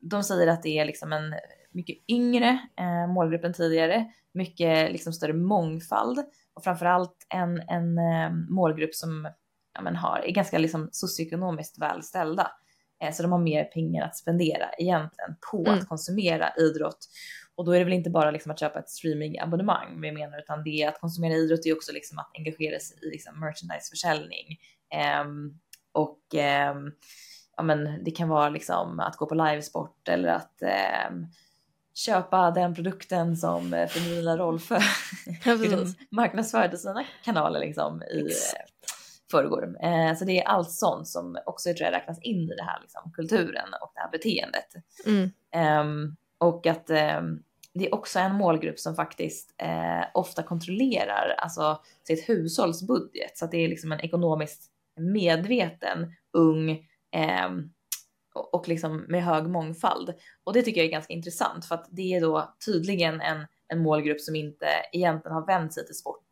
de 0.00 0.22
säger 0.24 0.46
att 0.46 0.62
det 0.62 0.78
är 0.78 0.84
liksom 0.84 1.12
en 1.12 1.34
mycket 1.70 1.96
yngre 2.08 2.58
eh, 2.78 3.12
målgrupp 3.14 3.44
än 3.44 3.52
tidigare, 3.52 4.06
mycket 4.34 4.92
liksom 4.92 5.12
större 5.12 5.32
mångfald 5.32 6.18
och 6.54 6.64
framförallt 6.64 7.26
en, 7.28 7.60
en 7.68 7.98
eh, 7.98 8.30
målgrupp 8.48 8.94
som 8.94 9.28
ja, 9.74 9.82
men 9.82 9.96
har, 9.96 10.18
är 10.18 10.32
ganska 10.32 10.58
liksom 10.58 10.88
socioekonomiskt 10.92 11.78
välställda. 11.78 12.50
Eh, 13.02 13.12
så 13.12 13.22
de 13.22 13.32
har 13.32 13.38
mer 13.38 13.64
pengar 13.64 14.04
att 14.04 14.16
spendera 14.16 14.70
egentligen 14.78 15.36
på 15.50 15.64
Mm. 15.66 15.78
att 15.78 15.88
konsumera 15.88 16.52
idrott. 16.56 17.08
Och 17.62 17.66
då 17.66 17.72
är 17.72 17.78
det 17.78 17.84
väl 17.84 17.92
inte 17.92 18.10
bara 18.10 18.30
liksom 18.30 18.52
att 18.52 18.60
köpa 18.60 18.78
ett 18.78 18.90
streamingabonnemang 18.90 20.00
vi 20.00 20.12
menar, 20.12 20.38
utan 20.38 20.64
det 20.64 20.82
är 20.82 20.88
att 20.88 21.00
konsumera 21.00 21.34
idrott 21.34 21.66
är 21.66 21.76
också 21.76 21.92
liksom 21.92 22.18
att 22.18 22.30
engagera 22.38 22.80
sig 22.80 22.96
i 23.02 23.10
liksom 23.10 23.40
merchandiseförsäljning. 23.40 24.58
Ehm, 24.94 25.60
och 25.92 26.20
ehm, 26.34 26.92
ja, 27.56 27.62
men 27.62 28.04
det 28.04 28.10
kan 28.10 28.28
vara 28.28 28.48
liksom 28.48 29.00
att 29.00 29.16
gå 29.16 29.26
på 29.26 29.34
livesport 29.34 30.08
eller 30.08 30.28
att 30.28 30.62
ehm, 30.62 31.26
köpa 31.94 32.50
den 32.50 32.74
produkten 32.74 33.36
som 33.36 33.86
Femina 33.90 34.36
Rolfö 34.36 34.78
marknadsförde 36.10 36.78
sina 36.78 37.04
kanaler 37.24 37.60
liksom 37.60 38.02
i 38.02 38.26
Exakt. 38.26 38.62
eh, 38.62 39.30
förrgår. 39.30 39.76
Eh, 39.82 40.14
så 40.14 40.24
det 40.24 40.40
är 40.40 40.44
allt 40.44 40.70
sånt 40.70 41.08
som 41.08 41.38
också 41.46 41.74
tror 41.74 41.80
jag 41.80 41.92
räknas 41.92 42.18
in 42.22 42.50
i 42.50 42.54
det 42.56 42.64
här 42.64 42.80
liksom, 42.82 43.12
kulturen 43.12 43.68
och 43.80 43.92
det 43.94 44.00
här 44.00 44.10
beteendet. 44.10 44.68
Mm. 45.06 45.30
Ehm, 45.52 46.16
och 46.38 46.66
att 46.66 46.90
ehm, 46.90 47.42
det 47.74 47.86
är 47.86 47.94
också 47.94 48.18
en 48.18 48.34
målgrupp 48.34 48.78
som 48.78 48.94
faktiskt 48.94 49.54
eh, 49.58 50.04
ofta 50.14 50.42
kontrollerar 50.42 51.34
alltså, 51.38 51.80
sitt 52.06 52.28
hushålls 52.28 52.82
budget. 52.86 53.38
Så 53.38 53.44
att 53.44 53.50
det 53.50 53.56
är 53.64 53.68
liksom 53.68 53.92
en 53.92 54.00
ekonomiskt 54.00 54.70
medveten, 55.00 56.12
ung 56.32 56.88
och, 58.34 58.54
och 58.54 58.68
liksom 58.68 58.96
med 59.08 59.24
hög 59.24 59.48
mångfald. 59.48 60.14
Och 60.44 60.52
det 60.52 60.62
tycker 60.62 60.80
jag 60.80 60.86
är 60.86 60.92
ganska 60.92 61.12
intressant 61.12 61.64
för 61.64 61.74
att 61.74 61.86
det 61.90 62.14
är 62.14 62.20
då 62.20 62.54
tydligen 62.66 63.20
en, 63.20 63.46
en 63.68 63.82
målgrupp 63.82 64.20
som 64.20 64.36
inte 64.36 64.66
egentligen 64.92 65.34
har 65.34 65.46
vänt 65.46 65.74
sig 65.74 65.86
till 65.86 65.94
sport, 65.94 66.28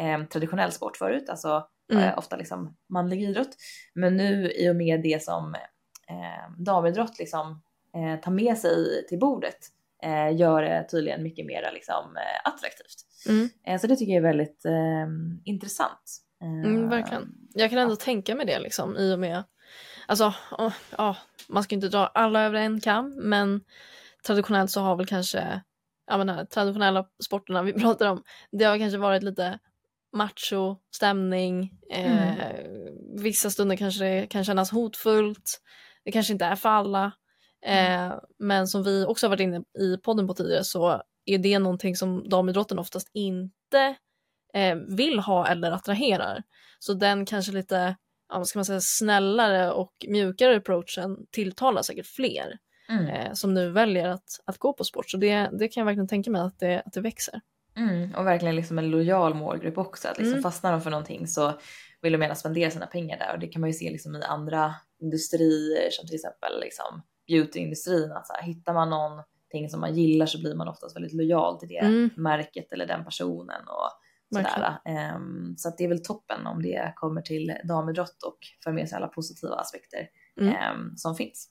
eh, 0.00 0.24
traditionell 0.24 0.72
sport 0.72 0.96
förut, 0.96 1.28
alltså 1.28 1.68
Mm. 1.92 2.04
eh, 2.04 2.18
ofta 2.18 2.36
liksom 2.36 2.76
manlig 2.88 3.22
idrott. 3.22 3.56
Men 3.94 4.16
nu 4.16 4.50
i 4.52 4.70
och 4.70 4.76
med 4.76 5.02
det 5.02 5.22
som 5.22 5.54
eh, 6.08 6.52
damidrott 6.58 7.18
liksom 7.18 7.62
eh, 7.94 8.20
tar 8.20 8.30
med 8.32 8.58
sig 8.58 9.06
till 9.08 9.18
bordet 9.18 9.56
eh, 10.02 10.36
gör 10.36 10.62
det 10.62 10.88
tydligen 10.90 11.22
mycket 11.22 11.46
mer 11.46 11.70
liksom, 11.74 12.16
eh, 12.16 12.50
attraktivt. 12.52 12.96
Mm. 13.28 13.48
Eh, 13.66 13.80
så 13.80 13.86
det 13.86 13.96
tycker 13.96 14.12
jag 14.12 14.18
är 14.18 14.28
väldigt 14.28 14.64
eh, 14.64 15.06
intressant. 15.44 16.22
Eh, 16.42 16.70
Mm, 16.70 16.88
verkligen. 16.88 17.34
Jag 17.54 17.70
kan 17.70 17.78
ändå 17.78 17.96
tänka 17.96 18.34
mig 18.34 18.46
det 18.46 18.58
liksom 18.58 18.96
i 18.96 19.14
och 19.14 19.18
med, 19.18 19.44
alltså 20.06 20.34
åh, 20.58 20.72
ja, 20.98 21.16
man 21.48 21.62
ska 21.62 21.74
inte 21.74 21.88
dra 21.88 22.06
alla 22.06 22.42
över 22.44 22.58
en 22.58 22.80
kam, 22.80 23.14
men 23.16 23.60
traditionellt 24.26 24.70
så 24.70 24.80
har 24.80 24.96
väl 24.96 25.06
kanske, 25.06 25.60
ja 26.06 26.18
men 26.18 26.28
här 26.28 26.44
traditionella 26.44 27.06
sporterna 27.24 27.62
vi 27.62 27.72
pratar 27.82 28.06
om, 28.06 28.22
det 28.52 28.64
har 28.64 28.78
kanske 28.78 28.98
varit 28.98 29.22
lite 29.22 29.58
macho 30.12 30.76
stämning, 30.94 31.72
eh, 31.90 32.34
vissa 33.16 33.50
stunder 33.50 33.76
kanske 33.76 34.04
det 34.04 34.26
kan 34.26 34.44
kännas 34.44 34.70
hotfullt, 34.70 35.60
det 36.04 36.12
kanske 36.12 36.32
inte 36.32 36.44
är 36.44 36.56
för 36.56 36.68
alla, 36.68 37.12
eh, 37.66 38.12
men 38.38 38.66
som 38.66 38.82
vi 38.82 39.04
också 39.04 39.26
har 39.26 39.30
varit 39.30 39.40
inne 39.40 39.62
i 39.78 39.96
podden 40.02 40.26
på 40.26 40.34
tidigare 40.34 40.64
så 40.64 41.02
är 41.24 41.38
det 41.38 41.58
någonting 41.58 41.96
som 41.96 42.28
damidrotten 42.28 42.78
oftast 42.78 43.10
inte 43.14 43.96
eh, 44.54 44.74
vill 44.74 45.18
ha 45.18 45.46
eller 45.48 45.70
attraherar. 45.72 46.42
Så 46.78 46.94
den 46.94 47.26
kanske 47.26 47.52
lite, 47.52 47.96
ja, 48.28 48.44
ska 48.44 48.58
man 48.58 48.64
säga, 48.64 48.80
snällare 48.80 49.70
och 49.72 49.92
mjukare 50.08 50.56
approachen 50.56 51.16
tilltalar 51.30 51.82
säkert 51.82 52.06
fler 52.06 52.58
Mm. 52.90 53.06
eh, 53.06 53.32
som 53.32 53.54
nu 53.54 53.70
väljer 53.70 54.08
att, 54.08 54.40
att 54.44 54.58
gå 54.58 54.72
på 54.72 54.84
sport. 54.84 55.10
Så 55.10 55.16
det, 55.16 55.50
det 55.58 55.68
kan 55.68 55.80
jag 55.80 55.84
verkligen 55.84 56.08
tänka 56.08 56.30
mig 56.30 56.40
att 56.42 56.58
det, 56.58 56.82
att 56.86 56.92
det 56.92 57.00
växer. 57.00 57.40
Mm, 57.76 58.14
och 58.14 58.26
verkligen 58.26 58.56
liksom 58.56 58.78
en 58.78 58.90
lojal 58.90 59.34
målgrupp 59.34 59.78
också. 59.78 60.08
Att 60.08 60.18
liksom 60.18 60.32
Mm. 60.32 60.42
fastnar 60.42 60.72
de 60.72 60.80
för 60.80 60.90
någonting 60.90 61.26
så 61.26 61.52
vill 62.02 62.12
de 62.12 62.22
gärna 62.22 62.34
spendera 62.34 62.70
sina 62.70 62.86
pengar 62.86 63.18
där. 63.18 63.32
Och 63.34 63.38
det 63.38 63.46
kan 63.46 63.60
man 63.60 63.70
ju 63.70 63.74
se 63.74 63.90
liksom 63.90 64.16
i 64.16 64.22
andra 64.22 64.74
industrier 65.00 65.90
som 65.90 66.06
till 66.06 66.14
exempel 66.14 66.60
liksom 66.60 67.02
beautyindustrin. 67.28 68.12
Att 68.12 68.26
så 68.26 68.32
här, 68.32 68.42
hittar 68.42 68.74
man 68.74 68.90
någonting 68.90 69.68
som 69.70 69.80
man 69.80 69.94
gillar 69.94 70.26
så 70.26 70.38
blir 70.40 70.54
man 70.54 70.68
oftast 70.68 70.96
väldigt 70.96 71.12
lojal 71.12 71.58
till 71.60 71.68
det 71.68 71.78
Mm. 71.78 72.10
märket 72.16 72.72
eller 72.72 72.86
den 72.86 73.04
personen. 73.04 73.60
Och 73.68 73.90
sådär. 74.34 74.78
Ehm, 74.84 75.54
så 75.56 75.72
det 75.78 75.84
är 75.84 75.88
väl 75.88 76.02
toppen 76.04 76.46
om 76.46 76.62
det 76.62 76.92
kommer 76.96 77.20
till 77.22 77.54
damidrott 77.64 78.22
och 78.26 78.38
för 78.64 78.72
med 78.72 78.88
sig 78.88 78.96
alla 78.96 79.08
positiva 79.08 79.54
aspekter 79.56 80.08
Mm. 80.40 80.54
ehm, 80.54 80.96
som 80.96 81.14
finns. 81.14 81.48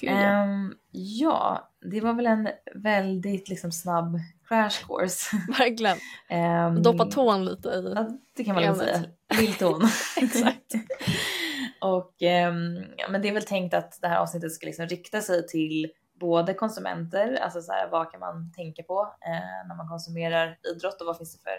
Gud, 0.00 0.10
ja. 0.10 0.14
Ehm, 0.16 0.74
ja, 0.92 1.70
det 1.90 2.00
var 2.00 2.12
väl 2.14 2.26
en 2.26 2.48
väldigt 2.74 3.48
liksom 3.48 3.72
snabb 3.72 4.18
crash 4.48 4.86
course. 4.86 5.36
Verkligen. 5.58 5.98
Ehm, 6.28 6.82
Doppa 6.82 7.04
tån 7.04 7.44
lite 7.44 7.68
i. 7.68 7.92
Ja, 7.96 8.08
det 8.36 8.44
kan 8.44 8.54
man 8.54 8.64
ämnet. 8.64 8.78
säga. 8.78 9.02
Lilltån. 9.40 9.82
Exakt. 10.16 10.74
Och 11.80 12.22
ehm, 12.22 12.76
ja, 12.96 13.08
men 13.10 13.22
det 13.22 13.28
är 13.28 13.32
väl 13.32 13.42
tänkt 13.42 13.74
att 13.74 13.98
det 14.02 14.08
här 14.08 14.18
avsnittet 14.18 14.52
ska 14.52 14.66
liksom 14.66 14.86
rikta 14.86 15.20
sig 15.20 15.46
till 15.46 15.90
både 16.20 16.54
konsumenter, 16.54 17.34
alltså 17.42 17.60
så 17.62 17.72
här, 17.72 17.88
vad 17.90 18.10
kan 18.10 18.20
man 18.20 18.52
tänka 18.52 18.82
på 18.82 19.14
eh, 19.20 19.68
när 19.68 19.76
man 19.76 19.88
konsumerar 19.88 20.58
idrott 20.72 21.00
och 21.00 21.06
vad 21.06 21.16
finns 21.16 21.36
det 21.36 21.42
för 21.50 21.58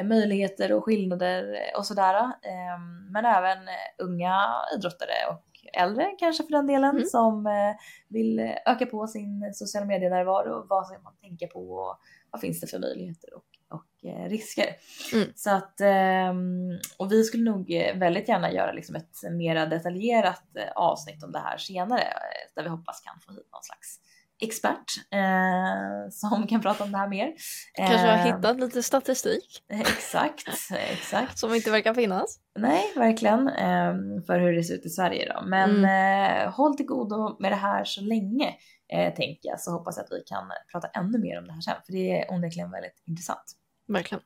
eh, 0.00 0.06
möjligheter 0.06 0.72
och 0.72 0.84
skillnader 0.84 1.54
eh, 1.54 1.78
och 1.78 1.86
sådär. 1.86 2.14
Eh, 2.24 2.78
men 3.10 3.24
även 3.24 3.58
eh, 3.58 3.74
unga 3.98 4.54
idrottare 4.76 5.12
och 5.30 5.42
äldre 5.82 6.16
kanske 6.18 6.44
för 6.44 6.50
den 6.52 6.66
delen 6.66 6.90
Mm. 6.90 7.04
som 7.04 7.46
eh, 7.46 7.76
vill 8.08 8.38
eh, 8.38 8.50
öka 8.66 8.86
på 8.86 9.06
sin 9.06 9.50
sociala 9.54 9.86
medier-närvaro. 9.86 10.66
Vad 10.68 10.86
ska 10.86 10.98
man 10.98 11.16
tänka 11.16 11.46
på 11.46 11.70
och 11.70 11.98
vad 12.30 12.40
finns 12.40 12.60
det 12.60 12.66
för 12.66 12.78
möjligheter 12.78 13.34
och, 13.34 13.44
och 13.70 14.08
eh, 14.10 14.28
risker? 14.28 14.66
Mm. 15.12 15.28
Så 15.36 15.50
att, 15.50 15.80
ehm, 15.80 16.70
och 16.98 17.12
vi 17.12 17.24
skulle 17.24 17.50
nog 17.50 17.72
eh, 17.72 17.96
väldigt 17.96 18.28
gärna 18.28 18.52
göra 18.52 18.72
liksom 18.72 18.96
ett 18.96 19.16
mera 19.32 19.66
detaljerat 19.66 20.42
eh, 20.56 20.72
avsnitt 20.76 21.24
om 21.24 21.32
det 21.32 21.38
här 21.38 21.56
senare 21.58 22.02
eh, 22.02 22.54
där 22.54 22.62
vi 22.62 22.68
hoppas 22.68 23.00
kan 23.00 23.20
få 23.20 23.32
hit 23.32 23.48
någon 23.52 23.62
slags 23.62 24.00
expert 24.42 24.92
eh, 25.10 26.10
som 26.10 26.46
kan 26.46 26.60
prata 26.60 26.84
om 26.84 26.92
det 26.92 26.98
här 26.98 27.08
mer. 27.08 27.32
Kanske 27.74 27.96
har 27.96 28.18
Eh, 28.28 28.36
hittat 28.36 28.60
lite 28.60 28.82
statistik 28.82 29.64
Exakt, 29.68 30.48
exakt. 30.90 31.38
som 31.38 31.54
inte 31.54 31.70
verkar 31.70 31.94
finnas. 31.94 32.38
Nej, 32.58 32.92
verkligen. 32.96 33.48
ehm, 33.48 34.22
för 34.26 34.40
hur 34.40 34.52
det 34.52 34.62
ser 34.64 34.74
ut 34.74 34.86
i 34.86 34.88
Sverige 34.88 35.32
då. 35.34 35.46
Men 35.46 35.84
eh, 35.84 36.52
håll 36.52 36.76
till 36.76 36.86
godo 36.86 37.36
med 37.40 37.52
det 37.52 37.56
här 37.56 37.84
så 37.84 38.00
länge, 38.00 38.54
eh, 38.92 39.14
tänker 39.14 39.48
jag. 39.48 39.60
Så 39.60 39.70
hoppas 39.70 39.96
jag 39.96 40.04
att 40.04 40.12
vi 40.12 40.22
kan 40.26 40.44
prata 40.72 40.88
ännu 40.88 41.18
mer 41.18 41.38
om 41.38 41.46
det 41.46 41.52
här 41.52 41.60
sen. 41.60 41.74
För 41.86 41.92
det 41.92 42.20
är 42.20 42.32
onekligen 42.34 42.70
väldigt 42.70 43.02
intressant. 43.06 43.44
Verkligen. 43.88 44.22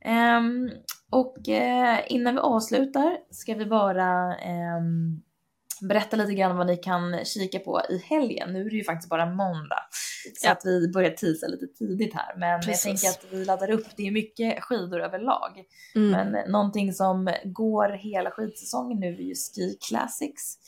Ehm, 0.00 0.70
och 1.10 1.48
eh, 1.48 1.98
innan 2.08 2.34
vi 2.34 2.40
avslutar 2.40 3.18
ska 3.30 3.54
vi 3.54 3.66
bara 3.66 4.36
ehm, 4.36 5.22
berätta 5.88 6.16
lite 6.16 6.34
grann 6.34 6.56
vad 6.56 6.66
ni 6.66 6.76
kan 6.76 7.24
kika 7.24 7.58
på 7.58 7.82
i 7.90 7.98
helgen. 7.98 8.52
Nu 8.52 8.60
är 8.66 8.70
det 8.70 8.76
ju 8.76 8.84
faktiskt 8.84 9.10
bara 9.10 9.26
måndag. 9.26 9.82
Så 10.34 10.46
Ja. 10.46 10.52
att 10.52 10.62
vi 10.64 10.88
börjar 10.88 11.10
teasa 11.10 11.46
lite 11.46 11.66
tidigt 11.66 12.14
här. 12.14 12.34
Men 12.36 12.60
Precis. 12.60 12.84
jag 13.04 13.12
tänker 13.12 13.26
att 13.26 13.32
vi 13.32 13.44
laddar 13.44 13.70
upp. 13.70 13.86
Det 13.96 14.06
är 14.06 14.10
mycket 14.10 14.62
skidor 14.64 15.00
överlag. 15.00 15.64
Mm. 15.94 16.10
Men 16.10 16.50
någonting 16.52 16.92
som 16.92 17.34
går 17.44 17.88
hela 17.88 18.30
skidsäsongen 18.30 19.00
nu 19.00 19.06
är 19.06 19.22
ju 19.22 19.34
Ski 19.34 19.78
Classics. 19.88 20.58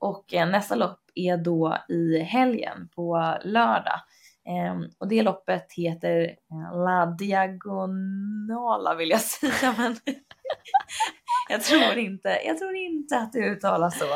Och 0.00 0.34
eh, 0.34 0.48
nästa 0.48 0.74
lopp 0.74 1.00
är 1.14 1.36
då 1.36 1.76
i 1.88 2.18
helgen 2.18 2.88
på 2.94 3.36
lördag. 3.44 4.00
Ehm, 4.48 4.90
och 4.98 5.08
det 5.08 5.22
loppet 5.22 5.72
heter 5.76 6.20
eh, 6.22 6.84
La 6.84 7.06
Diagonala 7.06 8.94
vill 8.94 9.10
jag 9.10 9.20
säga 9.20 9.74
men 9.78 9.96
jag 11.48 11.62
tror 11.62 11.98
inte, 11.98 12.28
jag 12.46 12.58
tror 12.58 12.74
inte 12.76 13.16
att 13.16 13.32
det 13.32 13.38
uttalas 13.38 13.98
så. 13.98 14.06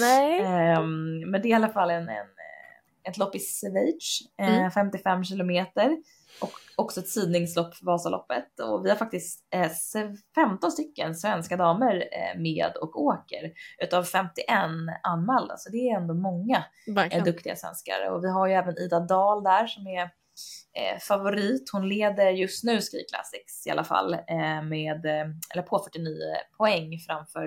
Nej. 0.00 0.40
Ehm, 0.40 1.30
men 1.30 1.42
det 1.42 1.48
är 1.48 1.50
i 1.50 1.54
alla 1.54 1.68
fall 1.68 1.90
en, 1.90 2.08
en, 2.08 2.26
ett 3.08 3.18
lopp 3.18 3.34
i 3.34 3.38
Schweiz, 3.38 4.20
eh, 4.40 4.56
Mm. 4.56 4.70
55 4.70 5.24
kilometer. 5.24 5.96
Och 6.40 6.50
också 6.76 7.00
ett 7.00 7.08
sidningslopp 7.08 7.74
för 7.74 7.86
Vasaloppet. 7.86 8.60
Och 8.60 8.86
vi 8.86 8.90
har 8.90 8.96
faktiskt 8.96 9.46
eh, 9.54 9.70
15 10.34 10.72
stycken 10.72 11.14
svenska 11.14 11.56
damer 11.56 12.08
eh, 12.12 12.40
med 12.40 12.76
och 12.80 13.02
åker. 13.02 13.52
Utav 13.82 14.04
51 14.04 14.48
anmälda, 15.02 15.56
så 15.56 15.70
det 15.70 15.76
är 15.90 15.96
ändå 15.96 16.14
många 16.14 16.64
eh, 16.88 16.94
Verkligen. 16.94 17.24
duktiga 17.24 17.56
svenskar. 17.56 18.10
Och 18.10 18.24
vi 18.24 18.28
har 18.28 18.46
ju 18.46 18.52
även 18.52 18.78
Ida 18.78 19.00
Dahl 19.00 19.44
där 19.44 19.66
som 19.66 19.86
är 19.86 20.02
eh, 20.02 20.98
favorit. 21.00 21.70
Hon 21.72 21.88
leder 21.88 22.30
just 22.30 22.64
nu 22.64 22.80
Ski 22.80 23.04
Classics 23.12 23.66
i 23.66 23.70
alla 23.70 23.84
fall 23.84 24.14
eh, 24.14 24.62
med, 24.62 25.06
eh, 25.06 25.26
eller 25.52 25.62
på 25.62 25.78
49 25.78 26.14
poäng 26.58 26.98
framför 26.98 27.46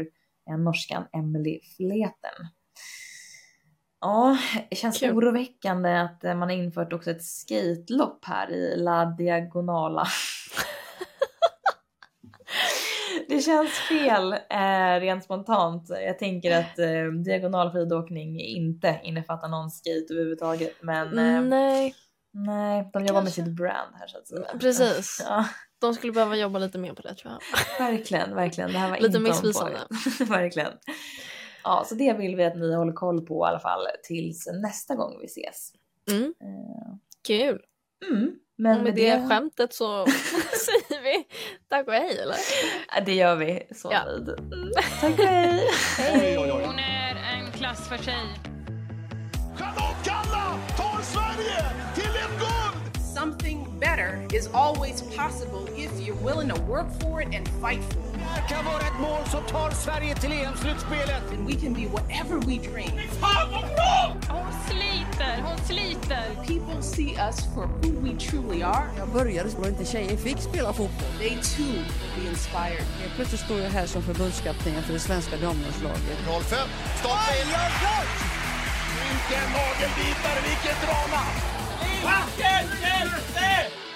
eh, 0.50 0.58
norskan 0.58 1.08
Emily 1.14 1.60
Fleten. 1.78 2.48
Ja, 4.02 4.38
det 4.70 4.76
känns 4.76 5.00
Kul. 5.00 5.18
oroväckande 5.18 5.98
att 6.00 6.24
eh, 6.24 6.36
man 6.36 6.50
har 6.50 6.56
infört 6.56 6.94
också 6.94 7.12
ett 7.12 7.24
skatelopp 7.24 8.26
här 8.26 8.52
i 8.52 8.76
La 8.78 9.06
Diagonala. 9.06 10.08
Det 13.30 13.40
känns 13.42 13.70
fel 13.72 14.34
eh, 14.34 15.00
rent 15.00 15.24
spontant. 15.24 15.90
Jag 15.90 16.20
tänker 16.20 16.60
att 16.60 16.80
eh, 16.80 17.04
diagonal 17.26 17.72
skidåkning 17.72 18.40
inte 18.42 19.00
innefattar 19.04 19.48
någon 19.48 19.72
skate 19.72 20.06
överhuvudtaget. 20.14 20.74
Men 20.82 21.08
eh, 21.08 21.42
Nej, 21.42 21.96
nej, 22.32 22.90
de 22.94 23.06
jobbar 23.06 23.22
med 23.22 23.24
Kanske. 23.34 23.44
sitt 23.44 23.52
brand 23.56 23.96
här 24.00 24.08
så 24.08 24.18
att 24.18 24.28
säga. 24.28 24.46
precis. 24.60 25.22
Ja, 25.30 25.46
De 25.82 25.94
skulle 25.94 26.14
behöva 26.14 26.36
jobba 26.36 26.60
lite 26.60 26.78
mer 26.78 26.94
på 26.94 27.02
det 27.02 27.16
tror 27.16 27.34
jag. 27.34 27.88
verkligen, 27.88 28.36
verkligen. 28.36 28.72
Det 28.72 28.78
här 28.80 28.90
var 28.90 28.98
Lite 28.98 29.20
missvisande. 29.20 29.80
verkligen. 30.28 30.72
Ja, 31.68 31.84
så 31.88 31.96
det 31.96 32.14
vill 32.14 32.36
vi 32.36 32.44
att 32.46 32.56
ni 32.58 32.76
håller 32.76 32.94
koll 32.94 33.26
på 33.26 33.46
i 33.46 33.50
alla 33.50 33.60
fall 33.60 33.88
tills 34.04 34.48
nästa 34.62 34.96
gång 34.96 35.18
vi 35.20 35.26
ses. 35.26 35.72
Mm. 36.12 36.24
Eh, 36.42 36.96
Kul. 37.28 37.62
Mm, 38.12 38.32
men 38.56 38.78
och 38.78 38.84
med 38.84 38.96
det 38.96 39.28
skämtet 39.30 39.74
så 39.74 40.06
säger 40.66 41.02
vi 41.04 41.26
tack 41.70 41.88
och 41.88 41.94
hej 41.94 42.20
eller? 42.20 42.36
Ja, 42.96 43.02
Det 43.06 43.14
gör 43.14 43.36
vi. 43.36 43.68
Så 43.76 43.90
Ja. 43.92 44.06
nöjd. 44.06 44.30
Mm, 44.30 44.72
tack 45.02 45.20
och 45.20 45.26
hej. 45.26 45.60
Oj. 46.40 46.50
Hon 46.66 46.80
är 46.80 47.16
en 47.38 47.52
klass 47.52 47.90
för 47.90 47.98
sig. 47.98 48.57
Better 53.98 54.28
is 54.34 54.48
always 54.54 55.02
possible 55.16 55.68
if 55.76 55.92
you're 56.00 56.24
willing 56.28 56.48
to 56.50 56.62
work 56.62 56.88
for 57.02 57.22
it 57.22 57.30
and 57.34 57.48
fight 57.62 57.84
for 57.84 58.00
it. 58.00 58.14
Det 58.14 58.24
här 58.24 58.48
kan 58.48 58.66
vara 58.66 58.82
ett 58.82 59.00
mål 59.00 59.26
som 59.32 59.44
tar 59.44 59.72
Sverige 59.72 60.16
till 60.16 60.32
EM-slutspelet. 60.32 61.24
And 61.32 61.48
we 61.48 61.56
can 61.56 61.74
be 61.74 61.86
whatever 61.88 62.36
we 62.48 62.56
dream. 62.70 62.92
Fan 63.22 63.52
vad 63.52 63.66
bra! 63.76 64.16
Hon 64.30 64.54
sliter, 64.70 65.42
hon 65.42 65.58
sliter. 65.66 66.26
People 66.48 66.82
see 66.82 67.12
us 67.28 67.38
for 67.56 67.66
who 67.68 67.92
we 68.06 68.12
truly 68.20 68.64
are. 68.64 68.86
Jag 68.98 69.10
började 69.10 69.50
och 69.58 69.68
inte 69.68 69.86
tjejer 69.86 70.18
fick 70.18 70.40
spela 70.40 70.74
fotboll. 70.74 71.14
They 71.20 71.30
too 71.30 71.64
will 72.00 72.12
be 72.18 72.30
inspired. 72.30 72.86
Helt 73.02 73.16
plötsligt 73.16 73.42
står 73.42 73.60
jag 73.60 73.70
här 73.70 73.86
som 73.86 74.02
förbundskapten 74.02 74.84
för 74.84 74.94
det 74.94 75.00
svenska 75.00 75.38
damlandslaget. 75.38 76.18
05, 76.26 76.42
stopp 77.00 77.12
in! 77.40 77.48
Vilken 79.08 79.48
nagelbitare, 79.58 80.40
vilket 80.50 80.82
drama! 80.82 81.24
Vilken 81.92 82.82
hjälte! 82.82 83.87